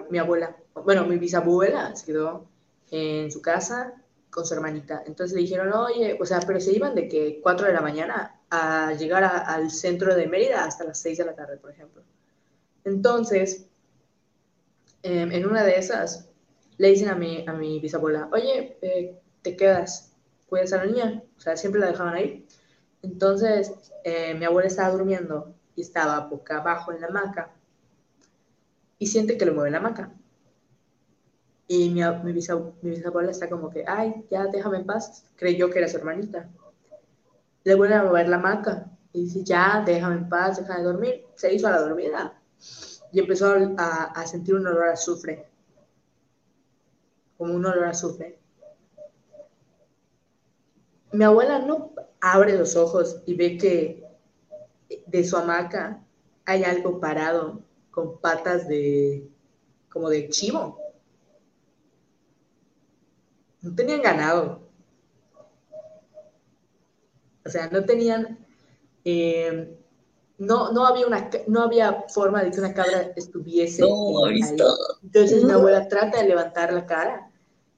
mi 0.10 0.18
abuela, 0.18 0.58
bueno, 0.74 1.06
mi 1.06 1.18
bisabuela 1.20 1.96
se 1.96 2.08
quedó 2.08 2.50
en 2.90 3.32
su 3.32 3.44
casa 3.44 4.01
con 4.32 4.46
su 4.46 4.54
hermanita. 4.54 5.04
Entonces 5.06 5.36
le 5.36 5.42
dijeron, 5.42 5.72
oye, 5.74 6.18
o 6.20 6.26
sea, 6.26 6.40
pero 6.40 6.60
se 6.60 6.72
iban 6.72 6.96
de 6.96 7.08
que 7.08 7.40
4 7.44 7.68
de 7.68 7.74
la 7.74 7.82
mañana 7.82 8.40
a 8.50 8.94
llegar 8.94 9.24
al 9.24 9.70
centro 9.70 10.16
de 10.16 10.28
Mérida 10.28 10.66
hasta 10.66 10.86
las 10.86 11.00
6 11.00 11.18
de 11.20 11.26
la 11.26 11.36
tarde, 11.36 11.58
por 11.58 11.72
ejemplo. 11.72 12.02
Entonces, 12.86 13.68
em, 15.04 15.32
en 15.32 15.46
una 15.46 15.64
de 15.64 15.76
esas, 15.76 16.30
le 16.78 16.90
dicen 16.90 17.10
a 17.10 17.16
mi, 17.16 17.46
a 17.48 17.54
mi 17.54 17.80
bisabuela, 17.80 18.30
oye, 18.32 18.78
eh, 18.82 19.20
te 19.42 19.56
quedas, 19.56 20.14
cuidas 20.48 20.74
a 20.74 20.78
la 20.78 20.86
niña, 20.86 21.24
o 21.38 21.42
sea, 21.42 21.58
siempre 21.58 21.82
la 21.82 21.88
dejaban 21.88 22.16
ahí. 22.16 22.48
Entonces, 23.02 23.74
eh, 24.04 24.34
mi 24.36 24.46
abuela 24.46 24.68
estaba 24.68 24.90
durmiendo 24.92 25.54
y 25.76 25.82
estaba 25.82 26.28
boca 26.28 26.58
abajo 26.58 26.92
en 26.92 27.02
la 27.02 27.08
hamaca 27.08 27.52
y 29.00 29.08
siente 29.08 29.38
que 29.38 29.46
le 29.46 29.52
mueve 29.52 29.72
la 29.72 29.78
hamaca. 29.78 30.12
Y 31.72 31.90
mi, 31.90 32.02
mi, 32.02 32.34
bisabuela 32.34 33.32
está 33.32 33.50
como 33.50 33.70
que, 33.70 33.86
ay, 33.88 34.26
ya 34.30 34.46
déjame 34.48 34.80
en 34.80 34.86
paz. 34.86 35.24
Creyó 35.38 35.70
que 35.70 35.80
era 35.80 35.88
su 35.88 35.96
hermanita. 35.96 36.50
Le 37.64 37.76
vuelve 37.76 37.96
a 37.96 38.04
mover 38.04 38.28
la 38.28 38.36
hamaca 38.36 38.92
y 39.14 39.24
dice, 39.24 39.42
ya, 39.46 39.82
déjame 39.86 40.16
en 40.16 40.28
paz, 40.28 40.58
déjame 40.58 40.84
dormir. 40.84 41.26
Se 41.36 41.54
hizo 41.54 41.68
a 41.68 41.72
la 41.72 41.80
dormida 41.80 42.38
y 43.14 43.22
empezó 43.22 43.56
a, 43.78 44.04
a 44.04 44.28
sentir 44.28 44.56
un 44.56 44.68
olor 44.68 44.90
a 44.90 44.94
azufre 44.94 45.48
como 47.38 47.54
un 47.54 47.66
olor 47.66 47.86
a 47.86 47.92
azufre. 47.92 48.38
Mi 51.14 51.24
abuela 51.24 51.60
no 51.60 51.94
abre 52.20 52.58
los 52.58 52.76
ojos 52.76 53.22
y 53.26 53.36
ve 53.36 53.58
que 53.58 54.04
de 55.06 55.24
su 55.24 55.38
hamaca 55.38 56.04
hay 56.44 56.66
algo 56.66 57.00
parado 57.00 57.62
con 57.92 58.20
patas 58.20 58.68
de 58.68 59.26
como 59.90 60.10
de 60.10 60.28
chivo. 60.28 60.91
No 63.62 63.76
tenían 63.76 64.02
ganado. 64.02 64.68
O 67.46 67.50
sea, 67.50 67.70
no 67.70 67.84
tenían 67.86 68.40
eh, 69.04 69.78
no, 70.38 70.72
no, 70.72 70.86
había 70.86 71.06
una, 71.06 71.30
no 71.48 71.62
había 71.62 72.06
forma 72.10 72.44
de 72.44 72.52
que 72.52 72.60
una 72.60 72.74
cabra 72.74 73.12
estuviese. 73.16 73.82
No, 73.82 74.28
visto. 74.30 74.76
Entonces 75.04 75.44
mi 75.44 75.52
abuela 75.52 75.88
trata 75.88 76.22
de 76.22 76.30
levantar 76.30 76.74
la 76.74 76.86
cara 76.86 77.32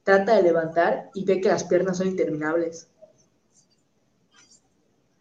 trata 0.04 0.36
de 0.36 0.42
levantar 0.42 1.10
y 1.14 1.24
ve 1.24 1.40
que 1.40 1.48
las 1.48 1.64
piernas 1.64 1.96
son 1.98 2.08
interminables. 2.08 2.88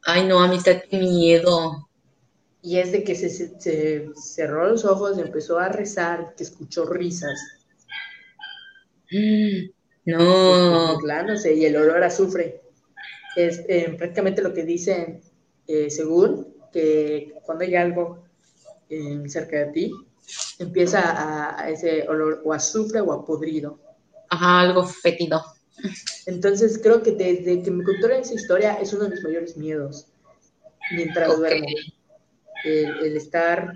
Ay, 0.06 0.28
no, 0.28 0.40
amistad, 0.44 0.84
qué 0.90 1.00
miedo. 1.00 1.90
Y 2.62 2.78
es 2.78 2.92
de 2.92 3.04
que 3.04 3.16
se, 3.16 4.12
cerró 4.16 4.68
los 4.70 4.86
ojos 4.86 5.18
y 5.18 5.22
empezó 5.22 5.58
a 5.58 5.70
rezar, 5.70 6.36
que 6.36 6.44
escuchó 6.44 6.86
risas. 6.86 7.40
No. 10.06 11.00
y 11.46 11.66
el 11.66 11.76
olor 11.76 12.04
a 12.04 12.08
azufre. 12.08 12.62
Es 13.36 13.64
eh, 13.68 13.96
prácticamente 13.98 14.42
lo 14.42 14.54
que 14.54 14.64
dicen, 14.64 15.22
eh, 15.68 15.90
según 15.90 16.54
que 16.72 17.34
cuando 17.46 17.64
hay 17.64 17.76
algo 17.76 18.26
eh, 18.90 19.24
cerca 19.28 19.58
de 19.58 19.66
ti, 19.68 19.92
empieza 20.60 21.00
a, 21.02 21.62
a, 21.62 21.70
ese 21.70 22.08
olor 22.08 22.42
o 22.44 22.54
a 22.54 22.58
azufre 22.58 23.02
o 23.02 23.12
a 23.12 23.26
podrido. 23.26 23.80
Ajá, 24.30 24.62
algo 24.62 24.86
fétido. 24.86 25.44
Entonces 26.26 26.80
creo 26.82 27.02
que 27.02 27.12
desde 27.12 27.62
que 27.62 27.72
me 27.72 27.84
contaron 27.84 28.22
esa 28.22 28.34
historia 28.34 28.74
es 28.76 28.94
uno 28.94 29.06
de 29.06 29.12
mis 29.12 29.24
mayores 29.24 29.58
miedos 29.58 30.08
mientras 30.96 31.38
duermo. 31.38 31.68
El, 32.64 33.18
estar 33.18 33.74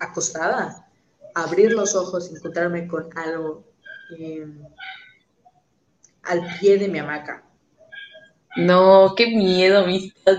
acostada, 0.00 0.90
abrir 1.34 1.72
los 1.72 1.94
ojos 1.94 2.30
encontrarme 2.30 2.88
con 2.88 3.08
algo 3.16 3.71
em, 4.18 4.62
al 6.22 6.58
pie 6.58 6.78
de 6.78 6.88
mi 6.88 6.98
hamaca. 6.98 7.44
No, 8.56 9.14
qué 9.16 9.26
miedo, 9.26 9.80
amistad. 9.80 10.38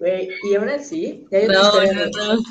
y 0.00 0.54
aún 0.54 0.68
así, 0.68 1.26
no, 1.30 1.84
no, 1.92 2.34
no. 2.34 2.42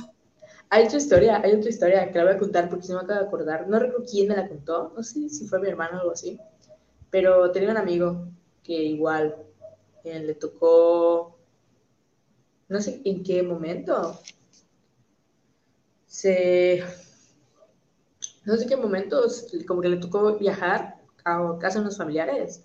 Hay 0.70 0.86
otra 0.86 0.97
historia, 0.97 1.41
hay 1.41 1.53
otra 1.53 1.70
historia 1.70 2.11
que 2.11 2.18
la 2.18 2.26
voy 2.26 2.34
a 2.34 2.39
contar 2.39 2.70
porque 2.70 2.86
se 2.86 2.93
me 2.93 2.99
acaba 2.99 3.22
de 3.22 3.28
acordar. 3.28 3.68
No 3.68 3.80
recuerdo 3.80 4.05
quién 4.09 4.28
me 4.28 4.36
la 4.36 4.47
contó, 4.47 4.93
no 4.95 5.03
sé 5.03 5.30
si 5.30 5.47
fue 5.47 5.59
mi 5.59 5.70
hermano 5.70 5.97
o 5.97 6.01
algo 6.01 6.11
así. 6.11 6.39
Pero 7.09 7.51
tenía 7.51 7.72
un 7.72 7.78
amigo 7.78 8.28
que 8.63 8.74
igual 8.74 9.36
eh, 10.03 10.20
le 10.20 10.34
tocó, 10.36 11.38
no 12.68 12.82
sé 12.82 13.01
en 13.05 13.24
qué 13.24 13.43
momento, 13.43 14.20
se, 16.05 16.84
no 18.48 18.58
sé 18.58 18.66
qué 18.66 18.76
momento, 18.76 19.24
como 19.68 19.82
que 19.82 19.89
le 19.89 19.98
tocó 19.98 20.38
viajar 20.38 20.98
a 21.24 21.58
casa 21.60 21.80
de 21.80 21.82
unos 21.82 21.98
familiares 21.98 22.64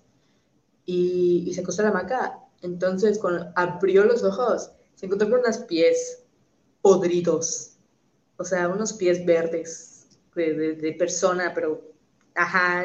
y, 0.85 1.43
y 1.47 1.53
se 1.53 1.61
acostó 1.61 1.83
en 1.83 1.89
la 1.89 1.99
hamaca. 1.99 2.39
Entonces, 2.61 3.19
cuando 3.19 3.51
abrió 3.55 4.03
los 4.05 4.23
ojos, 4.23 4.71
se 4.95 5.05
encontró 5.05 5.29
con 5.29 5.41
unos 5.41 5.59
pies 5.59 6.23
podridos 6.81 7.73
o 8.37 8.43
sea, 8.43 8.67
unos 8.67 8.93
pies 8.93 9.25
verdes 9.25 10.07
de, 10.35 10.95
persona, 10.97 11.51
pero, 11.53 11.81
ajá, 12.35 12.83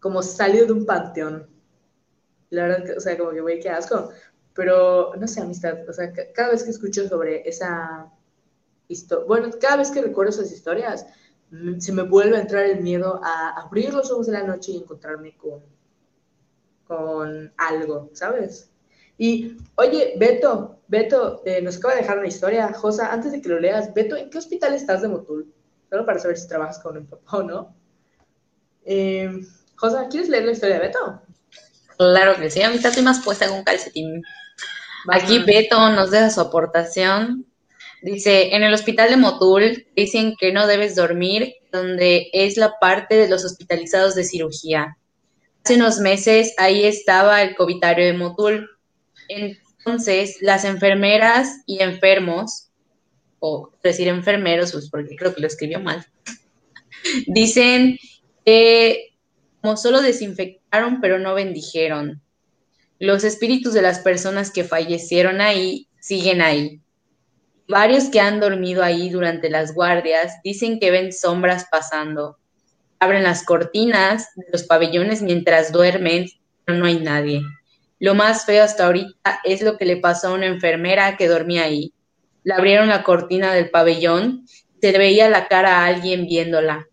como 0.00 0.22
salió 0.22 0.66
de 0.66 0.72
un 0.72 0.86
panteón. 0.86 1.48
La 2.50 2.66
verdad, 2.66 2.96
o 2.96 3.00
sea, 3.00 3.16
como 3.16 3.30
que, 3.30 3.40
güey, 3.40 3.60
qué 3.60 3.70
asco. 3.70 4.10
Pero, 4.54 5.14
no 5.16 5.26
sé, 5.26 5.40
amistad, 5.40 5.88
o 5.88 5.92
sea, 5.92 6.12
cada 6.34 6.50
vez 6.50 6.62
que 6.62 6.70
escucho 6.70 7.08
sobre 7.08 7.48
esa 7.48 8.12
historia, 8.88 9.24
bueno, 9.26 9.50
cada 9.58 9.78
vez 9.78 9.90
que 9.90 10.02
recuerdo 10.02 10.30
esas 10.30 10.52
historias, 10.52 11.06
se 11.78 11.92
me 11.92 12.02
vuelve 12.02 12.36
a 12.36 12.40
entrar 12.40 12.64
el 12.64 12.80
miedo 12.80 13.20
a 13.22 13.60
abrir 13.60 13.92
los 13.92 14.10
ojos 14.10 14.26
de 14.26 14.32
la 14.32 14.42
noche 14.42 14.72
y 14.72 14.78
encontrarme 14.78 15.36
con, 15.36 15.62
con 16.86 17.52
algo, 17.56 18.10
¿sabes? 18.14 18.70
Y, 19.18 19.56
oye, 19.76 20.14
Beto, 20.16 20.80
Beto, 20.88 21.42
eh, 21.44 21.60
nos 21.60 21.76
acaba 21.76 21.94
de 21.94 22.00
dejar 22.00 22.18
una 22.18 22.28
historia. 22.28 22.72
Josa, 22.72 23.12
antes 23.12 23.32
de 23.32 23.42
que 23.42 23.48
lo 23.48 23.60
leas, 23.60 23.92
Beto, 23.92 24.16
¿en 24.16 24.30
qué 24.30 24.38
hospital 24.38 24.74
estás 24.74 25.02
de 25.02 25.08
Motul? 25.08 25.52
Solo 25.90 26.06
para 26.06 26.18
saber 26.18 26.38
si 26.38 26.48
trabajas 26.48 26.78
con 26.78 26.96
un 26.96 27.06
papá 27.06 27.38
o 27.38 27.42
no. 27.42 27.74
Eh, 28.84 29.30
Josa, 29.76 30.08
¿quieres 30.08 30.28
leer 30.28 30.44
la 30.44 30.52
historia 30.52 30.76
de 30.76 30.86
Beto? 30.86 31.22
Claro 31.98 32.34
que 32.36 32.50
sí, 32.50 32.62
ahorita 32.62 32.88
estoy 32.88 33.04
más 33.04 33.22
puesta 33.22 33.44
en 33.44 33.52
un 33.52 33.62
calcetín. 33.62 34.22
Aquí 35.08 35.38
Beto 35.44 35.90
nos 35.90 36.10
deja 36.10 36.30
su 36.30 36.40
aportación. 36.40 37.46
Dice, 38.02 38.54
en 38.54 38.64
el 38.64 38.74
hospital 38.74 39.10
de 39.10 39.16
Motul 39.16 39.86
dicen 39.94 40.34
que 40.38 40.52
no 40.52 40.66
debes 40.66 40.96
dormir, 40.96 41.54
donde 41.70 42.30
es 42.32 42.56
la 42.56 42.74
parte 42.80 43.16
de 43.16 43.28
los 43.28 43.44
hospitalizados 43.44 44.16
de 44.16 44.24
cirugía. 44.24 44.98
Hace 45.64 45.76
unos 45.76 46.00
meses 46.00 46.52
ahí 46.58 46.84
estaba 46.84 47.42
el 47.42 47.54
covitario 47.54 48.04
de 48.04 48.12
Motul. 48.14 48.68
Entonces, 49.28 50.38
las 50.40 50.64
enfermeras 50.64 51.62
y 51.64 51.80
enfermos, 51.80 52.70
o 53.38 53.70
decir 53.84 54.08
enfermeros, 54.08 54.72
pues 54.72 54.90
porque 54.90 55.14
creo 55.14 55.32
que 55.32 55.40
lo 55.40 55.46
escribió 55.46 55.78
mal, 55.78 56.04
dicen 57.28 57.98
que 58.44 59.12
como 59.60 59.76
solo 59.76 60.02
desinfectaron, 60.02 61.00
pero 61.00 61.20
no 61.20 61.34
bendijeron. 61.34 62.20
Los 62.98 63.22
espíritus 63.22 63.74
de 63.74 63.82
las 63.82 64.00
personas 64.00 64.50
que 64.50 64.64
fallecieron 64.64 65.40
ahí 65.40 65.88
siguen 66.00 66.42
ahí. 66.42 66.81
Varios 67.68 68.08
que 68.10 68.20
han 68.20 68.40
dormido 68.40 68.82
ahí 68.82 69.10
durante 69.10 69.50
las 69.50 69.74
guardias 69.74 70.40
dicen 70.42 70.78
que 70.78 70.90
ven 70.90 71.12
sombras 71.12 71.66
pasando. 71.70 72.38
Abren 72.98 73.22
las 73.22 73.44
cortinas 73.44 74.28
de 74.36 74.46
los 74.52 74.64
pabellones 74.64 75.22
mientras 75.22 75.72
duermen, 75.72 76.26
pero 76.64 76.78
no 76.78 76.86
hay 76.86 77.00
nadie. 77.00 77.42
Lo 77.98 78.14
más 78.14 78.44
feo 78.44 78.64
hasta 78.64 78.86
ahorita 78.86 79.40
es 79.44 79.62
lo 79.62 79.76
que 79.78 79.86
le 79.86 79.96
pasó 79.96 80.28
a 80.28 80.34
una 80.34 80.46
enfermera 80.46 81.16
que 81.16 81.28
dormía 81.28 81.64
ahí. 81.64 81.92
Le 82.44 82.54
abrieron 82.54 82.88
la 82.88 83.02
cortina 83.02 83.54
del 83.54 83.70
pabellón, 83.70 84.46
se 84.80 84.92
le 84.92 84.98
veía 84.98 85.30
la 85.30 85.48
cara 85.48 85.78
a 85.78 85.86
alguien 85.86 86.26
viéndola 86.26 86.88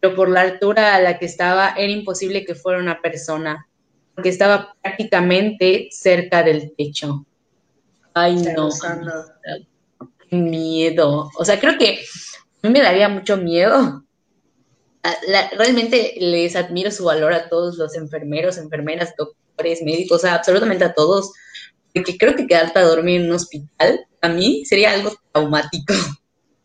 pero 0.00 0.14
por 0.14 0.28
la 0.28 0.42
altura 0.42 0.94
a 0.94 1.00
la 1.00 1.18
que 1.18 1.26
estaba 1.26 1.74
era 1.76 1.92
imposible 1.92 2.44
que 2.44 2.54
fuera 2.54 2.78
una 2.78 3.00
persona, 3.00 3.66
porque 4.14 4.28
estaba 4.28 4.74
prácticamente 4.82 5.88
cerca 5.90 6.42
del 6.42 6.74
techo. 6.76 7.26
Ay, 8.14 8.36
no. 8.36 8.68
Miedo. 10.36 11.30
O 11.38 11.44
sea, 11.44 11.58
creo 11.58 11.78
que 11.78 11.98
a 12.62 12.66
mí 12.66 12.72
me 12.72 12.82
daría 12.82 13.08
mucho 13.08 13.36
miedo. 13.36 14.04
Ah, 15.02 15.16
realmente 15.56 16.14
les 16.18 16.56
admiro 16.56 16.90
su 16.90 17.04
valor 17.04 17.32
a 17.32 17.48
todos 17.48 17.76
los 17.76 17.94
enfermeros, 17.96 18.58
enfermeras, 18.58 19.14
doctores, 19.16 19.82
médicos, 19.82 20.18
o 20.18 20.20
sea, 20.20 20.34
absolutamente 20.34 20.84
a 20.84 20.94
todos. 20.94 21.32
Porque 21.94 22.18
creo 22.18 22.34
que 22.34 22.46
quedarte 22.46 22.78
a 22.78 22.82
dormir 22.82 23.20
en 23.20 23.28
un 23.28 23.36
hospital 23.36 24.06
a 24.20 24.28
mí 24.28 24.64
sería 24.64 24.92
algo 24.92 25.12
traumático. 25.32 25.94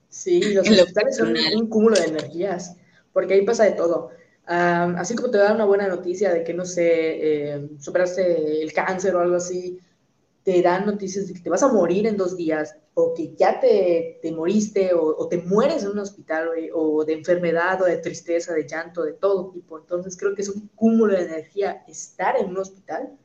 Sí, 0.10 0.42
los 0.54 0.68
hospitales 0.68 1.18
son 1.18 1.36
un 1.56 1.70
cúmulo 1.70 1.96
de 1.96 2.08
energías 2.08 2.76
porque 3.14 3.34
ahí 3.34 3.46
pasa 3.46 3.66
de 3.66 3.72
todo. 3.72 4.10
así 4.46 5.16
como 5.16 5.30
te 5.30 5.38
da 5.38 5.54
una 5.54 5.66
buena 5.66 5.88
noticia 5.88 6.34
de 6.34 6.44
que, 6.44 6.54
no 6.54 6.66
sé, 6.66 7.54
eh, 7.54 7.70
superaste 7.80 8.62
el 8.62 8.74
cáncer 8.74 9.16
o 9.16 9.20
algo 9.20 9.36
así, 9.36 9.80
te 10.44 10.62
dan 10.62 10.86
noticias 10.86 11.28
de 11.28 11.34
que 11.34 11.40
te 11.40 11.50
vas 11.50 11.64
a 11.64 11.72
morir 11.72 12.08
en 12.08 12.18
dos 12.18 12.36
días, 12.36 12.76
o 12.94 13.14
que 13.14 13.34
ya 13.36 13.60
te, 13.60 14.20
te 14.22 14.32
moriste, 14.32 14.92
o, 14.94 15.28
te 15.28 15.38
mueres 15.38 15.84
en 15.84 15.92
un 15.92 16.00
hospital, 16.00 16.50
o 16.74 17.06
de 17.06 17.14
enfermedad, 17.14 17.82
o 17.82 17.86
de 17.86 17.98
tristeza, 17.98 18.54
de 18.54 18.68
llanto, 18.68 19.04
de 19.04 19.14
todo 19.14 19.52
tipo. 19.52 19.80
Entonces 19.80 20.18
creo 20.18 20.36
que 20.36 20.42
es 20.42 20.50
un 20.50 20.68
cúmulo 20.76 21.14
de 21.14 21.24
energía 21.24 21.84
estar 21.88 22.38
en 22.38 22.50
un 22.50 22.58
hospital. 22.58 23.18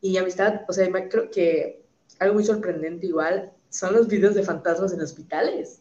Y 0.00 0.16
amistad, 0.16 0.62
o 0.68 0.72
sea, 0.72 0.90
creo 1.08 1.30
que 1.30 1.84
algo 2.18 2.34
muy 2.34 2.44
sorprendente 2.44 3.06
igual 3.06 3.52
son 3.70 3.94
los 3.94 4.08
videos 4.08 4.34
de 4.34 4.42
fantasmas 4.42 4.92
en 4.92 5.00
hospitales. 5.00 5.80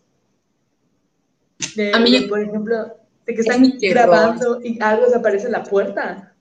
a 1.93 1.99
mí, 1.99 2.21
por 2.21 2.41
ejemplo, 2.41 2.95
de 3.25 3.35
que 3.35 3.41
están 3.41 3.63
grabando 3.79 4.61
y 4.63 4.81
algo 4.81 5.07
se 5.09 5.15
aparece 5.15 5.47
en 5.47 5.53
la 5.53 5.63
puerta. 5.63 6.33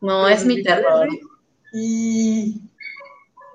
No, 0.00 0.28
es 0.28 0.44
mi 0.44 0.62
terror. 0.62 1.08
Y... 1.72 2.67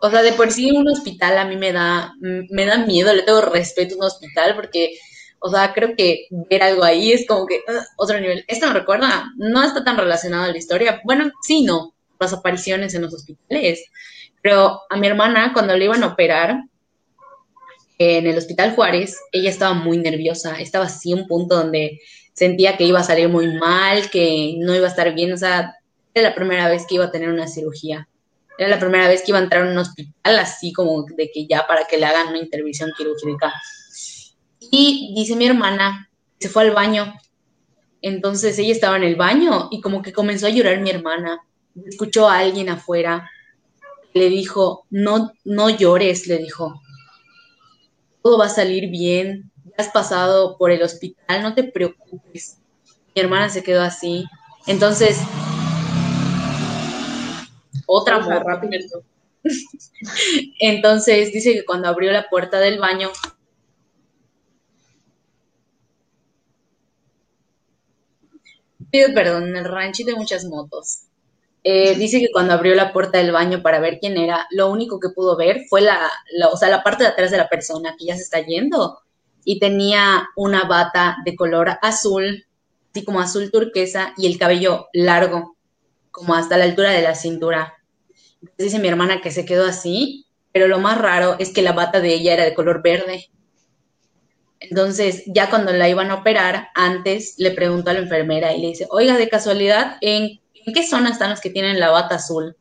O 0.06 0.12
sea, 0.12 0.22
de 0.22 0.34
por 0.34 0.52
sí 0.52 0.70
un 0.70 0.90
hospital 0.90 1.38
a 1.38 1.46
mí 1.46 1.56
me 1.56 1.72
da, 1.72 2.14
me 2.20 2.66
da 2.66 2.78
miedo, 2.80 3.14
le 3.14 3.22
tengo 3.22 3.40
respeto 3.40 3.96
a 3.96 3.98
un 4.00 4.04
hospital 4.04 4.54
porque, 4.54 4.98
o 5.40 5.50
sea, 5.50 5.72
creo 5.74 5.96
que 5.96 6.28
ver 6.50 6.62
algo 6.62 6.84
ahí 6.84 7.14
es 7.14 7.26
como 7.26 7.46
que 7.46 7.62
ah, 7.70 7.86
otro 7.96 8.20
nivel. 8.20 8.44
Esto 8.50 8.68
me 8.68 8.74
recuerda, 8.74 9.32
no 9.38 9.64
está 9.64 9.82
tan 9.86 9.96
relacionado 9.96 10.44
a 10.44 10.50
la 10.50 10.58
historia. 10.58 11.00
Bueno, 11.06 11.32
sí, 11.42 11.64
no, 11.64 11.96
las 12.20 12.34
apariciones 12.34 12.94
en 12.94 13.04
los 13.04 13.14
hospitales. 13.14 13.82
Pero 14.42 14.82
a 14.90 14.98
mi 14.98 15.08
hermana, 15.08 15.54
cuando 15.54 15.78
le 15.78 15.86
iban 15.86 16.04
a 16.04 16.08
operar, 16.08 16.64
en 17.98 18.28
el 18.28 18.38
Hospital 18.38 18.76
Juárez, 18.76 19.18
ella 19.32 19.50
estaba 19.50 19.74
muy 19.74 20.00
nerviosa, 20.00 20.60
estaba 20.60 20.86
así 20.86 21.14
un 21.14 21.28
punto 21.28 21.56
donde 21.56 22.02
sentía 22.34 22.76
que 22.76 22.84
iba 22.84 23.00
a 23.00 23.04
salir 23.04 23.30
muy 23.30 23.56
mal, 23.56 24.10
que 24.10 24.56
no 24.58 24.76
iba 24.76 24.88
a 24.88 24.90
estar 24.90 25.16
bien, 25.16 25.32
o 25.32 25.38
sea, 25.38 25.76
era 26.14 26.30
la 26.30 26.36
primera 26.36 26.68
vez 26.68 26.86
que 26.86 26.96
iba 26.96 27.06
a 27.06 27.12
tener 27.12 27.30
una 27.30 27.48
cirugía. 27.48 28.10
Era 28.58 28.70
la 28.70 28.80
primera 28.80 29.08
vez 29.08 29.22
que 29.22 29.32
iba 29.32 29.40
a 29.40 29.44
entrar 29.44 29.66
en 29.66 29.72
un 29.72 29.78
hospital, 29.78 30.40
así 30.40 30.72
como 30.74 31.04
de 31.04 31.32
que 31.34 31.48
ya 31.48 31.66
para 31.68 31.86
que 31.86 31.98
le 31.98 32.06
hagan 32.06 32.30
una 32.30 32.40
intervención 32.40 32.92
quirúrgica. 32.98 33.54
Y 34.60 35.14
dice 35.16 35.36
mi 35.36 35.46
hermana, 35.46 36.10
se 36.40 36.50
fue 36.50 36.64
al 36.64 36.72
baño. 36.72 37.14
Entonces 38.02 38.58
ella 38.60 38.74
estaba 38.74 38.98
en 38.98 39.04
el 39.04 39.16
baño 39.16 39.70
y 39.72 39.82
como 39.82 40.02
que 40.02 40.14
comenzó 40.14 40.48
a 40.48 40.50
llorar 40.50 40.80
mi 40.82 40.90
hermana. 40.90 41.40
Escuchó 41.86 42.28
a 42.28 42.40
alguien 42.40 42.70
afuera. 42.70 43.30
Le 44.14 44.30
dijo, 44.30 44.86
no, 44.90 45.32
no 45.44 45.70
llores, 45.70 46.28
le 46.28 46.38
dijo. 46.38 46.82
Todo 48.22 48.38
va 48.38 48.46
a 48.46 48.50
salir 48.50 48.90
bien 48.90 49.52
has 49.78 49.90
pasado 49.90 50.58
por 50.58 50.72
el 50.72 50.84
hospital, 50.84 51.42
no 51.42 51.54
te 51.54 51.64
preocupes. 51.64 52.58
Mi 53.16 53.22
hermana 53.22 53.50
se 53.50 53.64
quedó 53.64 53.82
así. 53.82 54.26
Entonces, 54.68 55.20
otra 58.00 58.20
más 58.20 58.44
rápido. 58.44 59.04
Entonces, 60.60 61.32
dice 61.34 61.54
que 61.54 61.66
cuando 61.66 61.88
abrió 61.88 62.12
la 62.12 62.30
puerta 62.30 62.60
del 62.60 62.80
baño, 62.80 63.12
pido 68.90 69.14
perdón, 69.14 69.50
en 69.50 69.58
el 69.58 69.66
ranchito 69.66 70.12
hay 70.12 70.18
muchas 70.18 70.46
motos. 70.46 71.08
Eh, 71.66 71.96
dice 71.96 72.20
que 72.20 72.32
cuando 72.32 72.54
abrió 72.54 72.76
la 72.76 72.92
puerta 72.92 73.18
del 73.18 73.32
baño 73.32 73.62
para 73.62 73.80
ver 73.80 74.00
quién 74.00 74.18
era, 74.18 74.48
lo 74.52 74.70
único 74.70 75.00
que 75.00 75.10
pudo 75.10 75.38
ver 75.38 75.62
fue 75.70 75.82
la, 75.82 76.12
la, 76.34 76.50
o 76.50 76.58
sea, 76.58 76.70
la 76.70 76.84
parte 76.84 77.04
de 77.04 77.10
atrás 77.10 77.32
de 77.32 77.38
la 77.38 77.48
persona 77.48 77.96
que 77.98 78.06
ya 78.06 78.16
se 78.16 78.24
está 78.24 78.42
yendo 78.42 79.00
y 79.46 79.60
tenía 79.60 80.30
una 80.36 80.66
bata 80.66 81.18
de 81.26 81.36
color 81.36 81.78
azul, 81.82 82.46
así 82.92 83.06
como 83.06 83.22
azul 83.22 83.52
turquesa, 83.52 84.14
y 84.18 84.28
el 84.28 84.38
cabello 84.38 84.88
largo, 84.94 85.58
como 86.12 86.36
hasta 86.36 86.58
la 86.58 86.66
altura 86.66 86.92
de 86.92 87.02
la 87.02 87.16
cintura. 87.16 87.74
Dice 88.58 88.80
mi 88.80 88.88
hermana 88.88 89.22
que 89.22 89.32
se 89.32 89.46
quedó 89.46 89.66
así, 89.66 90.26
pero 90.52 90.68
lo 90.68 90.80
más 90.80 90.98
raro 90.98 91.36
es 91.40 91.52
que 91.52 91.62
la 91.62 91.74
bata 91.74 92.00
de 92.00 92.14
ella 92.14 92.34
era 92.34 92.46
de 92.46 92.54
color 92.54 92.82
verde. 92.82 93.30
Entonces, 94.60 95.24
ya 95.26 95.50
cuando 95.50 95.74
la 95.74 95.90
iban 95.90 96.12
a 96.12 96.16
operar, 96.16 96.68
antes 96.76 97.36
le 97.38 97.52
preguntó 97.52 97.90
a 97.90 97.94
la 97.94 98.00
enfermera 98.00 98.54
y 98.54 98.62
le 98.62 98.68
dice, 98.68 98.88
oiga, 98.92 99.18
de 99.18 99.28
casualidad, 99.28 99.98
¿en, 100.02 100.40
¿en 100.54 100.74
qué 100.74 100.88
zona 100.88 101.10
están 101.10 101.32
los 101.32 101.42
que 101.42 101.50
tienen 101.50 101.80
la 101.80 101.90
bata 101.90 102.16
azul? 102.16 102.56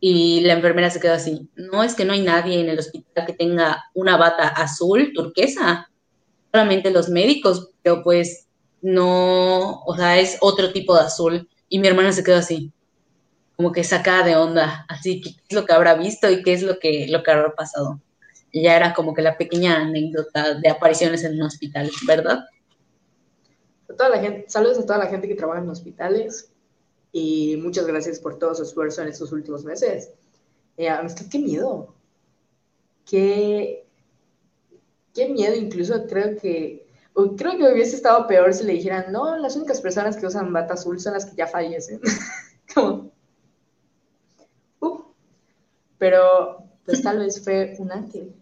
Y 0.00 0.40
la 0.40 0.54
enfermera 0.54 0.90
se 0.90 0.98
quedó 0.98 1.12
así, 1.12 1.48
no 1.54 1.84
es 1.84 1.94
que 1.94 2.06
no 2.06 2.14
hay 2.14 2.22
nadie 2.22 2.58
en 2.58 2.70
el 2.70 2.78
hospital 2.78 3.26
que 3.26 3.34
tenga 3.34 3.84
una 3.94 4.16
bata 4.16 4.48
azul, 4.48 5.12
turquesa, 5.14 5.90
solamente 6.50 6.90
los 6.90 7.10
médicos, 7.10 7.70
pero 7.82 8.02
pues 8.02 8.48
no, 8.80 9.82
o 9.82 9.96
sea, 9.96 10.18
es 10.18 10.38
otro 10.40 10.72
tipo 10.72 10.94
de 10.94 11.02
azul. 11.02 11.48
Y 11.68 11.78
mi 11.78 11.88
hermana 11.88 12.12
se 12.12 12.24
quedó 12.24 12.38
así, 12.38 12.72
como 13.60 13.72
que 13.72 13.84
sacada 13.84 14.24
de 14.24 14.36
onda, 14.36 14.86
así, 14.88 15.20
¿qué 15.20 15.34
es 15.46 15.54
lo 15.54 15.66
que 15.66 15.74
habrá 15.74 15.94
visto 15.94 16.30
y 16.30 16.42
qué 16.42 16.54
es 16.54 16.62
lo 16.62 16.78
que, 16.78 17.06
lo 17.10 17.22
que 17.22 17.30
habrá 17.30 17.54
pasado? 17.54 18.00
Y 18.50 18.62
ya 18.62 18.74
era 18.74 18.94
como 18.94 19.12
que 19.12 19.20
la 19.20 19.36
pequeña 19.36 19.82
anécdota 19.82 20.54
de 20.54 20.70
apariciones 20.70 21.24
en 21.24 21.34
un 21.34 21.42
hospital, 21.42 21.90
¿verdad? 22.06 22.38
toda 23.98 24.08
la 24.08 24.18
gente, 24.18 24.48
saludos 24.48 24.78
a 24.78 24.86
toda 24.86 24.96
la 25.00 25.08
gente 25.08 25.28
que 25.28 25.34
trabaja 25.34 25.60
en 25.60 25.68
hospitales, 25.68 26.50
y 27.12 27.58
muchas 27.62 27.86
gracias 27.86 28.18
por 28.18 28.38
todo 28.38 28.54
su 28.54 28.62
esfuerzo 28.62 29.02
en 29.02 29.08
estos 29.08 29.30
últimos 29.30 29.62
meses. 29.62 30.10
Eh, 30.78 30.88
qué 31.30 31.38
miedo. 31.38 31.94
Qué, 33.04 33.86
qué 35.12 35.28
miedo, 35.28 35.54
incluso 35.54 36.06
creo 36.06 36.34
que 36.38 36.86
creo 37.36 37.58
que 37.58 37.70
hubiese 37.70 37.96
estado 37.96 38.26
peor 38.26 38.54
si 38.54 38.64
le 38.64 38.72
dijeran, 38.72 39.12
no, 39.12 39.36
las 39.36 39.54
únicas 39.54 39.82
personas 39.82 40.16
que 40.16 40.24
usan 40.24 40.50
bata 40.50 40.72
azul 40.72 40.98
son 40.98 41.12
las 41.12 41.26
que 41.26 41.36
ya 41.36 41.46
fallecen. 41.46 42.00
Como, 42.74 43.10
pero 46.00 46.64
pues 46.84 47.00
tal 47.00 47.20
vez 47.20 47.44
fue 47.44 47.76
un 47.78 47.92
ángel. 47.92 48.34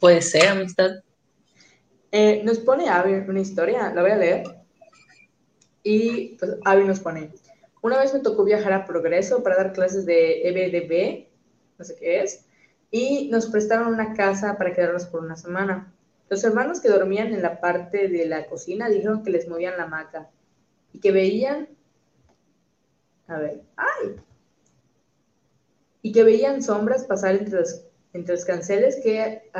Puede 0.00 0.22
ser, 0.22 0.48
amistad. 0.48 0.92
Eh, 2.10 2.40
nos 2.44 2.58
pone 2.60 2.88
Avi 2.88 3.12
una 3.28 3.40
historia, 3.40 3.92
la 3.92 4.00
voy 4.00 4.12
a 4.12 4.16
leer. 4.16 4.44
Y 5.82 6.36
pues 6.38 6.52
Avi 6.64 6.84
nos 6.84 7.00
pone, 7.00 7.30
una 7.82 7.98
vez 7.98 8.14
me 8.14 8.20
tocó 8.20 8.44
viajar 8.44 8.72
a 8.72 8.86
Progreso 8.86 9.42
para 9.42 9.56
dar 9.56 9.74
clases 9.74 10.06
de 10.06 10.48
EBDB 10.48 11.26
no 11.78 11.84
sé 11.84 11.96
qué 11.96 12.20
es, 12.22 12.46
y 12.90 13.28
nos 13.30 13.46
prestaron 13.46 13.88
una 13.88 14.14
casa 14.14 14.56
para 14.56 14.72
quedarnos 14.72 15.06
por 15.06 15.22
una 15.22 15.36
semana. 15.36 15.92
Los 16.28 16.42
hermanos 16.44 16.80
que 16.80 16.88
dormían 16.88 17.32
en 17.32 17.42
la 17.42 17.60
parte 17.60 18.08
de 18.08 18.26
la 18.26 18.46
cocina 18.46 18.88
dijeron 18.88 19.22
que 19.22 19.30
les 19.30 19.48
movían 19.48 19.76
la 19.76 19.84
hamaca 19.84 20.30
y 20.92 21.00
que 21.00 21.12
veían, 21.12 21.68
a 23.28 23.38
ver, 23.38 23.62
¡ay! 23.76 24.16
Y 26.06 26.12
que 26.12 26.22
veían 26.22 26.62
sombras 26.62 27.02
pasar 27.02 27.34
entre 27.34 27.58
los, 27.58 27.82
entre 28.12 28.36
los 28.36 28.44
canceles 28.44 29.00
que 29.02 29.50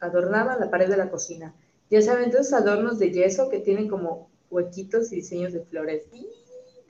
adornaban 0.00 0.60
la 0.60 0.68
pared 0.68 0.86
de 0.86 0.98
la 0.98 1.10
cocina. 1.10 1.54
Ya 1.88 2.02
saben, 2.02 2.28
esos 2.28 2.52
adornos 2.52 2.98
de 2.98 3.10
yeso 3.10 3.48
que 3.48 3.60
tienen 3.60 3.88
como 3.88 4.30
huequitos 4.50 5.10
y 5.12 5.16
diseños 5.16 5.54
de 5.54 5.64
flores. 5.64 6.02
¡Y 6.12 6.26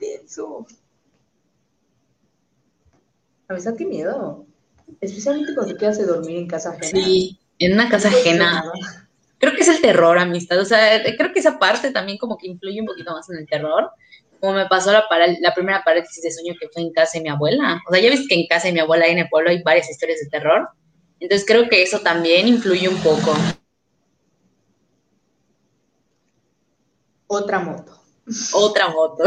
denso! 0.01 0.67
A 3.47 3.53
mí 3.53 3.59
qué 3.77 3.85
miedo. 3.85 4.45
Especialmente 4.99 5.55
cuando 5.55 5.71
te 5.71 5.79
quedas 5.79 5.97
de 5.97 6.07
dormir 6.07 6.35
en 6.35 6.47
casa 6.47 6.71
ajena. 6.71 7.05
Sí, 7.05 7.39
en 7.59 7.71
una 7.71 7.87
casa 7.87 8.09
ajena. 8.09 8.65
Creo 9.37 9.55
que 9.55 9.61
es 9.61 9.69
el 9.69 9.79
terror, 9.79 10.17
amistad. 10.17 10.59
O 10.59 10.65
sea, 10.65 11.01
creo 11.17 11.31
que 11.31 11.39
esa 11.39 11.57
parte 11.57 11.91
también 11.91 12.17
como 12.17 12.37
que 12.37 12.47
influye 12.47 12.81
un 12.81 12.87
poquito 12.87 13.13
más 13.13 13.29
en 13.29 13.37
el 13.37 13.47
terror. 13.47 13.91
Como 14.45 14.57
me 14.57 14.67
pasó 14.67 14.91
la, 14.91 15.05
la 15.39 15.53
primera 15.55 15.83
parálisis 15.83 16.21
de 16.21 16.29
sueño 16.29 16.53
que 16.59 16.69
fue 16.69 16.83
en 16.83 16.93
casa 16.93 17.17
de 17.17 17.23
mi 17.23 17.29
abuela. 17.29 17.81
O 17.89 17.91
sea, 17.91 17.99
ya 17.99 18.11
viste 18.11 18.27
que 18.27 18.35
en 18.35 18.45
casa 18.45 18.67
de 18.67 18.73
mi 18.73 18.79
abuela 18.79 19.07
en 19.07 19.17
el 19.17 19.27
pueblo 19.27 19.49
hay 19.49 19.63
varias 19.63 19.89
historias 19.89 20.19
de 20.19 20.29
terror. 20.29 20.69
Entonces 21.19 21.47
creo 21.47 21.67
que 21.67 21.81
eso 21.81 22.01
también 22.01 22.47
influye 22.47 22.87
un 22.87 22.97
poco. 22.97 23.33
Otra 27.25 27.57
moto. 27.57 27.99
Otra 28.53 28.89
moto. 28.89 29.23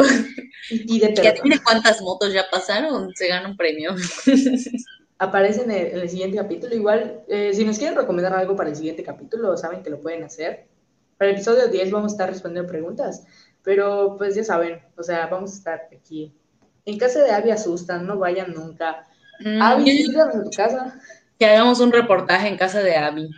Y 0.70 1.00
de 1.00 1.14
que 1.14 1.28
adivine 1.28 1.58
cuántas 1.64 2.00
motos 2.00 2.32
ya 2.32 2.48
pasaron, 2.48 3.12
se 3.16 3.26
gana 3.26 3.48
un 3.48 3.56
premio. 3.56 3.96
Aparece 5.18 5.62
en 5.62 5.70
el, 5.72 6.08
siguiente 6.08 6.36
capítulo. 6.36 6.76
Igual, 6.76 7.24
eh, 7.26 7.52
si 7.52 7.64
nos 7.64 7.76
quieren 7.76 7.96
recomendar 7.96 8.34
algo 8.34 8.54
para 8.54 8.70
el 8.70 8.76
siguiente 8.76 9.02
capítulo, 9.02 9.56
saben 9.56 9.82
que 9.82 9.90
lo 9.90 10.00
pueden 10.00 10.22
hacer. 10.22 10.68
Para 11.18 11.30
el 11.30 11.36
episodio 11.36 11.66
10 11.66 11.90
vamos 11.90 12.12
a 12.12 12.14
estar 12.14 12.30
respondiendo 12.30 12.70
preguntas. 12.70 13.24
Pero 13.68 14.16
pues 14.16 14.34
ya 14.34 14.42
saben, 14.42 14.80
o 14.96 15.02
sea, 15.02 15.26
vamos 15.26 15.52
a 15.52 15.54
estar 15.56 15.88
aquí. 15.94 16.34
En 16.86 16.96
casa 16.96 17.22
de 17.22 17.32
Abby 17.32 17.50
asustan, 17.50 18.06
no 18.06 18.18
vayan 18.18 18.54
nunca. 18.54 19.06
Mm, 19.40 19.60
Abby, 19.60 20.06
a 20.16 20.42
tu 20.42 20.50
casa. 20.56 20.98
Que 21.38 21.44
hagamos 21.44 21.78
un 21.80 21.92
reportaje 21.92 22.48
en 22.48 22.56
casa 22.56 22.80
de 22.80 22.96
Abby. 22.96 23.28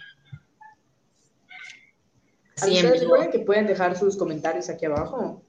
Siempre. 2.54 3.00
que 3.32 3.40
pueden 3.40 3.66
dejar 3.66 3.98
sus 3.98 4.16
comentarios 4.16 4.70
aquí 4.70 4.86
abajo. 4.86 5.42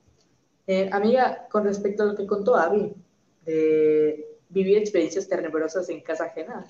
Eh, 0.66 0.90
amiga, 0.92 1.48
con 1.52 1.64
respecto 1.64 2.02
a 2.02 2.08
lo 2.08 2.16
que 2.16 2.26
contó 2.26 2.56
Abby, 2.56 2.92
de 3.46 4.40
vivir 4.50 4.80
experiencias 4.80 5.28
tenebrosas 5.28 5.90
en 5.90 6.02
casa 6.02 6.24
ajena, 6.24 6.66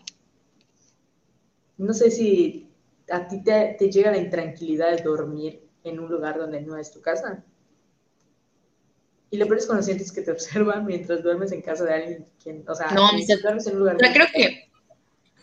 no 1.78 1.93
sé 1.93 2.12
si 2.12 2.70
a 3.09 3.26
ti 3.26 3.41
te, 3.41 3.78
llega 3.89 4.12
la 4.12 4.18
intranquilidad 4.18 4.97
de 4.97 5.01
dormir 5.01 5.66
en 5.86 5.97
un 6.01 6.12
lugar 6.12 6.38
donde 6.38 6.59
no 6.59 6.76
es 6.76 6.91
tu 6.91 6.99
casa. 6.99 7.45
Y 9.32 9.38
lo 9.38 9.47
peor 9.47 9.59
es 9.59 9.65
cuando 9.65 9.84
sientes 9.84 10.11
que 10.11 10.21
te 10.21 10.32
observan 10.34 10.86
mientras 10.86 11.23
duermes 11.23 11.51
en 11.51 11.61
casa 11.61 11.86
de 11.86 11.93
alguien, 11.93 12.25
quien, 12.43 12.63
o 12.67 12.75
sea, 12.75 12.91
no, 12.91 13.09
duermes 13.41 13.65
en 13.67 13.73
un 13.73 13.79
lugar. 13.79 13.97
creo 13.97 14.27
que 14.34 14.71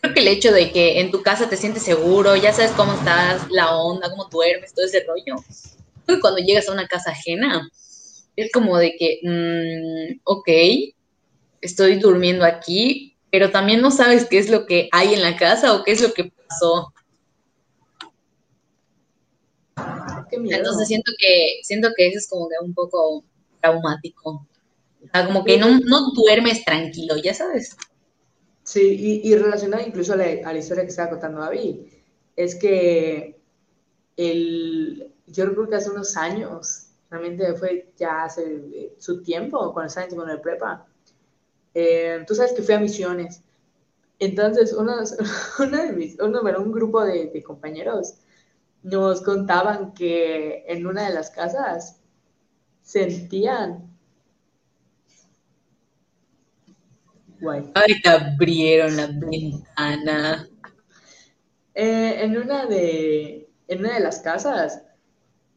creo 0.01 0.13
que 0.13 0.19
el 0.21 0.27
hecho 0.27 0.51
de 0.51 0.71
que 0.71 0.99
en 0.99 1.11
tu 1.11 1.21
casa 1.21 1.49
te 1.49 1.57
sientes 1.57 1.83
seguro, 1.83 2.35
ya 2.35 2.53
sabes 2.53 2.71
cómo 2.71 2.93
estás, 2.93 3.49
la 3.49 3.75
onda, 3.75 4.09
cómo 4.09 4.25
duermes, 4.29 4.73
todo 4.73 4.85
ese 4.85 5.03
rollo. 5.05 5.35
Cuando 6.21 6.39
llegas 6.39 6.69
a 6.69 6.73
una 6.73 6.87
casa 6.87 7.11
ajena, 7.11 7.69
es 8.35 8.51
como 8.51 8.77
de 8.77 8.95
que, 8.97 9.19
mm, 9.23 10.21
ok, 10.23 10.49
estoy 11.61 11.95
durmiendo 11.97 12.45
aquí, 12.45 13.17
pero 13.31 13.51
también 13.51 13.81
no 13.81 13.91
sabes 13.91 14.25
qué 14.25 14.37
es 14.37 14.49
lo 14.49 14.65
que 14.65 14.89
hay 14.91 15.13
en 15.13 15.21
la 15.21 15.35
casa 15.35 15.73
o 15.73 15.83
qué 15.83 15.91
es 15.91 16.01
lo 16.01 16.13
que 16.13 16.31
pasó. 16.47 16.93
Entonces 20.31 20.87
siento 20.87 21.11
que, 21.19 21.59
siento 21.63 21.89
que 21.95 22.07
eso 22.07 22.17
es 22.17 22.29
como 22.29 22.47
que 22.47 22.55
un 22.63 22.73
poco 22.73 23.23
traumático. 23.61 24.47
O 25.01 25.07
sea, 25.11 25.25
como 25.25 25.43
que 25.43 25.57
no, 25.57 25.79
no 25.79 26.11
duermes 26.11 26.63
tranquilo, 26.65 27.15
ya 27.17 27.33
sabes. 27.33 27.75
Sí, 28.63 29.21
y, 29.23 29.35
relacionado 29.35 29.83
incluso 29.85 30.13
a 30.13 30.17
la, 30.17 30.57
historia 30.57 30.83
que 30.83 30.89
estaba 30.89 31.09
contando 31.09 31.41
David, 31.41 31.87
es 32.35 32.53
que 32.55 33.39
el, 34.15 35.11
yo 35.25 35.53
creo 35.53 35.67
que 35.67 35.75
hace 35.75 35.89
unos 35.89 36.15
años, 36.17 36.87
realmente 37.09 37.53
fue 37.55 37.91
ya 37.97 38.25
hace 38.25 38.43
eh, 38.43 38.95
su 38.99 39.23
tiempo, 39.23 39.73
cuando 39.73 39.87
estaba 39.87 40.05
en 40.23 40.29
el 40.29 40.41
prepa, 40.41 40.85
eh, 41.73 42.23
tú 42.27 42.35
sabes 42.35 42.53
que 42.53 42.61
fui 42.61 42.75
a 42.75 42.79
misiones. 42.79 43.41
Entonces, 44.19 44.73
unos, 44.73 45.15
una 45.59 45.85
de 45.85 45.93
mis, 45.93 46.19
uno, 46.19 46.41
bueno, 46.41 46.61
un 46.61 46.71
grupo 46.71 47.03
de, 47.03 47.41
compañeros 47.43 48.15
nos 48.83 49.21
contaban 49.21 49.93
que 49.93 50.63
en 50.67 50.85
una 50.85 51.07
de 51.07 51.13
las 51.13 51.31
casas 51.31 51.98
sentían 52.89 53.87
Ay, 57.73 58.01
te 58.01 58.09
abrieron 58.09 58.97
la 58.97 59.07
ventana. 59.07 60.49
Eh, 61.73 62.23
en 62.23 62.37
una 62.37 62.65
de 62.65 63.47
en 63.67 63.79
una 63.79 63.93
de 63.93 63.99
las 63.99 64.19
casas 64.19 64.81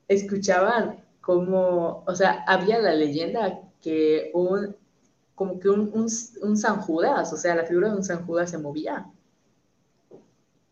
escuchaban 0.06 1.02
como, 1.22 2.04
o 2.06 2.14
sea, 2.14 2.44
había 2.46 2.78
la 2.78 2.94
leyenda 2.94 3.62
que 3.80 4.30
un, 4.34 4.76
como 5.34 5.58
que 5.58 5.70
un, 5.70 5.90
un, 5.94 6.56
San 6.58 6.80
Judas, 6.82 7.32
o 7.32 7.36
sea, 7.36 7.54
la 7.54 7.64
figura 7.64 7.88
de 7.88 7.96
un 7.96 8.04
San 8.04 8.26
Judas 8.26 8.50
se 8.50 8.58
movía. 8.58 9.10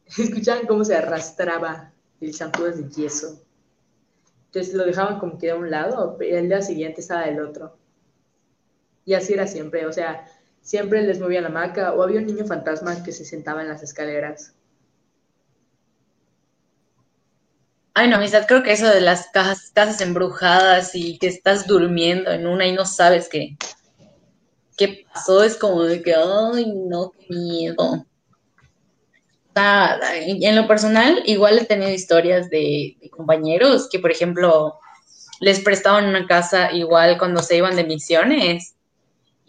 Escuchaban 0.19 0.67
cómo 0.67 0.85
se 0.85 0.95
arrastraba 0.95 1.93
el 2.21 2.35
San 2.35 2.53
Judas 2.53 2.77
de 2.77 2.89
yeso. 2.91 3.41
Entonces 4.51 4.75
lo 4.75 4.85
dejaban 4.85 5.21
como 5.21 5.39
que 5.39 5.47
de 5.47 5.55
un 5.55 5.71
lado, 5.71 6.19
y 6.21 6.25
el 6.33 6.49
día 6.49 6.61
siguiente 6.61 7.01
estaba 7.01 7.27
del 7.27 7.41
otro. 7.41 7.79
Y 9.05 9.15
así 9.15 9.33
era 9.33 9.47
siempre, 9.47 9.87
o 9.87 9.93
sea, 9.93 10.27
siempre 10.61 11.03
les 11.03 11.21
movía 11.21 11.41
la 11.41 11.49
hamaca 11.49 11.93
o 11.93 12.03
había 12.03 12.19
un 12.19 12.27
niño 12.27 12.45
fantasma 12.45 13.05
que 13.05 13.13
se 13.13 13.25
sentaba 13.25 13.63
en 13.63 13.69
las 13.69 13.85
escaleras. 13.85 14.55
Ay, 17.95 18.09
no, 18.09 18.17
amistad, 18.17 18.47
creo 18.49 18.65
que 18.65 18.73
eso 18.73 18.89
de 18.89 19.01
las 19.01 19.29
casas, 19.29 20.01
embrujadas 20.01 20.97
y 20.97 21.17
que 21.19 21.29
estás 21.29 21.69
durmiendo 21.69 22.33
en 22.33 22.49
una 22.49 22.67
y 22.67 22.73
no 22.73 22.85
sabes 22.85 23.29
qué, 23.29 23.57
qué 24.77 25.05
pasó, 25.13 25.45
es 25.45 25.57
como 25.57 25.85
de 25.85 26.03
que, 26.03 26.15
ay, 26.15 26.73
no, 26.73 27.13
qué 27.13 27.27
miedo. 27.29 28.05
En 29.55 30.57
lo 30.57 30.67
personal, 30.67 31.23
igual 31.27 31.59
he 31.59 31.65
tenido 31.65 31.91
historias 31.91 32.51
de, 32.51 32.97
de, 33.01 33.11
compañeros 33.11 33.89
que, 33.91 33.99
por 33.99 34.11
ejemplo, 34.11 34.79
les 35.41 35.61
prestaban 35.61 36.09
una 36.09 36.27
casa 36.27 36.73
igual 36.73 37.19
cuando 37.19 37.43
se 37.43 37.57
iban 37.57 37.77
de 37.77 37.85
misiones. 37.85 38.75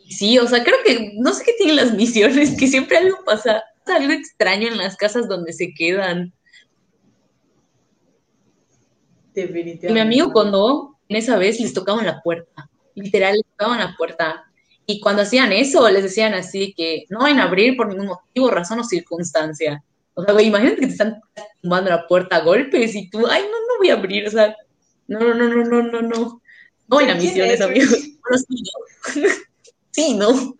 Sí, 0.10 0.40
o 0.40 0.48
sea, 0.48 0.64
creo 0.64 0.78
que 0.86 1.14
no 1.18 1.34
sé 1.34 1.44
qué 1.44 1.54
tienen 1.54 1.76
las 1.76 1.94
misiones, 1.94 2.58
que 2.58 2.68
siempre 2.68 2.98
algo 2.98 3.24
pasa, 3.26 3.64
algo 3.86 4.14
extraño 4.14 4.68
en 4.68 4.78
las 4.78 4.98
casas 4.98 5.28
donde 5.28 5.54
se 5.54 5.74
quedan. 5.74 6.34
Definitivamente. 9.34 9.90
Y 9.90 9.94
mi 9.94 10.00
amigo 10.00 10.34
cuando 10.34 10.98
en 11.08 11.18
esa 11.18 11.38
vez 11.38 11.60
les 11.60 11.74
tocaban 11.74 12.06
la 12.06 12.22
puerta, 12.22 12.70
literal 12.96 13.36
les 13.36 13.46
tocaban 13.46 13.80
la 13.80 13.96
puerta. 13.96 14.46
Y 14.86 15.00
cuando 15.00 15.22
hacían 15.22 15.54
eso, 15.54 15.90
les 15.90 16.04
decían 16.04 16.34
así 16.34 16.74
que 16.76 17.06
no 17.10 17.20
van 17.20 17.40
a 17.40 17.44
abrir 17.44 17.78
por 17.78 17.88
ningún 17.88 18.08
motivo, 18.08 18.50
razón 18.50 18.80
o 18.80 18.84
circunstancia. 18.84 19.84
O 20.14 20.24
sea, 20.24 20.34
güey, 20.34 20.48
imagínate 20.48 20.82
que 20.82 20.88
te 20.88 20.92
están 20.92 21.22
tumbando 21.62 21.90
la 21.90 22.08
puerta 22.08 22.38
a 22.38 22.44
golpes 22.44 22.96
y 22.96 23.10
tú, 23.10 23.26
ay, 23.28 23.44
no, 23.44 23.60
no 23.60 23.78
voy 23.80 23.90
a 23.90 23.94
abrir, 23.94 24.28
o 24.28 24.32
sea, 24.32 24.56
no, 25.08 25.20
no, 25.20 25.34
no, 25.34 25.48
no, 25.48 25.64
no, 25.64 25.84
no, 25.84 26.02
no. 26.02 26.42
No 26.88 26.98
hay 26.98 27.14
misiones, 27.16 27.62
amigos. 27.62 27.98
sí, 29.92 30.14
¿no? 30.16 30.56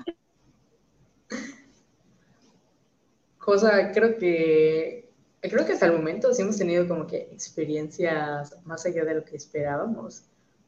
Cosa, 3.38 3.92
creo 3.92 4.18
que 4.18 5.02
creo 5.42 5.66
que 5.66 5.74
hasta 5.74 5.88
el 5.88 5.94
momento 5.94 6.34
sí 6.34 6.42
hemos 6.42 6.58
tenido 6.58 6.88
como 6.88 7.08
que 7.08 7.30
experiencias 7.32 8.56
más 8.64 8.86
allá 8.86 9.04
de 9.04 9.16
lo 9.16 9.26
que 9.26 9.36
esperábamos, 9.36 10.24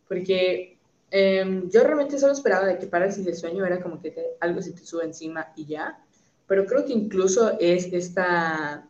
porque 0.07 0.77
em, 1.11 1.69
yo 1.69 1.83
realmente 1.83 2.17
solo 2.17 2.33
esperaba 2.33 2.65
de 2.65 2.79
que 2.79 2.87
parálisis 2.87 3.23
de 3.23 3.35
sueño 3.35 3.65
era 3.65 3.79
como 3.79 4.01
que 4.01 4.35
algo 4.39 4.61
se 4.61 4.71
te 4.71 4.83
sube 4.83 5.05
encima 5.05 5.53
y 5.55 5.65
ya, 5.65 6.02
pero 6.47 6.65
creo 6.65 6.85
que 6.85 6.93
incluso 6.93 7.57
es 7.59 7.85
esta, 7.91 8.87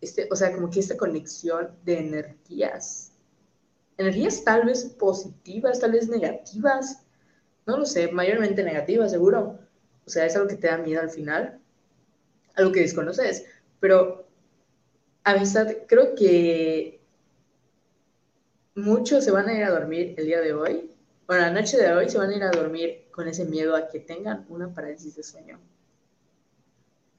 este, 0.00 0.28
o 0.30 0.36
sea, 0.36 0.52
como 0.52 0.70
que 0.70 0.80
esta 0.80 0.96
conexión 0.96 1.70
de 1.84 1.98
energías, 1.98 3.12
energías 3.98 4.44
tal 4.44 4.64
vez 4.64 4.84
positivas, 4.98 5.80
tal 5.80 5.92
vez 5.92 6.08
negativas, 6.08 7.02
no 7.66 7.78
lo 7.78 7.86
sé, 7.86 8.10
mayormente 8.10 8.62
negativas 8.62 9.10
seguro, 9.10 9.58
o 10.06 10.10
sea, 10.10 10.26
es 10.26 10.36
algo 10.36 10.48
que 10.48 10.56
te 10.56 10.68
da 10.68 10.78
miedo 10.78 11.00
al 11.00 11.10
final, 11.10 11.60
algo 12.54 12.72
que 12.72 12.80
desconoces, 12.80 13.44
pero 13.80 14.26
Amistad, 15.24 15.68
creo 15.86 16.16
que 16.16 17.00
muchos 18.74 19.24
se 19.24 19.30
van 19.30 19.48
a 19.48 19.54
ir 19.54 19.62
a 19.62 19.70
dormir 19.70 20.14
el 20.18 20.26
día 20.26 20.40
de 20.40 20.52
hoy, 20.52 20.90
bueno, 21.26 21.42
la 21.42 21.50
noche 21.52 21.76
de 21.76 21.92
hoy 21.92 22.08
se 22.10 22.18
van 22.18 22.30
a 22.30 22.36
ir 22.36 22.42
a 22.42 22.50
dormir 22.50 23.06
con 23.12 23.28
ese 23.28 23.44
miedo 23.44 23.76
a 23.76 23.88
que 23.88 24.00
tengan 24.00 24.44
una 24.48 24.74
parálisis 24.74 25.14
de 25.16 25.22
sueño. 25.22 25.60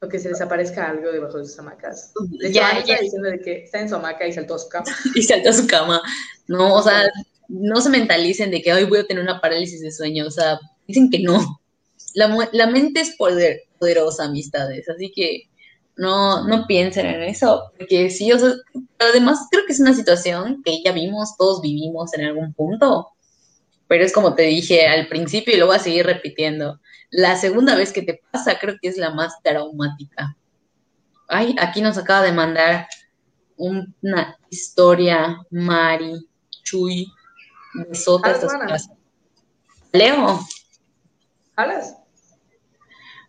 O 0.04 0.10
que 0.10 0.20
se 0.20 0.30
les 0.30 0.42
aparezca 0.42 0.90
algo 0.90 1.12
debajo 1.12 1.38
de 1.38 1.46
sus 1.46 1.58
hamacas. 1.60 2.12
De 2.30 2.50
hecho, 2.50 2.60
ya, 2.60 2.72
está 2.72 3.00
diciendo 3.00 3.30
de 3.30 3.40
que 3.40 3.64
está 3.64 3.80
en 3.80 3.90
su 3.90 3.96
hamaca 3.96 4.28
y 4.28 4.34
saltó 4.34 4.56
a 4.56 4.60
su 4.60 4.68
cama. 4.68 4.86
y 5.16 5.24
saltó 5.24 5.50
a 5.50 5.54
su 5.54 5.66
cama. 5.68 6.02
No, 6.48 6.76
o 6.76 6.84
sea, 6.84 7.10
no 7.48 7.80
se 7.80 7.90
mentalicen 7.90 8.52
de 8.52 8.62
que 8.62 8.74
hoy 8.74 8.84
voy 8.84 9.00
a 9.00 9.06
tener 9.06 9.24
una 9.24 9.40
parálisis 9.40 9.82
de 9.82 9.92
sueño. 9.92 10.28
O 10.28 10.32
sea, 10.32 10.60
dicen 10.88 11.10
que 11.10 11.20
no. 11.20 11.62
La, 12.16 12.50
la 12.52 12.68
mente 12.68 13.00
es 13.00 13.16
poder, 13.16 13.62
poderosa, 13.80 14.26
amistades. 14.26 14.90
Así 14.90 15.12
que 15.16 15.44
no, 15.96 16.48
no 16.48 16.66
piensen 16.68 17.06
en 17.06 17.24
eso, 17.24 17.72
porque 17.78 18.10
sí, 18.10 18.32
o 18.32 18.40
sea, 18.40 18.54
además 19.00 19.48
creo 19.52 19.66
que 19.66 19.74
es 19.74 19.80
una 19.80 19.94
situación 19.94 20.62
que 20.64 20.82
ya 20.84 20.92
vimos, 20.92 21.38
todos 21.38 21.62
vivimos 21.62 22.14
en 22.14 22.26
algún 22.26 22.54
punto, 22.54 23.10
pero 23.88 24.04
es 24.04 24.12
como 24.12 24.34
te 24.34 24.44
dije 24.44 24.88
al 24.88 25.08
principio 25.08 25.54
y 25.54 25.58
lo 25.58 25.68
voy 25.68 25.76
a 25.76 25.80
seguir 25.80 26.06
repitiendo. 26.06 26.80
La 27.16 27.36
segunda 27.36 27.76
vez 27.76 27.94
que 27.94 28.02
te 28.02 28.24
pasa 28.32 28.58
creo 28.58 28.76
que 28.82 28.88
es 28.88 28.98
la 28.98 29.12
más 29.12 29.40
traumática. 29.44 30.36
Ay, 31.28 31.56
aquí 31.60 31.80
nos 31.80 31.96
acaba 32.00 32.24
de 32.24 32.32
mandar 32.32 32.88
una 33.56 34.36
historia 34.50 35.38
Mari, 35.52 36.28
Chuy, 36.64 37.06
besotas 37.76 38.44
Leo. 39.92 40.40
¿Alas? 41.56 41.98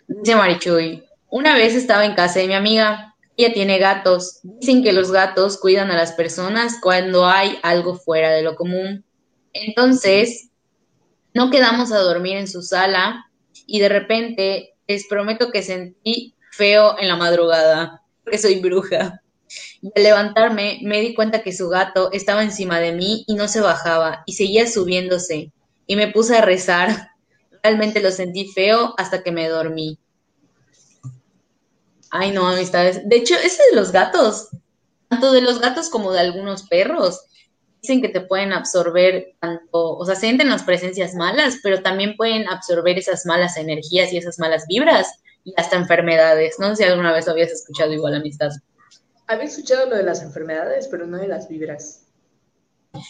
Dice 0.08 0.34
Mari 0.34 0.58
Chuy, 0.58 1.04
una 1.28 1.54
vez 1.54 1.74
estaba 1.74 2.06
en 2.06 2.14
casa 2.14 2.38
de 2.38 2.48
mi 2.48 2.54
amiga. 2.54 3.14
Ella 3.36 3.52
tiene 3.52 3.78
gatos. 3.78 4.40
Dicen 4.44 4.82
que 4.82 4.94
los 4.94 5.12
gatos 5.12 5.58
cuidan 5.58 5.90
a 5.90 5.96
las 5.96 6.12
personas 6.12 6.78
cuando 6.80 7.26
hay 7.26 7.58
algo 7.62 7.96
fuera 7.96 8.30
de 8.30 8.40
lo 8.40 8.56
común. 8.56 9.04
Entonces, 9.52 10.48
no 11.34 11.50
quedamos 11.50 11.92
a 11.92 11.98
dormir 11.98 12.38
en 12.38 12.48
su 12.48 12.62
sala 12.62 13.26
y 13.66 13.80
de 13.80 13.88
repente 13.88 14.74
les 14.86 15.06
prometo 15.06 15.50
que 15.50 15.62
sentí 15.62 16.34
feo 16.50 16.98
en 16.98 17.08
la 17.08 17.16
madrugada, 17.16 18.02
porque 18.22 18.38
soy 18.38 18.60
bruja. 18.60 19.20
Y 19.82 19.92
al 19.94 20.02
levantarme 20.02 20.80
me 20.82 21.00
di 21.00 21.14
cuenta 21.14 21.42
que 21.42 21.52
su 21.52 21.68
gato 21.68 22.10
estaba 22.12 22.42
encima 22.42 22.80
de 22.80 22.92
mí 22.92 23.24
y 23.26 23.34
no 23.34 23.48
se 23.48 23.60
bajaba 23.60 24.22
y 24.26 24.34
seguía 24.34 24.66
subiéndose. 24.66 25.52
Y 25.86 25.96
me 25.96 26.08
puse 26.08 26.36
a 26.36 26.40
rezar. 26.40 27.10
Realmente 27.62 28.00
lo 28.00 28.10
sentí 28.10 28.48
feo 28.52 28.94
hasta 28.96 29.22
que 29.22 29.32
me 29.32 29.48
dormí. 29.48 29.98
Ay, 32.10 32.30
no, 32.30 32.46
amistades. 32.46 33.08
De 33.08 33.16
hecho, 33.16 33.34
ese 33.34 33.62
de 33.70 33.76
los 33.76 33.90
gatos, 33.90 34.48
tanto 35.08 35.32
de 35.32 35.40
los 35.40 35.60
gatos 35.60 35.90
como 35.90 36.12
de 36.12 36.20
algunos 36.20 36.64
perros, 36.64 37.26
dicen 37.84 38.00
que 38.00 38.08
te 38.08 38.22
pueden 38.22 38.54
absorber 38.54 39.34
tanto, 39.40 39.98
o 39.98 40.06
sea, 40.06 40.14
sienten 40.14 40.48
las 40.48 40.62
presencias 40.62 41.14
malas, 41.14 41.58
pero 41.62 41.82
también 41.82 42.16
pueden 42.16 42.48
absorber 42.48 42.96
esas 42.96 43.26
malas 43.26 43.58
energías 43.58 44.10
y 44.10 44.16
esas 44.16 44.38
malas 44.38 44.64
vibras 44.66 45.20
y 45.44 45.52
hasta 45.58 45.76
enfermedades. 45.76 46.58
No 46.58 46.70
sé 46.70 46.76
si 46.76 46.84
alguna 46.84 47.12
vez 47.12 47.26
lo 47.26 47.32
habías 47.32 47.52
escuchado 47.52 47.92
igual, 47.92 48.14
amistad. 48.14 48.48
Había 49.26 49.44
escuchado 49.44 49.90
lo 49.90 49.96
de 49.96 50.02
las 50.02 50.22
enfermedades, 50.22 50.88
pero 50.90 51.06
no 51.06 51.18
de 51.18 51.28
las 51.28 51.46
vibras. 51.46 52.06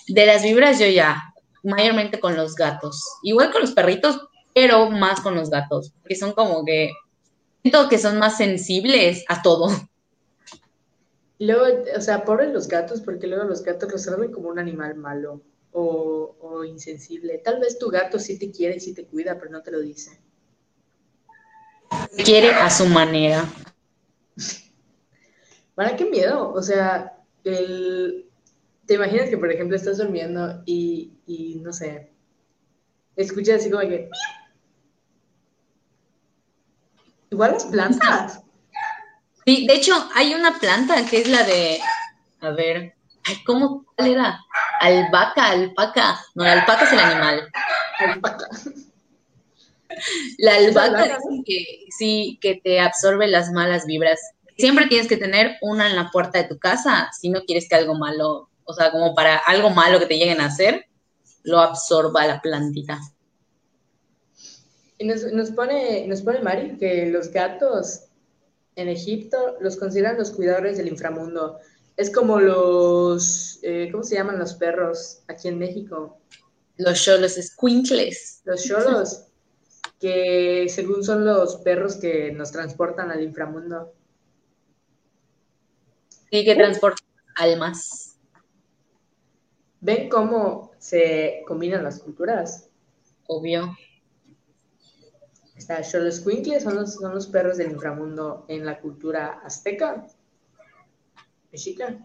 De 0.09 0.27
las 0.27 0.43
vibras 0.43 0.81
yo 0.81 0.89
ya, 0.89 1.22
mayormente 1.62 2.18
con 2.18 2.35
los 2.35 2.57
gatos. 2.57 3.01
Igual 3.22 3.53
con 3.53 3.61
los 3.61 3.72
perritos, 3.72 4.22
pero 4.57 4.91
más 4.91 5.20
con 5.20 5.37
los 5.37 5.51
gatos, 5.51 5.93
porque 6.03 6.16
son 6.16 6.33
como 6.33 6.64
que 6.64 6.91
siento 7.62 7.89
que 7.89 7.99
son 7.99 8.18
más 8.18 8.37
sensibles 8.37 9.25
a 9.29 9.41
todo. 9.41 9.68
Luego, 11.39 11.82
o 11.97 12.01
sea, 12.01 12.24
pobres 12.24 12.53
los 12.53 12.68
gatos, 12.68 13.01
porque 13.01 13.26
luego 13.26 13.45
los 13.45 13.62
gatos 13.62 13.91
resuelven 13.91 14.32
como 14.32 14.49
un 14.49 14.59
animal 14.59 14.95
malo 14.95 15.43
o, 15.72 16.64
insensible. 16.64 17.39
Tal 17.39 17.61
vez 17.61 17.78
tu 17.78 17.91
gato 17.91 18.18
sí 18.18 18.39
te 18.39 18.51
quiere 18.51 18.76
y 18.76 18.80
sí 18.80 18.95
te 18.95 19.07
cuida, 19.07 19.39
pero 19.39 19.51
no 19.51 19.62
te 19.62 19.72
lo 19.72 19.80
dice. 19.80 20.20
Quiere 22.24 22.51
a 22.51 22.70
su 22.70 22.87
manera. 22.87 23.45
¿Para 25.74 25.97
qué 25.97 26.05
miedo? 26.05 26.53
O 26.53 26.62
sea, 26.62 27.18
el... 27.43 28.30
te 28.87 28.95
imaginas 28.95 29.28
que, 29.28 29.39
por 29.39 29.51
ejemplo, 29.51 29.76
estás 29.76 29.99
durmiendo 29.99 30.62
y, 30.64 31.12
y 31.26 31.57
no 31.57 31.72
sé, 31.72 32.11
escuchas 33.16 33.61
así 33.61 33.70
como 33.70 33.82
que 33.82 34.09
Igual 37.35 37.51
las 37.51 37.64
plantas. 37.64 38.44
Sí, 39.47 39.67
de 39.67 39.75
hecho, 39.75 39.93
hay 40.15 40.35
una 40.35 40.59
planta 40.59 41.05
que 41.07 41.21
es 41.21 41.29
la 41.29 41.43
de. 41.43 41.81
A 42.41 42.51
ver. 42.51 42.95
Ay, 43.25 43.37
¿cómo? 43.45 43.85
¿Cuál 43.97 44.13
era? 44.13 44.41
Albahaca, 44.81 45.51
alpaca. 45.51 46.21
No, 46.35 46.45
la 46.45 46.53
alpaca 46.53 46.85
es 46.85 46.93
el 46.93 46.99
animal. 46.99 47.51
Alpaca. 47.99 48.49
La 50.39 50.57
albahaca 50.57 51.19
que 51.47 51.87
sí, 51.97 52.39
que 52.41 52.61
te 52.63 52.81
absorbe 52.81 53.29
las 53.29 53.51
malas 53.53 53.87
vibras. 53.87 54.21
Siempre 54.57 54.87
tienes 54.87 55.09
que 55.09 55.17
tener 55.17 55.57
una 55.63 55.89
en 55.89 55.97
la 55.97 56.11
puerta 56.11 56.39
de 56.39 56.49
tu 56.49 56.59
casa 56.59 57.11
si 57.19 57.29
no 57.29 57.45
quieres 57.45 57.69
que 57.69 57.75
algo 57.75 57.95
malo, 57.95 58.51
o 58.65 58.73
sea, 58.73 58.91
como 58.91 59.15
para 59.15 59.37
algo 59.37 59.71
malo 59.71 59.99
que 59.99 60.07
te 60.07 60.17
lleguen 60.17 60.41
a 60.41 60.47
hacer, 60.47 60.87
lo 61.43 61.61
absorba 61.61 62.27
la 62.27 62.41
plantita. 62.41 63.01
Y 64.99 65.07
nos, 65.07 65.51
pone, 65.51 66.07
nos 66.07 66.23
pone 66.23 66.41
Mari 66.41 66.77
que 66.79 67.07
los 67.07 67.31
gatos 67.31 68.04
en 68.77 68.89
Egipto 68.89 69.57
los 69.61 69.77
consideran 69.77 70.18
los 70.18 70.31
cuidadores 70.31 70.77
del 70.77 70.89
inframundo. 70.89 71.59
Es 71.97 72.11
como 72.11 72.41
los, 72.41 73.59
eh, 73.62 73.89
¿cómo 73.93 74.03
se 74.03 74.16
llaman 74.16 74.39
los 74.39 74.55
perros 74.55 75.22
aquí 75.29 75.49
en 75.49 75.59
México? 75.59 76.18
Los 76.77 77.03
cholos 77.03 77.35
squinkles. 77.35 78.43
Los 78.45 78.64
cholos, 78.64 79.27
que 80.01 80.66
según 80.68 81.05
son 81.05 81.25
los 81.25 81.57
perros 81.57 81.97
que 81.97 82.33
nos 82.33 82.51
transportan 82.51 83.11
al 83.11 83.22
inframundo. 83.22 83.93
Sí, 86.31 86.45
que 86.45 86.57
transportan 86.57 87.07
almas. 87.37 88.18
¿Ven 89.81 90.09
cómo 90.09 90.72
se 90.79 91.43
combinan 91.47 91.85
las 91.85 92.01
culturas? 92.01 92.68
Obvio. 93.29 93.77
Está 95.57 95.83
Xoloscuincle, 95.83 96.61
son 96.61 96.75
los, 96.75 96.95
son 96.95 97.15
los 97.15 97.27
perros 97.29 97.59
del 97.59 97.71
inframundo 97.71 98.45
en 98.49 98.67
la 98.67 98.81
cultura 98.81 99.41
azteca, 99.45 100.07
mexica. 101.53 101.99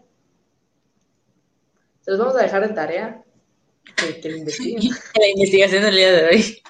Se 2.00 2.10
los 2.12 2.20
vamos 2.20 2.36
a 2.36 2.42
dejar 2.42 2.66
de 2.66 2.74
tarea 2.74 3.24
que, 3.96 4.20
que 4.20 4.30
lo 4.30 4.36
investiguen. 4.36 4.82
la 5.18 5.28
investigación 5.28 5.82
del 5.82 5.96
día 5.96 6.12
de 6.12 6.28
hoy. 6.28 6.62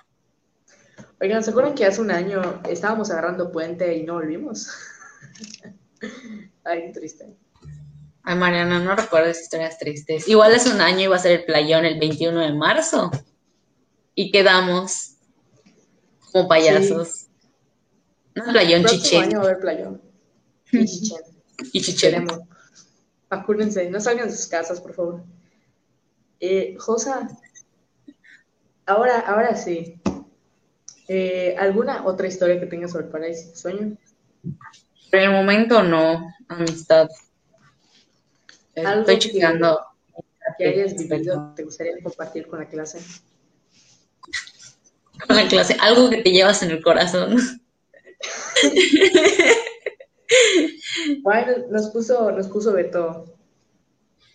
Oigan, 1.21 1.45
¿se 1.45 1.51
acuerdan 1.51 1.75
que 1.75 1.85
hace 1.85 2.01
un 2.01 2.11
año 2.11 2.63
estábamos 2.69 3.11
agarrando 3.11 3.53
puente 3.53 3.95
y 3.95 4.05
no 4.05 4.15
volvimos? 4.15 4.71
Ay, 6.65 6.93
triste. 6.93 7.37
Ay, 8.23 8.37
Mariana, 8.37 8.79
no 8.79 8.97
recuerdo 8.97 9.29
historias 9.29 9.79
tristes. 9.79 10.27
Igual 10.29 10.55
hace 10.55 10.71
un 10.71 10.81
año 10.81 11.01
iba 11.01 11.17
a 11.17 11.19
ser 11.19 11.33
el 11.33 11.45
playón 11.45 11.85
el 11.85 11.99
21 11.99 12.41
de 12.41 12.53
marzo. 12.55 13.11
Y 14.15 14.31
quedamos 14.31 15.17
como 16.33 16.49
payasos. 16.49 17.27
No, 18.35 18.45
playón 18.45 18.85
chichen. 18.85 19.23
año 19.23 19.39
va 19.39 19.45
a 19.45 19.49
haber 19.49 19.61
playón. 19.61 20.03
Y 20.73 20.87
chichen. 20.87 21.19
y 21.73 21.81
chichen. 21.81 22.27
Acuérdense, 23.29 23.91
no 23.91 24.01
salgan 24.01 24.29
de 24.29 24.37
sus 24.37 24.47
casas, 24.47 24.81
por 24.81 24.95
favor. 24.95 25.25
Eh, 26.39 26.77
Josa, 26.79 27.29
ahora, 28.87 29.21
ahora 29.21 29.57
sí. 29.57 30.01
Eh, 31.09 31.57
¿Alguna 31.59 32.07
otra 32.07 32.29
historia 32.29 32.61
que 32.61 32.67
tengas 32.67 32.93
sobre 32.93 33.07
paraíso 33.07 33.55
sueño? 33.55 33.97
En 35.13 35.21
el 35.21 35.31
momento 35.33 35.83
no, 35.83 36.33
amistad. 36.49 37.09
Estoy 38.75 39.19
chequeando. 39.19 39.81
Que, 40.57 40.73
que 40.73 40.81
hayas 40.83 40.97
vivido, 40.97 41.53
te 41.55 41.65
gustaría 41.65 42.01
compartir 42.03 42.47
con 42.47 42.61
la 42.61 42.69
clase 42.69 43.01
con 45.27 45.37
la 45.37 45.49
clase, 45.49 45.77
algo 45.81 46.11
que 46.11 46.23
te 46.23 46.31
llevas 46.31 46.63
en 46.63 46.71
el 46.71 46.83
corazón. 46.83 47.37
Bueno, 51.23 51.53
nos 51.71 51.91
puso, 51.91 52.31
nos 52.33 52.49
puso 52.49 52.73
Beto. 52.73 53.25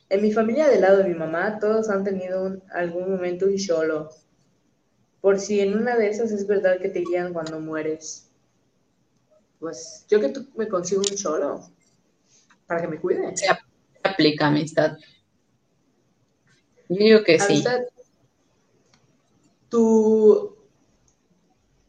En 0.10 0.22
mi 0.22 0.32
familia 0.32 0.68
del 0.68 0.82
lado 0.82 0.98
de 0.98 1.06
mi 1.06 1.16
mamá, 1.16 1.60
todos 1.60 1.90
han 1.90 2.04
tenido 2.04 2.62
algún 2.72 3.12
momento 3.12 3.46
un 3.46 3.58
cholo. 3.58 4.10
Por 5.22 5.40
si 5.40 5.60
en 5.60 5.78
una 5.78 5.96
de 5.96 6.10
esas 6.10 6.32
es 6.32 6.46
verdad 6.46 6.80
que 6.80 6.90
te 6.90 7.00
guían 7.00 7.34
cuando 7.34 7.60
mueres. 7.60 8.30
Pues 9.60 10.06
yo 10.10 10.20
que 10.20 10.30
tú 10.30 10.48
me 10.56 10.68
consigo 10.68 11.02
un 11.02 11.16
cholo 11.16 11.68
para 12.68 12.82
que 12.82 12.88
me 12.88 13.00
cuide. 13.00 13.36
Se 13.36 13.48
aplica 14.04 14.48
amistad. 14.48 14.98
Yo 16.90 16.98
digo 16.98 17.24
que 17.24 17.40
sí. 17.40 17.64
Tú 19.70 20.55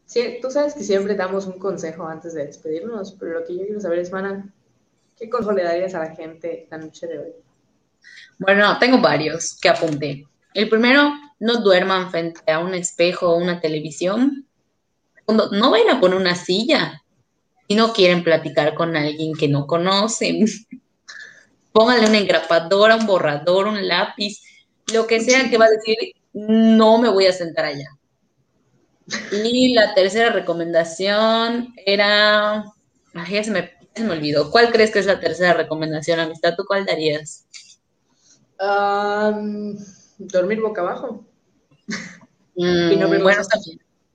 Sí, 0.07 0.39
tú 0.41 0.49
sabes 0.49 0.73
que 0.73 0.83
siempre 0.83 1.15
damos 1.15 1.45
un 1.47 1.59
consejo 1.59 2.07
antes 2.07 2.33
de 2.33 2.45
despedirnos, 2.45 3.11
pero 3.19 3.39
lo 3.39 3.45
que 3.45 3.57
yo 3.57 3.65
quiero 3.65 3.81
saber 3.81 3.99
es, 3.99 4.11
Mana, 4.11 4.53
¿qué 5.17 5.29
consejo 5.29 5.51
le 5.51 5.63
darías 5.63 5.93
a 5.95 5.99
la 5.99 6.15
gente 6.15 6.65
la 6.71 6.77
noche 6.77 7.07
de 7.07 7.19
hoy? 7.19 7.33
Bueno, 8.39 8.79
tengo 8.79 8.99
varios 8.99 9.59
que 9.59 9.67
apunté. 9.67 10.25
El 10.53 10.69
primero, 10.69 11.11
no 11.39 11.57
duerman 11.57 12.09
frente 12.09 12.49
a 12.49 12.59
un 12.59 12.73
espejo 12.73 13.27
o 13.27 13.37
una 13.37 13.59
televisión. 13.59 14.47
Segundo, 15.13 15.49
no 15.51 15.71
vayan 15.71 15.97
a 15.97 15.99
poner 15.99 16.17
una 16.17 16.35
silla. 16.35 17.03
Si 17.67 17.75
no 17.75 17.91
quieren 17.91 18.23
platicar 18.23 18.75
con 18.75 18.95
alguien 18.95 19.33
que 19.35 19.49
no 19.49 19.67
conocen, 19.67 20.45
pónganle 21.73 22.07
una 22.07 22.19
engrapadora, 22.19 22.95
un 22.95 23.05
borrador, 23.05 23.67
un 23.67 23.85
lápiz, 23.85 24.41
lo 24.93 25.05
que 25.05 25.19
sea 25.19 25.49
que 25.49 25.57
va 25.57 25.65
a 25.65 25.69
decir, 25.69 25.97
no 26.31 26.97
me 26.97 27.09
voy 27.09 27.25
a 27.25 27.33
sentar 27.33 27.65
allá. 27.65 27.96
Y 29.31 29.73
la 29.73 29.93
tercera 29.93 30.31
recomendación 30.31 31.73
era, 31.85 32.65
ay, 33.13 33.33
ya 33.33 33.43
se 33.43 33.51
me, 33.51 33.71
me 34.03 34.11
olvidó. 34.11 34.51
¿Cuál 34.51 34.71
crees 34.71 34.91
que 34.91 34.99
es 34.99 35.05
la 35.05 35.19
tercera 35.19 35.53
recomendación, 35.53 36.19
amistad? 36.19 36.55
¿Tú 36.55 36.65
cuál 36.65 36.85
darías? 36.85 37.45
dormir 40.17 40.59
boca 40.61 40.81
abajo. 40.81 41.23
y 42.55 42.95
no 42.95 43.07
mm, 43.07 43.21
bueno, 43.21 43.41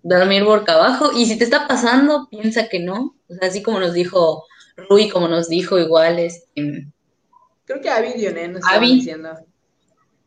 Dormir 0.03 0.45
boca 0.45 0.75
abajo. 0.75 1.13
Y 1.17 1.27
si 1.27 1.39
te 1.39 1.45
está 1.45 1.69
pasando, 1.69 2.29
piensa 2.29 2.69
que 2.69 2.81
no. 2.81 3.17
O 3.29 3.35
sea, 3.35 3.49
así 3.49 3.63
como 3.63 3.79
nos 3.79 3.95
dijo 3.95 4.45
Rui, 4.77 5.09
como 5.09 5.29
nos 5.29 5.49
dijo 5.49 5.79
igual, 5.79 6.19
este... 6.19 6.89
Creo 7.65 7.81
que 7.81 7.89
Avi 7.89 8.15
Dioné 8.15 8.49
nos 8.49 8.59
estaba 8.59 8.81
diciendo. 8.81 9.31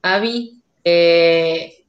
Avi, 0.01 0.63
eh, 0.83 1.84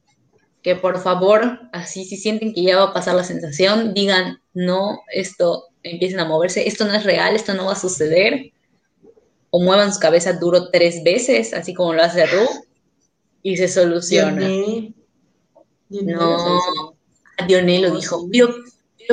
que 0.67 0.75
por 0.75 0.99
favor, 1.01 1.61
así 1.71 2.05
si 2.05 2.17
sienten 2.17 2.53
que 2.53 2.65
ya 2.65 2.77
va 2.77 2.87
a 2.87 2.93
pasar 2.93 3.15
la 3.15 3.23
sensación, 3.23 3.95
digan, 3.95 4.43
no, 4.53 4.99
esto, 5.13 5.67
empiecen 5.85 6.19
a 6.19 6.25
moverse, 6.25 6.67
esto 6.67 6.85
no 6.87 6.95
es 6.95 7.05
real, 7.05 7.37
esto 7.37 7.55
no 7.55 7.67
va 7.67 7.75
a 7.75 7.79
suceder, 7.79 8.51
o 9.51 9.63
muevan 9.63 9.95
su 9.95 10.01
cabeza 10.01 10.33
duro 10.33 10.71
tres 10.71 11.05
veces, 11.05 11.55
así 11.55 11.73
como 11.73 11.93
lo 11.93 12.03
hace 12.03 12.27
Ru, 12.27 12.49
y 13.45 13.57
se 13.57 13.69
soluciona. 13.69 14.49
no, 15.89 16.61
Dioné 17.47 17.79
lo 17.79 17.95
dijo, 17.95 18.29
pido, 18.29 18.53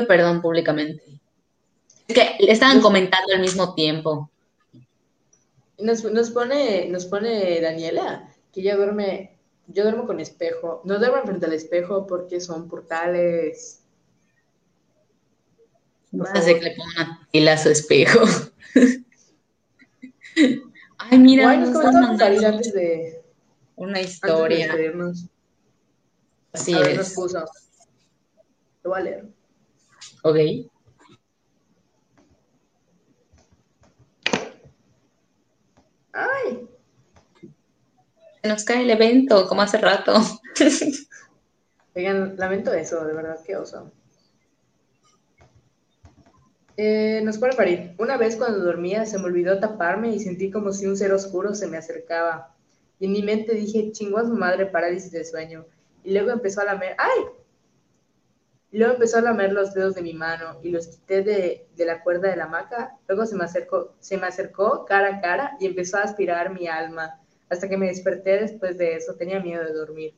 perdón 0.08 0.42
públicamente. 0.42 1.04
Es 2.08 2.16
que 2.16 2.36
le 2.40 2.52
estaban 2.52 2.82
comentando 2.82 3.32
al 3.32 3.42
mismo 3.42 3.76
tiempo. 3.76 4.32
Nos, 5.78 6.04
nos, 6.04 6.32
pone, 6.32 6.88
nos 6.90 7.06
pone 7.06 7.62
Daniela 7.62 8.28
que 8.52 8.62
ella 8.62 8.76
duerme 8.76 9.33
yo 9.68 9.84
duermo 9.84 10.06
con 10.06 10.20
espejo. 10.20 10.82
No 10.86 11.00
duermo 11.00 11.22
frente 11.24 11.46
al 11.46 11.54
espejo 11.54 12.06
porque 12.08 12.40
son 12.40 12.68
portales. 12.68 13.84
No 16.12 16.26
sé 16.26 16.60
que 16.60 16.66
le 16.66 16.76
pongan 16.76 17.48
a 17.50 17.58
su 17.58 17.70
espejo. 17.70 18.20
Ay, 20.98 21.20
mira, 21.20 21.50
Ay, 21.50 21.60
nos 21.60 21.74
mandando 21.74 22.48
antes 22.48 22.74
de 22.74 23.24
una 23.76 24.00
historia. 24.00 24.72
Antes 24.72 24.78
de 24.78 25.14
Así 26.54 26.74
a 26.74 26.82
es. 26.82 26.88
Ver, 26.88 26.98
nos 26.98 27.10
puso. 27.14 27.44
Lo 28.84 28.90
voy 28.92 29.00
a 29.00 29.04
leer. 29.04 29.28
Ok. 30.24 30.38
Ay, 36.14 36.70
nos 38.44 38.66
cae 38.66 38.84
el 38.84 38.92
evento, 38.92 39.48
como 39.48 39.62
hace 39.62 39.78
rato. 39.78 40.14
Oigan, 41.96 42.36
lamento 42.38 42.74
eso, 42.74 43.06
de 43.06 43.14
verdad, 43.14 43.40
qué 43.46 43.56
oso. 43.56 43.92
Eh, 46.76 47.22
nos 47.24 47.38
pone 47.38 47.56
parir. 47.56 47.96
Una 48.00 48.18
vez 48.18 48.36
cuando 48.36 48.60
dormía 48.60 49.06
se 49.06 49.20
me 49.20 49.26
olvidó 49.26 49.60
taparme 49.60 50.10
y 50.10 50.20
sentí 50.20 50.50
como 50.50 50.74
si 50.74 50.88
un 50.88 50.98
ser 50.98 51.14
oscuro 51.14 51.54
se 51.54 51.68
me 51.68 51.78
acercaba. 51.78 52.56
Y 53.00 53.06
en 53.06 53.12
mi 53.12 53.22
mente 53.22 53.54
dije, 53.54 53.92
chingó 53.92 54.18
a 54.18 54.26
su 54.26 54.34
madre, 54.34 54.66
parálisis 54.66 55.12
de 55.12 55.24
sueño. 55.24 55.66
Y 56.04 56.14
luego 56.14 56.32
empezó 56.32 56.62
a 56.62 56.66
lamer, 56.66 56.96
¡ay! 56.98 57.26
Luego 58.72 58.96
empezó 58.96 59.20
a 59.20 59.22
lamer 59.22 59.54
los 59.54 59.74
dedos 59.74 59.94
de 59.94 60.02
mi 60.02 60.14
mano 60.14 60.60
y 60.64 60.72
los 60.72 60.88
quité 60.88 61.22
de, 61.22 61.68
de, 61.76 61.86
la 61.86 62.02
cuerda 62.02 62.30
de 62.30 62.38
la 62.38 62.46
hamaca. 62.46 62.98
Luego 63.08 63.28
se 63.28 63.36
me, 63.36 63.44
acercó, 63.44 63.94
se 64.00 64.18
me 64.18 64.26
acercó 64.26 64.84
cara 64.86 65.18
a 65.18 65.22
cara 65.22 65.56
y 65.60 65.68
empezó 65.68 65.98
a 65.98 66.02
aspirar 66.02 66.52
mi 66.52 66.68
alma 66.68 67.23
hasta 67.54 67.70
que 67.70 67.78
me 67.78 67.88
desperté 67.88 68.42
después 68.42 68.78
de 68.78 68.96
eso. 68.96 69.16
Tenía 69.16 69.40
miedo 69.40 69.64
de 69.64 69.74
dormir. 69.74 70.14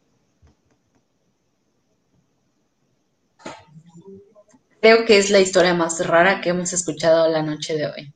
Creo 4.82 5.06
que 5.06 5.18
es 5.18 5.30
la 5.30 5.40
historia 5.40 5.74
más 5.74 6.06
rara 6.06 6.42
que 6.42 6.50
hemos 6.50 6.72
escuchado 6.74 7.28
la 7.30 7.42
noche 7.42 7.76
de 7.76 7.88
hoy. 7.88 8.14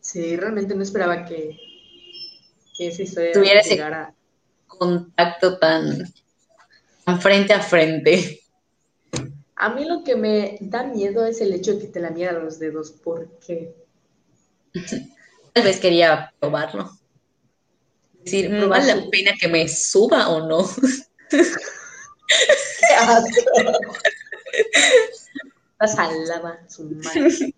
Sí, 0.00 0.36
realmente 0.36 0.74
no 0.74 0.82
esperaba 0.82 1.24
que, 1.24 1.58
que 2.76 2.88
esa 2.88 3.02
historia 3.02 3.32
tuviera 3.32 3.60
ese 3.60 3.82
contacto 4.66 5.58
tan, 5.58 6.12
tan 7.04 7.20
frente 7.20 7.52
a 7.52 7.60
frente. 7.60 8.40
A 9.56 9.70
mí 9.70 9.84
lo 9.84 10.04
que 10.04 10.14
me 10.14 10.58
da 10.60 10.84
miedo 10.84 11.26
es 11.26 11.40
el 11.40 11.52
hecho 11.52 11.74
de 11.74 11.80
que 11.80 11.88
te 11.88 12.00
la 12.00 12.10
mieran 12.10 12.44
los 12.44 12.58
dedos, 12.58 12.92
porque... 12.92 13.74
Tal 15.52 15.64
vez 15.64 15.80
quería 15.80 16.32
probarlo 16.38 16.97
decir, 18.30 18.50
¿me 18.50 18.66
vale 18.66 18.94
la 18.94 19.10
pena 19.10 19.32
que 19.40 19.48
me 19.48 19.68
suba 19.68 20.28
o 20.28 20.46
no? 20.46 20.68
Pasa 25.78 26.10
lava 26.26 26.58
su 26.68 26.84
madre. 26.84 27.30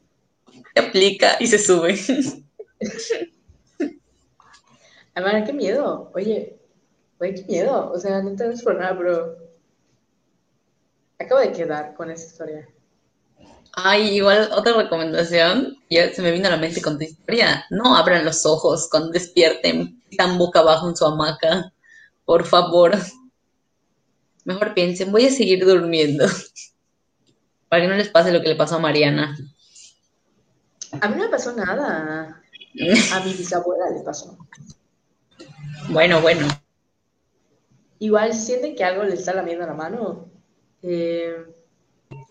Se 0.74 0.80
aplica 0.80 1.36
y 1.40 1.48
se 1.48 1.58
sube. 1.58 1.98
Amara, 5.14 5.44
qué 5.44 5.52
miedo. 5.52 6.12
Oye, 6.14 6.60
oye, 7.18 7.34
qué 7.34 7.42
miedo. 7.44 7.90
O 7.92 7.98
sea, 7.98 8.22
no 8.22 8.36
te 8.36 8.48
por 8.62 8.76
nada, 8.76 8.96
pero 8.96 9.36
acabo 11.18 11.40
de 11.40 11.50
quedar 11.50 11.94
con 11.94 12.10
esa 12.10 12.26
historia. 12.26 12.68
Ay, 13.72 14.16
igual 14.16 14.50
otra 14.52 14.74
recomendación, 14.74 15.76
ya 15.88 16.12
se 16.12 16.22
me 16.22 16.32
vino 16.32 16.48
a 16.48 16.50
la 16.50 16.56
mente 16.56 16.82
con 16.82 16.98
tu 16.98 17.04
historia. 17.04 17.64
No 17.70 17.96
abran 17.96 18.24
los 18.24 18.46
ojos 18.46 18.88
cuando 18.90 19.10
despierten, 19.10 19.99
están 20.10 20.38
boca 20.38 20.60
abajo 20.60 20.88
en 20.88 20.96
su 20.96 21.04
hamaca. 21.04 21.72
Por 22.24 22.44
favor. 22.44 22.92
Mejor 24.44 24.74
piensen, 24.74 25.12
voy 25.12 25.26
a 25.26 25.30
seguir 25.30 25.64
durmiendo. 25.64 26.26
Para 27.68 27.82
que 27.82 27.88
no 27.88 27.94
les 27.94 28.08
pase 28.08 28.32
lo 28.32 28.40
que 28.40 28.48
le 28.48 28.56
pasó 28.56 28.76
a 28.76 28.80
Mariana. 28.80 29.36
A 31.00 31.08
mí 31.08 31.16
no 31.16 31.24
me 31.24 31.28
pasó 31.28 31.52
nada. 31.52 32.42
A 33.12 33.20
mi 33.20 33.32
bisabuela 33.32 33.90
le 33.90 34.00
pasó. 34.00 34.36
Bueno, 35.88 36.20
bueno. 36.20 36.46
Igual 37.98 38.32
si 38.32 38.40
sienten 38.40 38.74
que 38.74 38.84
algo 38.84 39.04
les 39.04 39.20
está 39.20 39.34
lamiendo 39.34 39.66
la 39.66 39.74
mano. 39.74 40.30
Eh, 40.82 41.36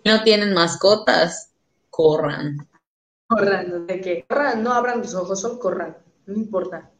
no 0.03 0.23
tienen 0.23 0.53
mascotas, 0.53 1.51
corran. 1.89 2.67
Corran, 3.27 3.85
de 3.85 4.01
que 4.01 4.25
corran, 4.27 4.63
no 4.63 4.73
abran 4.73 4.99
los 4.99 5.13
ojos, 5.13 5.39
solo 5.39 5.59
corran, 5.59 5.97
no 6.25 6.33
importa. 6.33 6.91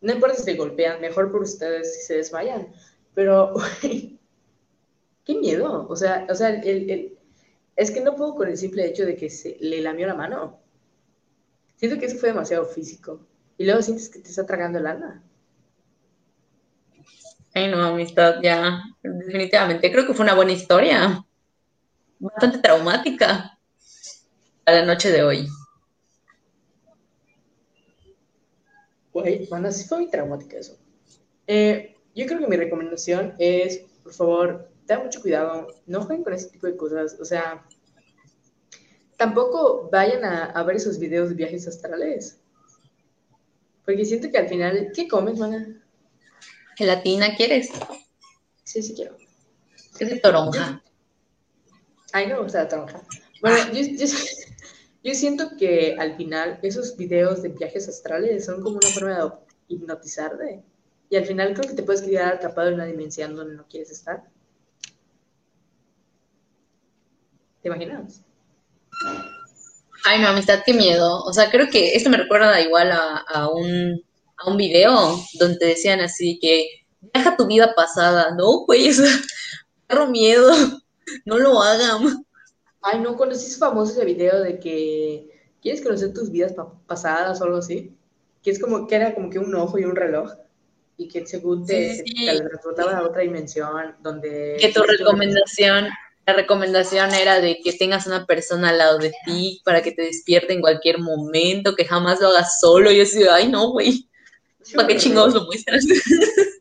No 0.00 0.12
importa 0.12 0.36
si 0.36 0.42
se 0.42 0.54
golpean, 0.54 1.00
mejor 1.00 1.32
por 1.32 1.42
ustedes 1.42 1.96
si 1.96 2.06
se 2.06 2.14
desmayan. 2.16 2.68
Pero, 3.14 3.54
qué 5.24 5.34
miedo. 5.34 5.86
O 5.88 5.96
sea, 5.96 6.26
o 6.28 6.34
sea, 6.34 6.50
el, 6.50 7.16
es 7.76 7.90
que 7.90 8.00
no 8.00 8.16
puedo 8.16 8.34
con 8.34 8.48
el 8.48 8.56
simple 8.56 8.86
hecho 8.86 9.04
de 9.04 9.16
que 9.16 9.30
se 9.30 9.56
le 9.60 9.80
lamió 9.80 10.06
la 10.06 10.14
mano. 10.14 10.60
Siento 11.76 11.98
que 11.98 12.06
eso 12.06 12.18
fue 12.18 12.30
demasiado 12.30 12.64
físico. 12.66 13.20
Y 13.58 13.64
luego 13.64 13.82
sientes 13.82 14.08
que 14.08 14.20
te 14.20 14.30
está 14.30 14.46
tragando 14.46 14.78
el 14.78 14.86
alma. 14.86 15.22
Ay, 17.54 17.70
no, 17.70 17.82
amistad, 17.82 18.36
ya. 18.42 18.82
Definitivamente. 19.02 19.90
Creo 19.90 20.06
que 20.06 20.14
fue 20.14 20.24
una 20.24 20.34
buena 20.34 20.52
historia 20.52 21.24
bastante 22.18 22.58
traumática 22.58 23.58
a 24.64 24.72
la 24.72 24.84
noche 24.84 25.10
de 25.10 25.22
hoy. 25.22 25.48
Güey, 29.16 29.46
bueno, 29.46 29.72
sí 29.72 29.88
fue 29.88 30.00
muy 30.00 30.10
traumática 30.10 30.58
eso. 30.58 30.76
Eh, 31.46 31.96
yo 32.14 32.26
creo 32.26 32.38
que 32.38 32.48
mi 32.48 32.56
recomendación 32.56 33.34
es, 33.38 33.78
por 34.02 34.12
favor, 34.12 34.70
ten 34.84 35.04
mucho 35.04 35.22
cuidado, 35.22 35.68
no 35.86 36.02
jueguen 36.02 36.22
con 36.22 36.34
ese 36.34 36.50
tipo 36.50 36.66
de 36.66 36.76
cosas. 36.76 37.16
O 37.18 37.24
sea, 37.24 37.64
tampoco 39.16 39.88
vayan 39.90 40.22
a, 40.22 40.62
ver 40.64 40.76
esos 40.76 40.98
videos 40.98 41.30
de 41.30 41.34
viajes 41.34 41.66
astrales. 41.66 42.38
Porque 43.86 44.04
siento 44.04 44.30
que 44.30 44.36
al 44.36 44.50
final, 44.50 44.92
¿qué 44.94 45.08
comes, 45.08 45.38
mana? 45.38 45.82
¿Gelatina 46.76 47.36
quieres? 47.36 47.70
Sí, 48.64 48.82
sí 48.82 48.92
quiero. 48.94 49.16
Es 49.98 50.10
de 50.10 50.20
toronja. 50.20 50.82
Ay, 52.12 52.26
no 52.26 52.36
me 52.36 52.42
gusta 52.42 52.64
la 52.64 52.68
toronja. 52.68 53.02
Bueno, 53.40 53.72
yo, 53.72 53.80
siento 55.14 55.56
que 55.56 55.96
al 55.98 56.16
final 56.16 56.58
esos 56.62 56.96
videos 56.96 57.42
de 57.42 57.50
viajes 57.50 57.88
astrales 57.88 58.44
son 58.44 58.62
como 58.62 58.78
una 58.78 58.88
forma 58.88 59.24
de 59.24 59.30
hipnotizarte. 59.68 60.62
Y 61.08 61.16
al 61.16 61.24
final 61.24 61.54
creo 61.54 61.68
que 61.68 61.76
te 61.76 61.82
puedes 61.82 62.02
quedar 62.02 62.34
atrapado 62.34 62.68
en 62.68 62.74
una 62.74 62.86
dimensión 62.86 63.36
donde 63.36 63.54
no 63.54 63.66
quieres 63.68 63.90
estar. 63.90 64.24
¿Te 67.62 67.68
imaginas? 67.68 68.22
Ay, 70.04 70.20
no, 70.20 70.28
amistad, 70.28 70.62
qué 70.64 70.72
miedo. 70.72 71.22
O 71.24 71.32
sea, 71.32 71.50
creo 71.50 71.68
que 71.70 71.94
esto 71.94 72.10
me 72.10 72.16
recuerda 72.16 72.60
igual 72.60 72.90
a, 72.92 73.48
un, 73.48 74.02
a 74.36 74.50
un 74.50 74.56
video 74.56 75.16
donde 75.38 75.66
decían 75.66 76.00
así 76.00 76.38
que 76.40 76.66
viaja 77.12 77.36
tu 77.36 77.46
vida 77.46 77.74
pasada, 77.74 78.34
¿no? 78.36 78.64
Pues, 78.66 79.00
perro 79.86 80.08
miedo. 80.08 80.52
No 81.24 81.38
lo 81.38 81.62
hagan. 81.62 82.25
Ay, 82.88 83.00
no, 83.00 83.16
conociste 83.16 83.58
famoso 83.58 83.92
ese 83.92 84.04
video 84.04 84.40
de 84.42 84.60
que 84.60 85.28
quieres 85.60 85.82
conocer 85.82 86.14
tus 86.14 86.30
vidas 86.30 86.54
pasadas 86.86 87.40
o 87.40 87.44
algo 87.44 87.56
así. 87.56 87.92
Que 88.44 88.52
es 88.52 88.60
como 88.60 88.86
que 88.86 88.94
era 88.94 89.12
como 89.12 89.28
que 89.28 89.40
un 89.40 89.52
ojo 89.56 89.76
y 89.76 89.84
un 89.84 89.96
reloj. 89.96 90.30
Y 90.96 91.08
que 91.08 91.26
según 91.26 91.66
te, 91.66 91.96
sí, 91.96 92.28
a 92.28 93.02
otra 93.02 93.22
dimensión 93.22 93.96
donde... 94.00 94.56
Que 94.60 94.72
tu 94.72 94.82
recomendación, 94.84 95.88
la 96.24 96.32
recomendación 96.32 97.12
era 97.12 97.40
de 97.40 97.58
que 97.62 97.72
tengas 97.72 98.06
una 98.06 98.24
persona 98.24 98.68
al 98.68 98.78
lado 98.78 98.98
de 98.98 99.12
ti 99.24 99.60
para 99.64 99.82
que 99.82 99.90
te 99.90 100.02
despierte 100.02 100.52
en 100.52 100.60
cualquier 100.60 101.00
momento, 101.00 101.74
que 101.74 101.84
jamás 101.84 102.20
lo 102.20 102.28
hagas 102.28 102.60
solo. 102.60 102.92
Y 102.92 102.98
yo 102.98 103.02
así, 103.02 103.24
ay, 103.28 103.48
no, 103.48 103.72
güey. 103.72 104.08
¿Para 104.76 104.86
qué 104.86 104.96
chingados 104.96 105.34
lo 105.34 105.44
muestras? 105.44 105.84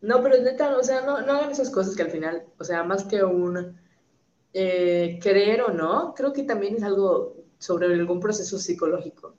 No, 0.00 0.22
pero 0.22 0.40
neta, 0.40 0.78
o 0.78 0.82
sea, 0.84 1.00
no, 1.00 1.22
no 1.22 1.32
hagan 1.32 1.50
esas 1.50 1.70
cosas 1.70 1.96
que 1.96 2.02
al 2.02 2.10
final, 2.12 2.44
o 2.60 2.62
sea, 2.62 2.84
más 2.84 3.02
que 3.02 3.24
un 3.24 3.76
eh, 4.60 5.20
creer 5.22 5.62
o 5.62 5.72
no, 5.72 6.14
creo 6.16 6.32
que 6.32 6.42
también 6.42 6.74
es 6.74 6.82
algo 6.82 7.36
sobre 7.58 7.86
algún 7.86 8.18
proceso 8.18 8.58
psicológico. 8.58 9.36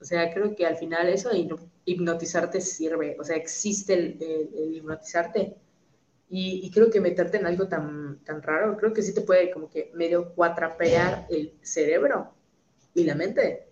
O 0.00 0.04
sea, 0.04 0.32
creo 0.32 0.54
que 0.54 0.64
al 0.66 0.76
final 0.76 1.08
eso 1.08 1.30
de 1.30 1.48
hipnotizarte 1.84 2.60
sirve, 2.60 3.16
o 3.18 3.24
sea, 3.24 3.34
existe 3.36 3.92
el, 3.94 4.76
hipnotizarte. 4.76 5.56
Y, 6.28 6.70
creo 6.70 6.90
que 6.90 7.00
meterte 7.00 7.38
en 7.38 7.46
algo 7.46 7.66
tan, 7.66 8.20
tan 8.24 8.40
raro, 8.40 8.76
creo 8.76 8.92
que 8.92 9.02
sí 9.02 9.12
te 9.12 9.22
puede 9.22 9.50
como 9.50 9.68
que 9.68 9.90
medio 9.94 10.32
cuatrapear 10.32 11.26
el 11.28 11.54
cerebro 11.62 12.32
y 12.94 13.02
la 13.02 13.16
mente. 13.16 13.66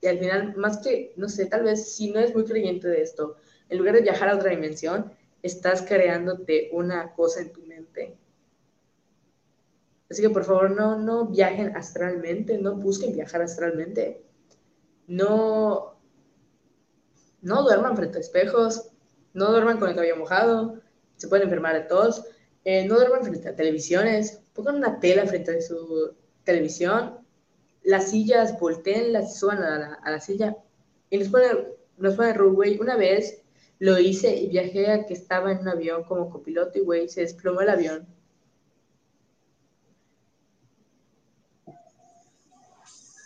Y 0.00 0.08
al 0.08 0.18
final, 0.18 0.56
más 0.56 0.78
que, 0.78 1.12
no 1.16 1.28
sé, 1.28 1.46
tal 1.46 1.62
vez 1.62 1.94
si 1.94 2.10
no 2.10 2.18
es 2.18 2.34
muy 2.34 2.44
creyente 2.44 2.88
de 2.88 3.02
esto, 3.02 3.36
en 3.68 3.78
lugar 3.78 3.94
de 3.94 4.02
viajar 4.02 4.28
a 4.28 4.34
otra 4.34 4.50
dimensión, 4.50 5.12
estás 5.40 5.82
creándote 5.82 6.68
una 6.72 7.12
cosa 7.14 7.42
en 7.42 7.52
tu 7.52 7.62
mente 7.62 8.18
Así 10.10 10.22
que 10.22 10.30
por 10.30 10.44
favor 10.44 10.72
no, 10.72 10.98
no 10.98 11.26
viajen 11.26 11.76
astralmente, 11.76 12.58
no 12.58 12.74
busquen 12.74 13.12
viajar 13.12 13.42
astralmente. 13.42 14.24
No, 15.06 15.96
no 17.42 17.62
duerman 17.62 17.96
frente 17.96 18.18
a 18.18 18.20
espejos, 18.20 18.90
no 19.34 19.52
duerman 19.52 19.78
con 19.78 19.88
el 19.88 19.94
cabello 19.94 20.16
mojado, 20.16 20.80
se 21.16 21.28
pueden 21.28 21.44
enfermar 21.44 21.74
de 21.74 21.88
todos. 21.88 22.24
Eh, 22.64 22.86
no 22.86 22.96
duerman 22.96 23.22
frente 23.22 23.48
a 23.48 23.54
televisiones, 23.54 24.42
pongan 24.52 24.76
una 24.76 24.98
tela 24.98 25.26
frente 25.26 25.56
a 25.56 25.62
su 25.62 26.14
televisión, 26.42 27.18
las 27.84 28.10
sillas, 28.10 28.58
volteenlas, 28.58 29.38
suban 29.38 29.58
a 29.62 29.78
la, 29.78 29.94
a 29.94 30.10
la 30.10 30.20
silla 30.20 30.56
y 31.08 31.18
nos 31.18 31.28
ponen, 31.28 31.68
nos 31.98 32.16
ponen 32.16 32.54
güey. 32.54 32.78
Una 32.80 32.96
vez 32.96 33.42
lo 33.78 33.98
hice 33.98 34.34
y 34.34 34.48
viajé 34.48 34.90
a 34.90 35.06
que 35.06 35.14
estaba 35.14 35.52
en 35.52 35.58
un 35.58 35.68
avión 35.68 36.02
como 36.02 36.30
copiloto 36.30 36.78
y, 36.78 36.82
güey, 36.82 37.08
se 37.08 37.22
desplomó 37.22 37.60
el 37.60 37.70
avión 37.70 38.19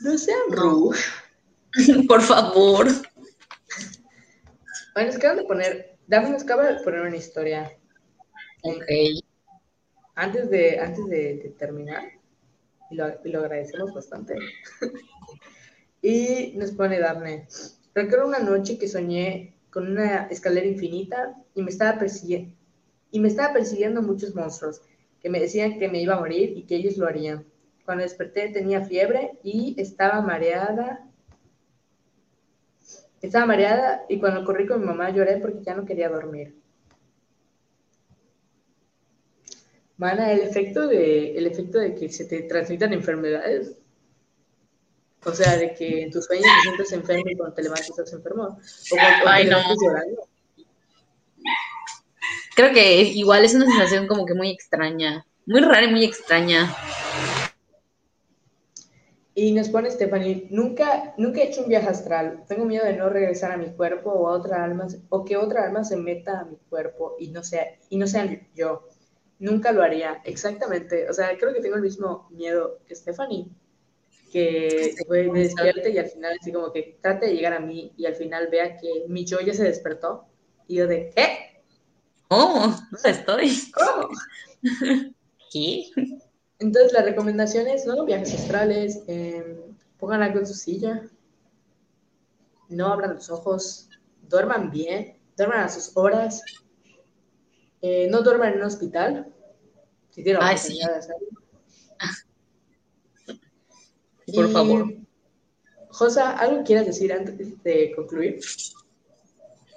No 0.04 0.18
sean 0.18 0.38
no. 0.50 0.90
Por 2.08 2.20
favor. 2.20 2.86
Bueno, 4.92 5.10
es 5.10 5.18
que 5.18 5.34
de 5.34 5.44
poner, 5.44 5.96
Dame 6.06 6.28
nos 6.28 6.42
acaba 6.42 6.66
de 6.70 6.82
poner 6.84 7.00
una 7.00 7.16
historia. 7.16 7.72
Ok. 8.62 8.84
Antes 10.14 10.50
de, 10.50 10.78
antes 10.78 11.06
de, 11.06 11.54
terminar, 11.58 12.04
y 12.90 12.96
lo, 12.96 13.08
y 13.24 13.30
lo, 13.30 13.40
agradecemos 13.40 13.94
bastante. 13.94 14.34
y 16.02 16.52
nos 16.54 16.72
pone 16.72 17.00
Daphne. 17.00 17.48
Recuerdo 17.94 18.28
una 18.28 18.40
noche 18.40 18.76
que 18.78 18.86
soñé 18.86 19.56
con 19.70 19.90
una 19.90 20.26
escalera 20.26 20.66
infinita 20.66 21.34
y 21.54 21.62
me 21.62 21.70
estaba 21.70 21.98
persiguiendo 21.98 22.54
y 23.10 23.20
me 23.20 23.28
estaba 23.28 23.54
persiguiendo 23.54 24.02
muchos 24.02 24.34
monstruos 24.34 24.82
que 25.20 25.30
me 25.30 25.40
decían 25.40 25.78
que 25.78 25.88
me 25.88 26.02
iba 26.02 26.14
a 26.14 26.20
morir 26.20 26.52
y 26.58 26.64
que 26.64 26.76
ellos 26.76 26.98
lo 26.98 27.06
harían. 27.06 27.46
Cuando 27.84 28.02
desperté 28.02 28.48
tenía 28.48 28.84
fiebre 28.84 29.38
y 29.42 29.74
estaba 29.78 30.20
mareada. 30.22 31.06
Estaba 33.20 33.46
mareada 33.46 34.04
y 34.08 34.18
cuando 34.18 34.44
corrí 34.44 34.66
con 34.66 34.80
mi 34.80 34.86
mamá 34.86 35.10
lloré 35.10 35.36
porque 35.38 35.62
ya 35.62 35.74
no 35.74 35.84
quería 35.84 36.08
dormir. 36.08 36.54
Mana, 39.96 40.32
el 40.32 40.40
efecto 40.40 40.88
de, 40.88 41.36
el 41.36 41.46
efecto 41.46 41.78
de 41.78 41.94
que 41.94 42.08
se 42.08 42.24
te 42.24 42.42
transmitan 42.42 42.92
enfermedades. 42.92 43.76
O 45.24 45.32
sea, 45.32 45.56
de 45.56 45.72
que 45.74 46.02
en 46.02 46.10
tus 46.10 46.26
sueños 46.26 46.46
te 46.46 46.62
sientes 46.62 46.92
enfermo 46.92 47.30
y 47.30 47.36
cuando 47.36 47.54
te 47.54 47.62
levantas 47.62 47.88
estás 47.88 48.12
enfermo. 48.12 48.42
O 48.44 48.96
Ay, 49.26 49.46
no. 49.46 49.58
Creo 52.54 52.72
que 52.72 53.02
igual 53.02 53.44
es 53.44 53.54
una 53.54 53.66
sensación 53.66 54.06
como 54.06 54.26
que 54.26 54.34
muy 54.34 54.50
extraña. 54.50 55.26
Muy 55.46 55.60
rara 55.60 55.84
y 55.84 55.90
muy 55.90 56.04
extraña. 56.04 56.74
Y 59.36 59.50
nos 59.50 59.68
pone 59.68 59.90
Stephanie, 59.90 60.46
nunca, 60.50 61.12
nunca 61.18 61.40
he 61.40 61.48
hecho 61.48 61.62
un 61.62 61.68
viaje 61.68 61.88
astral. 61.88 62.44
Tengo 62.46 62.64
miedo 62.64 62.84
de 62.84 62.96
no 62.96 63.08
regresar 63.08 63.50
a 63.50 63.56
mi 63.56 63.72
cuerpo 63.72 64.10
o 64.12 64.28
a 64.28 64.32
otra 64.32 64.62
alma, 64.62 64.86
o 65.08 65.24
que 65.24 65.36
otra 65.36 65.64
alma 65.64 65.82
se 65.82 65.96
meta 65.96 66.40
a 66.40 66.44
mi 66.44 66.56
cuerpo 66.68 67.16
y 67.18 67.28
no 67.28 67.42
sea, 67.42 67.66
y 67.88 67.96
no 67.96 68.06
sea 68.06 68.40
yo. 68.54 68.88
Nunca 69.40 69.72
lo 69.72 69.82
haría. 69.82 70.22
Exactamente. 70.24 71.10
O 71.10 71.12
sea, 71.12 71.36
creo 71.36 71.52
que 71.52 71.60
tengo 71.60 71.74
el 71.74 71.82
mismo 71.82 72.28
miedo 72.30 72.78
que 72.86 72.94
Stephanie. 72.94 73.48
Que 74.30 74.94
me 75.08 75.40
despierte 75.40 75.90
y 75.90 75.98
al 75.98 76.06
final 76.06 76.36
así 76.40 76.52
como 76.52 76.72
que 76.72 76.98
trate 77.00 77.26
de 77.26 77.34
llegar 77.34 77.54
a 77.54 77.60
mí 77.60 77.92
y 77.96 78.06
al 78.06 78.14
final 78.14 78.48
vea 78.48 78.76
que 78.76 79.04
mi 79.08 79.24
yo 79.24 79.40
ya 79.40 79.52
se 79.52 79.64
despertó. 79.64 80.26
Y 80.68 80.76
yo 80.76 80.86
de, 80.86 81.10
¿qué? 81.14 81.62
¿Cómo? 82.28 82.74
¿Dónde 82.90 83.10
estoy? 83.10 83.50
¿Cómo? 83.72 84.08
¿Qué? 85.52 85.84
Entonces, 86.58 86.92
la 86.92 87.02
recomendación 87.02 87.66
es, 87.66 87.86
no 87.86 88.04
viajes 88.04 88.34
astrales, 88.34 89.02
eh, 89.08 89.60
pongan 89.98 90.22
algo 90.22 90.38
en 90.38 90.46
su 90.46 90.54
silla, 90.54 91.02
no 92.68 92.88
abran 92.88 93.14
los 93.14 93.30
ojos, 93.30 93.88
duerman 94.28 94.70
bien, 94.70 95.18
duerman 95.36 95.60
a 95.60 95.68
sus 95.68 95.96
horas, 95.96 96.42
eh, 97.82 98.08
no 98.10 98.22
duerman 98.22 98.52
en 98.52 98.60
un 98.60 98.64
hospital, 98.64 99.32
si 100.10 100.22
tienen 100.22 100.42
la 100.42 100.50
oportunidad 100.50 100.92
de 100.92 100.98
hacerlo. 100.98 101.28
Por 104.34 104.52
favor. 104.52 104.94
Josa, 105.90 106.38
¿algo 106.38 106.64
quieras 106.64 106.86
decir 106.86 107.12
antes 107.12 107.62
de 107.62 107.92
concluir? 107.94 108.40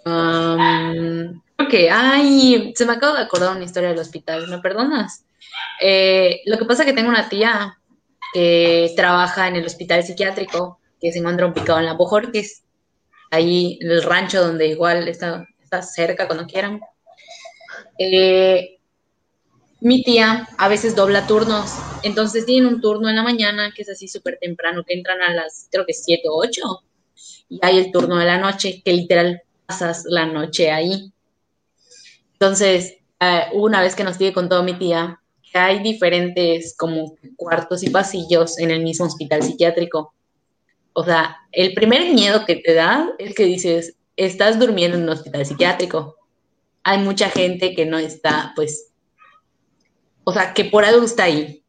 Um, 0.06 1.42
ok, 1.60 1.74
ay, 1.92 2.74
se 2.76 2.86
me 2.86 2.94
acaba 2.94 3.18
de 3.18 3.26
acordar 3.26 3.56
una 3.56 3.66
historia 3.66 3.90
del 3.90 4.00
hospital, 4.00 4.48
¿me 4.48 4.60
perdonas? 4.60 5.27
Eh, 5.82 6.42
lo 6.46 6.58
que 6.58 6.66
pasa 6.66 6.84
es 6.84 6.88
que 6.88 6.94
tengo 6.94 7.10
una 7.10 7.30
tía 7.30 7.78
que 8.34 8.94
trabaja 8.96 9.48
en 9.48 9.56
el 9.56 9.66
hospital 9.66 10.04
psiquiátrico, 10.04 10.80
que 11.00 11.12
se 11.12 11.20
encuentra 11.20 11.48
ubicado 11.48 11.80
en 11.80 11.86
la 11.86 11.94
Bojorquis, 11.94 12.64
ahí 13.32 13.78
en 13.82 13.92
el 13.92 14.04
rancho 14.04 14.42
donde 14.42 14.68
igual 14.68 15.08
está, 15.08 15.46
cerca 15.82 16.28
cuando 16.28 16.48
quieran. 16.48 16.80
Eh, 18.00 18.80
mi 19.80 20.04
tía 20.04 20.48
a 20.58 20.68
veces 20.68 20.96
dobla 20.96 21.28
turnos, 21.28 21.72
entonces 22.04 22.46
tiene 22.46 22.68
un 22.68 22.82
turno 22.82 23.10
en 23.10 23.16
la 23.16 23.24
mañana 23.24 23.72
que 23.76 23.84
es 23.84 23.90
así 23.90 24.08
súper 24.08 24.40
temprano, 24.42 24.84
que 24.86 24.94
entran 24.94 25.22
a 25.22 25.34
las, 25.34 25.68
creo 25.72 25.86
que 25.86 25.94
7 25.94 26.24
o 26.30 26.38
8, 26.38 26.62
y 27.50 27.60
hay 27.62 27.78
el 27.78 27.92
turno 27.92 28.18
de 28.18 28.26
la 28.26 28.40
noche, 28.40 28.82
que 28.84 28.94
literal 28.94 29.44
pasas 29.66 30.04
la 30.06 30.26
noche 30.26 30.72
ahí. 30.72 31.14
Entonces, 32.34 32.98
eh, 33.20 33.44
una 33.54 33.82
vez 33.82 33.96
que 33.96 34.04
nos 34.04 34.18
con 34.18 34.32
contado 34.32 34.64
mi 34.64 34.74
tía 34.74 35.20
hay 35.66 35.80
diferentes 35.80 36.76
como 36.78 37.16
cuartos 37.36 37.84
y 37.84 37.89
pasillos 37.89 38.58
en 38.60 38.72
el 38.72 38.84
mismo 38.84 39.05
hospital 39.05 39.43
psiquiátrico. 39.43 40.14
O 40.93 41.03
sea, 41.03 41.38
el 41.51 41.74
primer 41.74 42.14
miedo 42.14 42.45
que 42.45 42.55
te 42.55 42.74
da 42.74 43.10
es 43.20 43.36
que 43.36 43.45
dices, 43.45 43.95
estás 44.16 44.60
durmiendo 44.60 44.97
en 44.97 45.03
un 45.03 45.10
hospital 45.10 45.45
psiquiátrico. 45.45 46.16
Hay 46.84 46.99
mucha 46.99 47.30
gente 47.30 47.76
que 47.76 47.86
no 47.86 47.97
está, 47.97 48.53
pues, 48.55 48.91
o 50.24 50.34
sea, 50.34 50.53
que 50.53 50.66
por 50.66 50.86
algo 50.86 51.05
está 51.05 51.26
ahí. 51.26 51.64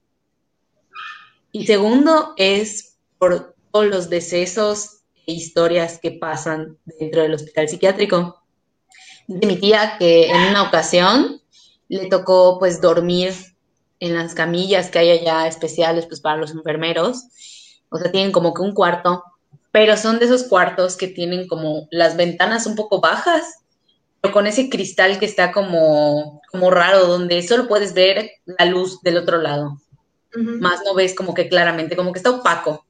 Y 1.52 1.66
segundo 1.66 2.34
es 2.36 2.96
por 3.18 3.54
todos 3.72 3.86
los 3.86 4.08
decesos 4.08 5.02
e 5.26 5.32
historias 5.32 5.98
que 5.98 6.12
pasan 6.12 6.78
dentro 6.98 7.22
del 7.22 7.34
hospital 7.34 7.68
psiquiátrico. 7.68 8.42
De 9.26 9.46
mi 9.46 9.56
tía 9.56 9.96
que 9.98 10.30
en 10.30 10.50
una 10.50 10.62
ocasión 10.62 11.40
le 11.88 12.06
tocó 12.08 12.58
pues 12.58 12.80
dormir 12.80 13.34
en 14.00 14.14
las 14.14 14.34
camillas 14.34 14.90
que 14.90 14.98
hay 14.98 15.10
allá 15.10 15.46
especiales 15.46 16.06
pues 16.06 16.20
para 16.20 16.36
los 16.36 16.52
enfermeros. 16.52 17.24
O 17.90 17.98
sea, 17.98 18.10
tienen 18.10 18.32
como 18.32 18.54
que 18.54 18.62
un 18.62 18.74
cuarto, 18.74 19.24
pero 19.72 19.96
son 19.96 20.18
de 20.18 20.26
esos 20.26 20.44
cuartos 20.44 20.96
que 20.96 21.08
tienen 21.08 21.48
como 21.48 21.88
las 21.90 22.16
ventanas 22.16 22.66
un 22.66 22.76
poco 22.76 23.00
bajas, 23.00 23.44
pero 24.20 24.34
con 24.34 24.46
ese 24.46 24.68
cristal 24.68 25.18
que 25.18 25.26
está 25.26 25.52
como, 25.52 26.42
como 26.50 26.70
raro, 26.70 27.06
donde 27.06 27.42
solo 27.42 27.68
puedes 27.68 27.94
ver 27.94 28.30
la 28.46 28.66
luz 28.66 29.00
del 29.02 29.16
otro 29.16 29.38
lado. 29.38 29.80
Más 30.34 30.82
no 30.84 30.94
ves 30.94 31.14
como 31.14 31.34
que 31.34 31.48
claramente, 31.48 31.96
como 31.96 32.12
que 32.12 32.18
está 32.18 32.30
opaco. 32.30 32.84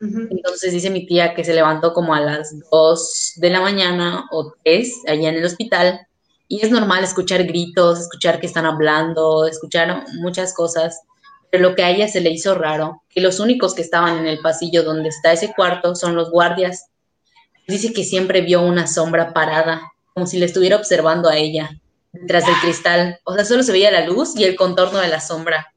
Entonces 0.00 0.72
dice 0.72 0.90
mi 0.90 1.06
tía 1.06 1.34
que 1.34 1.42
se 1.42 1.54
levantó 1.54 1.92
como 1.92 2.14
a 2.14 2.20
las 2.20 2.54
2 2.70 3.32
de 3.36 3.50
la 3.50 3.60
mañana 3.60 4.26
o 4.30 4.54
3 4.62 5.02
allá 5.08 5.28
en 5.30 5.34
el 5.34 5.44
hospital 5.44 6.07
y 6.48 6.64
es 6.64 6.70
normal 6.70 7.04
escuchar 7.04 7.44
gritos, 7.44 8.00
escuchar 8.00 8.40
que 8.40 8.46
están 8.46 8.64
hablando, 8.64 9.46
escuchar 9.46 10.04
muchas 10.14 10.54
cosas, 10.54 11.02
Pero 11.50 11.70
lo 11.70 11.74
que 11.74 11.82
a 11.82 11.90
ella 11.90 12.08
se 12.08 12.20
le 12.20 12.30
hizo 12.30 12.54
raro, 12.54 13.02
que 13.08 13.22
los 13.22 13.40
únicos 13.40 13.74
que 13.74 13.80
estaban 13.80 14.18
en 14.18 14.26
el 14.26 14.40
pasillo 14.40 14.82
donde 14.82 15.08
está 15.08 15.32
ese 15.32 15.54
cuarto 15.54 15.94
son 15.94 16.14
los 16.14 16.30
guardias. 16.30 16.88
Dice 17.66 17.94
que 17.94 18.04
siempre 18.04 18.42
vio 18.42 18.60
una 18.60 18.86
sombra 18.86 19.32
parada, 19.32 19.80
como 20.12 20.26
si 20.26 20.38
le 20.38 20.44
estuviera 20.44 20.76
observando 20.76 21.28
a 21.28 21.36
ella, 21.38 21.70
detrás 22.12 22.44
del 22.44 22.54
cristal. 22.56 23.18
O 23.24 23.34
sea, 23.34 23.46
solo 23.46 23.62
se 23.62 23.72
veía 23.72 23.90
la 23.90 24.06
luz 24.06 24.36
y 24.36 24.44
el 24.44 24.56
contorno 24.56 24.98
de 24.98 25.08
la 25.08 25.20
sombra. 25.20 25.72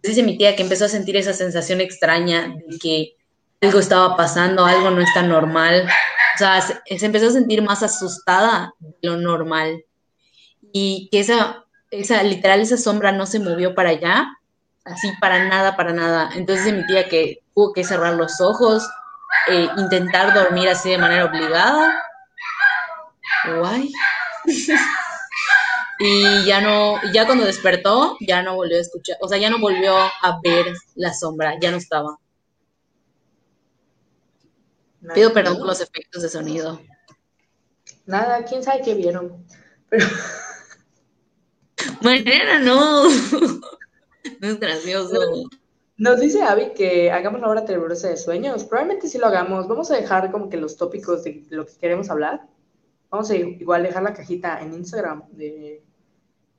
Dice 0.00 0.22
mi 0.22 0.38
tía 0.38 0.54
que 0.54 0.62
empezó 0.62 0.84
a 0.84 0.88
sentir 0.88 1.16
esa 1.16 1.32
sensación 1.32 1.80
extraña 1.80 2.54
de 2.68 2.78
que 2.78 3.16
algo 3.60 3.80
estaba 3.80 4.16
pasando, 4.16 4.64
algo 4.64 4.90
no 4.90 5.00
está 5.00 5.22
normal. 5.22 5.88
O 6.38 6.40
sea, 6.40 6.60
se, 6.60 6.80
empezó 7.04 7.26
a 7.26 7.32
sentir 7.32 7.62
más 7.62 7.82
asustada 7.82 8.72
de 8.78 9.08
lo 9.08 9.16
normal. 9.16 9.84
Y 10.72 11.08
que 11.10 11.18
esa, 11.18 11.64
esa, 11.90 12.22
literal, 12.22 12.60
esa 12.60 12.76
sombra 12.76 13.10
no 13.10 13.26
se 13.26 13.40
movió 13.40 13.74
para 13.74 13.90
allá, 13.90 14.28
así 14.84 15.10
para 15.20 15.48
nada, 15.48 15.74
para 15.74 15.92
nada. 15.92 16.30
Entonces 16.36 16.72
mi 16.72 16.86
tía 16.86 17.08
que 17.08 17.42
tuvo 17.56 17.72
que 17.72 17.82
cerrar 17.82 18.14
los 18.14 18.40
ojos, 18.40 18.88
eh, 19.48 19.68
intentar 19.78 20.32
dormir 20.32 20.68
así 20.68 20.90
de 20.90 20.98
manera 20.98 21.24
obligada. 21.24 22.04
Guay. 23.56 23.90
y 25.98 26.44
ya 26.44 26.60
no, 26.60 27.00
ya 27.12 27.26
cuando 27.26 27.46
despertó, 27.46 28.16
ya 28.20 28.42
no 28.42 28.54
volvió 28.54 28.78
a 28.78 28.82
escuchar, 28.82 29.16
o 29.20 29.26
sea, 29.26 29.38
ya 29.38 29.50
no 29.50 29.58
volvió 29.58 29.96
a 29.96 30.38
ver 30.40 30.72
la 30.94 31.12
sombra, 31.12 31.54
ya 31.60 31.72
no 31.72 31.78
estaba. 31.78 32.16
Pido 35.14 35.32
perdón 35.32 35.58
por 35.58 35.66
los 35.66 35.80
efectos 35.80 36.22
de 36.22 36.28
sonido. 36.28 36.80
Nada, 38.06 38.44
quién 38.44 38.62
sabe 38.62 38.82
qué 38.82 38.94
vieron. 38.94 39.44
Pero... 39.88 40.06
Mañana 42.02 42.58
no. 42.58 43.04
No 43.04 43.10
es 44.48 44.60
gracioso. 44.60 45.48
Nos 45.96 46.20
dice 46.20 46.42
Abby 46.42 46.72
que 46.74 47.10
hagamos 47.10 47.40
la 47.40 47.48
hora 47.48 47.64
tenebrosa 47.64 48.08
de 48.08 48.16
sueños. 48.16 48.64
Probablemente 48.64 49.08
sí 49.08 49.18
lo 49.18 49.26
hagamos. 49.26 49.68
Vamos 49.68 49.90
a 49.90 49.96
dejar 49.96 50.30
como 50.30 50.48
que 50.48 50.56
los 50.56 50.76
tópicos 50.76 51.24
de 51.24 51.44
lo 51.50 51.66
que 51.66 51.76
queremos 51.76 52.08
hablar. 52.08 52.46
Vamos 53.10 53.30
a 53.30 53.36
igual 53.36 53.82
dejar 53.82 54.02
la 54.02 54.14
cajita 54.14 54.60
en 54.60 54.74
Instagram 54.74 55.24
de, 55.32 55.82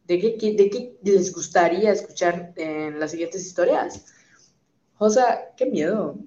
de, 0.06 0.20
qué, 0.20 0.54
de 0.54 0.70
qué 0.70 0.98
les 1.04 1.34
gustaría 1.34 1.92
escuchar 1.92 2.54
en 2.56 3.00
las 3.00 3.12
siguientes 3.12 3.46
historias. 3.46 4.06
O 4.98 5.10
sea, 5.10 5.54
qué 5.56 5.66
miedo. 5.68 6.18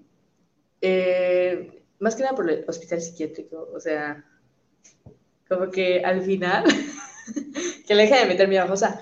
Eh, 0.80 1.81
más 2.02 2.16
que 2.16 2.22
nada 2.22 2.34
por 2.34 2.50
el 2.50 2.64
hospital 2.68 3.00
psiquiátrico, 3.00 3.70
o 3.72 3.78
sea, 3.78 4.24
como 5.48 5.70
que 5.70 6.04
al 6.04 6.22
final, 6.22 6.64
que 7.86 7.94
le 7.94 8.02
deje 8.02 8.18
de 8.18 8.26
meter 8.26 8.48
miedo, 8.48 8.66
o 8.70 8.76
sea, 8.76 9.00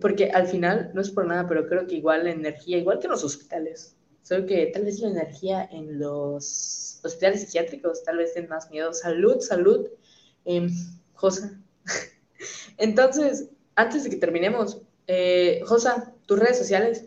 porque 0.00 0.30
al 0.30 0.46
final, 0.46 0.92
no 0.94 1.00
es 1.00 1.10
por 1.10 1.26
nada, 1.26 1.48
pero 1.48 1.66
creo 1.66 1.86
que 1.86 1.96
igual 1.96 2.24
la 2.24 2.30
energía, 2.30 2.78
igual 2.78 3.00
que 3.00 3.06
en 3.06 3.12
los 3.12 3.24
hospitales, 3.24 3.96
solo 4.22 4.46
que 4.46 4.66
tal 4.66 4.84
vez 4.84 5.00
la 5.00 5.08
energía 5.08 5.68
en 5.72 5.98
los 5.98 7.00
hospitales 7.02 7.40
psiquiátricos 7.40 8.04
tal 8.04 8.18
vez 8.18 8.34
den 8.34 8.48
más 8.48 8.70
miedo. 8.70 8.92
Salud, 8.92 9.40
salud, 9.40 9.88
eh, 10.44 10.68
Josa. 11.14 11.58
Entonces, 12.76 13.48
antes 13.74 14.04
de 14.04 14.10
que 14.10 14.16
terminemos, 14.16 14.82
eh, 15.06 15.60
Josa, 15.64 16.14
tus 16.26 16.38
redes 16.38 16.58
sociales. 16.58 17.06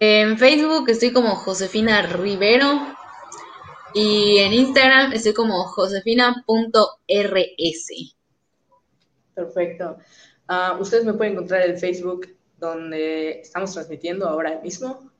En 0.00 0.36
Facebook 0.36 0.90
estoy 0.90 1.12
como 1.12 1.36
Josefina 1.36 2.02
Rivero, 2.02 2.93
y 3.94 4.38
en 4.38 4.52
Instagram 4.52 5.12
estoy 5.12 5.32
como 5.32 5.64
josefina.rs. 5.64 6.44
Perfecto. 9.34 9.98
Uh, 10.48 10.80
ustedes 10.80 11.04
me 11.04 11.14
pueden 11.14 11.34
encontrar 11.34 11.62
en 11.68 11.78
Facebook, 11.78 12.28
donde 12.58 13.40
estamos 13.40 13.72
transmitiendo 13.72 14.28
ahora 14.28 14.60
mismo. 14.60 15.10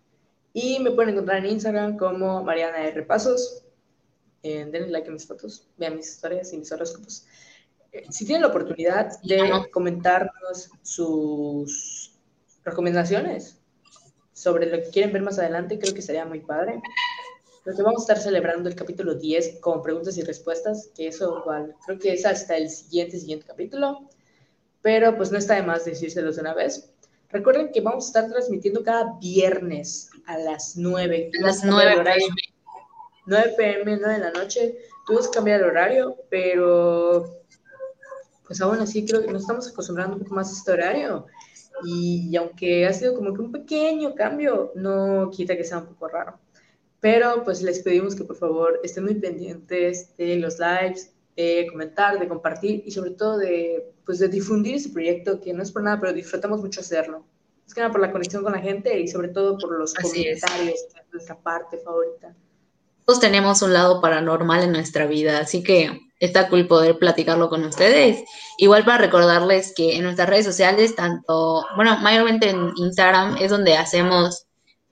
Y 0.52 0.78
me 0.80 0.90
pueden 0.90 1.14
encontrar 1.14 1.38
en 1.38 1.52
Instagram 1.52 1.96
como 1.96 2.42
Mariana 2.42 2.84
R. 2.84 3.02
Pasos. 3.04 3.64
Eh, 4.42 4.66
denle 4.70 4.90
like 4.90 5.08
a 5.08 5.12
mis 5.12 5.26
fotos, 5.26 5.66
vean 5.78 5.96
mis 5.96 6.08
historias 6.08 6.52
y 6.52 6.58
mis 6.58 6.70
horóscopos. 6.70 7.26
Eh, 7.92 8.04
si 8.10 8.26
tienen 8.26 8.42
la 8.42 8.48
oportunidad 8.48 9.18
de 9.22 9.70
comentarnos 9.72 10.70
sus 10.82 12.12
recomendaciones 12.62 13.58
sobre 14.34 14.66
lo 14.66 14.82
que 14.82 14.90
quieren 14.90 15.12
ver 15.12 15.22
más 15.22 15.38
adelante, 15.38 15.78
creo 15.78 15.94
que 15.94 16.02
sería 16.02 16.26
muy 16.26 16.40
padre. 16.40 16.82
Porque 17.64 17.82
vamos 17.82 18.02
a 18.02 18.12
estar 18.12 18.18
celebrando 18.18 18.68
el 18.68 18.74
capítulo 18.74 19.14
10 19.14 19.60
con 19.60 19.82
preguntas 19.82 20.18
y 20.18 20.22
respuestas, 20.22 20.90
que 20.94 21.08
eso 21.08 21.38
igual, 21.40 21.74
creo 21.86 21.98
que 21.98 22.12
es 22.12 22.26
hasta 22.26 22.58
el 22.58 22.68
siguiente, 22.68 23.18
siguiente 23.18 23.46
capítulo, 23.46 24.10
pero 24.82 25.16
pues 25.16 25.32
no 25.32 25.38
está 25.38 25.54
de 25.54 25.62
más 25.62 25.86
decírselos 25.86 26.36
de 26.36 26.42
una 26.42 26.52
vez. 26.52 26.92
Recuerden 27.30 27.72
que 27.72 27.80
vamos 27.80 28.04
a 28.04 28.08
estar 28.08 28.30
transmitiendo 28.30 28.84
cada 28.84 29.18
viernes 29.18 30.10
a 30.26 30.36
las 30.36 30.76
9. 30.76 31.30
A 31.40 31.46
las 31.46 31.64
9 31.64 31.98
horario. 31.98 32.26
9 33.26 33.54
pm, 33.56 33.96
9 33.96 34.12
de 34.12 34.20
la 34.20 34.30
noche. 34.30 34.78
Tuvimos 35.06 35.28
que 35.28 35.34
cambiar 35.34 35.60
el 35.60 35.66
horario, 35.66 36.16
pero 36.28 37.42
pues 38.46 38.60
aún 38.60 38.78
así 38.78 39.06
creo 39.06 39.22
que 39.22 39.32
nos 39.32 39.42
estamos 39.42 39.66
acostumbrando 39.68 40.16
un 40.16 40.22
poco 40.22 40.34
más 40.34 40.50
a 40.50 40.52
este 40.52 40.70
horario. 40.70 41.26
Y 41.84 42.36
aunque 42.36 42.86
ha 42.86 42.92
sido 42.92 43.14
como 43.14 43.32
que 43.32 43.40
un 43.40 43.50
pequeño 43.52 44.14
cambio, 44.14 44.72
no 44.74 45.30
quita 45.30 45.56
que 45.56 45.64
sea 45.64 45.78
un 45.78 45.86
poco 45.86 46.08
raro. 46.08 46.38
Pero 47.04 47.44
pues 47.44 47.60
les 47.60 47.80
pedimos 47.80 48.14
que 48.14 48.24
por 48.24 48.36
favor 48.36 48.80
estén 48.82 49.04
muy 49.04 49.16
pendientes 49.16 50.16
de 50.16 50.36
los 50.36 50.58
lives, 50.58 51.12
de 51.36 51.66
comentar, 51.70 52.18
de 52.18 52.26
compartir 52.26 52.82
y 52.86 52.92
sobre 52.92 53.10
todo 53.10 53.36
de, 53.36 53.92
pues, 54.06 54.20
de 54.20 54.28
difundir 54.28 54.76
este 54.76 54.88
proyecto 54.88 55.38
que 55.38 55.52
no 55.52 55.62
es 55.62 55.70
por 55.70 55.82
nada, 55.82 56.00
pero 56.00 56.14
disfrutamos 56.14 56.62
mucho 56.62 56.80
hacerlo. 56.80 57.26
Es 57.66 57.74
que 57.74 57.82
nada 57.82 57.92
por 57.92 58.00
la 58.00 58.10
conexión 58.10 58.42
con 58.42 58.54
la 58.54 58.58
gente 58.58 58.98
y 58.98 59.06
sobre 59.06 59.28
todo 59.28 59.58
por 59.58 59.78
los 59.78 59.92
comentarios, 59.92 60.46
que 60.54 60.70
es 60.70 61.06
nuestra 61.12 61.36
parte 61.36 61.76
favorita. 61.76 62.34
Todos 63.04 63.20
tenemos 63.20 63.60
un 63.60 63.74
lado 63.74 64.00
paranormal 64.00 64.62
en 64.62 64.72
nuestra 64.72 65.04
vida, 65.04 65.40
así 65.40 65.62
que 65.62 66.00
está 66.20 66.48
cool 66.48 66.66
poder 66.66 66.98
platicarlo 66.98 67.50
con 67.50 67.64
ustedes. 67.64 68.24
Igual 68.56 68.86
para 68.86 68.96
recordarles 68.96 69.74
que 69.76 69.98
en 69.98 70.04
nuestras 70.04 70.30
redes 70.30 70.46
sociales, 70.46 70.96
tanto, 70.96 71.66
bueno, 71.76 71.98
mayormente 71.98 72.48
en 72.48 72.72
Instagram 72.76 73.36
es 73.36 73.50
donde 73.50 73.76
hacemos 73.76 74.46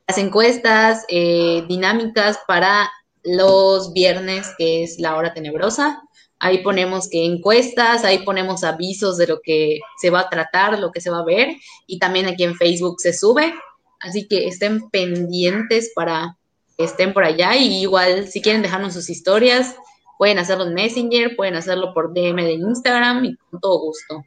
las 0.08 0.18
encuestas 0.18 1.04
eh, 1.08 1.64
dinámicas 1.68 2.38
para 2.46 2.90
los 3.22 3.92
viernes, 3.92 4.50
que 4.58 4.82
es 4.82 4.98
la 4.98 5.16
hora 5.16 5.32
tenebrosa. 5.32 6.02
Ahí 6.38 6.58
ponemos 6.58 7.08
que 7.08 7.24
encuestas, 7.24 8.04
ahí 8.04 8.24
ponemos 8.24 8.64
avisos 8.64 9.16
de 9.16 9.28
lo 9.28 9.40
que 9.40 9.78
se 10.00 10.10
va 10.10 10.20
a 10.20 10.28
tratar, 10.28 10.78
lo 10.78 10.90
que 10.90 11.00
se 11.00 11.10
va 11.10 11.20
a 11.20 11.24
ver, 11.24 11.56
y 11.86 12.00
también 12.00 12.26
aquí 12.26 12.42
en 12.42 12.56
Facebook 12.56 12.96
se 12.98 13.12
sube. 13.12 13.54
Así 14.00 14.26
que 14.26 14.48
estén 14.48 14.90
pendientes 14.90 15.92
para 15.94 16.36
que 16.76 16.84
estén 16.84 17.12
por 17.12 17.24
allá. 17.24 17.56
Y 17.56 17.82
igual, 17.82 18.26
si 18.26 18.42
quieren 18.42 18.62
dejarnos 18.62 18.94
sus 18.94 19.08
historias, 19.08 19.76
pueden 20.18 20.38
hacerlo 20.38 20.64
en 20.64 20.74
Messenger, 20.74 21.36
pueden 21.36 21.54
hacerlo 21.54 21.94
por 21.94 22.12
DM 22.12 22.42
de 22.42 22.52
Instagram 22.54 23.24
y 23.24 23.36
con 23.36 23.60
todo 23.60 23.78
gusto. 23.78 24.24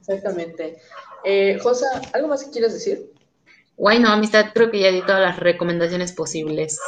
Exactamente. 0.00 0.78
Eh, 1.24 1.58
Josa, 1.62 2.00
¿algo 2.14 2.28
más 2.28 2.44
que 2.44 2.50
quieras 2.50 2.72
decir? 2.72 3.11
Bueno, 3.82 4.10
amistad, 4.10 4.52
creo 4.54 4.70
que 4.70 4.78
ya 4.78 4.92
di 4.92 5.02
todas 5.02 5.20
las 5.20 5.40
recomendaciones 5.40 6.12
posibles. 6.12 6.78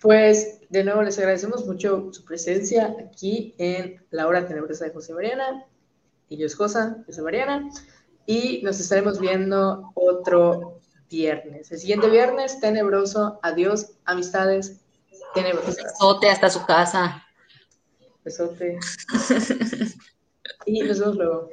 Pues 0.00 0.60
de 0.68 0.84
nuevo 0.84 1.02
les 1.02 1.18
agradecemos 1.18 1.66
mucho 1.66 2.12
su 2.12 2.24
presencia 2.24 2.94
aquí 3.04 3.52
en 3.58 4.06
la 4.10 4.28
hora 4.28 4.46
tenebrosa 4.46 4.84
de 4.84 4.92
José 4.92 5.14
Mariana. 5.14 5.66
Y 6.28 6.36
yo 6.36 6.46
es 6.46 6.54
Josa, 6.54 6.98
yo 7.08 7.12
soy 7.12 7.24
Mariana. 7.24 7.68
Y 8.24 8.62
nos 8.62 8.78
estaremos 8.78 9.18
viendo 9.18 9.90
otro 9.96 10.78
viernes. 11.10 11.72
El 11.72 11.80
siguiente 11.80 12.08
viernes, 12.08 12.60
tenebroso. 12.60 13.40
Adiós, 13.42 13.94
amistades 14.04 14.80
tenebrosas. 15.34 15.76
Besote 15.76 16.30
hasta 16.30 16.50
su 16.50 16.64
casa. 16.66 17.26
Besote. 18.24 18.78
y 20.66 20.82
nos 20.82 21.00
vemos 21.00 21.16
luego. 21.16 21.48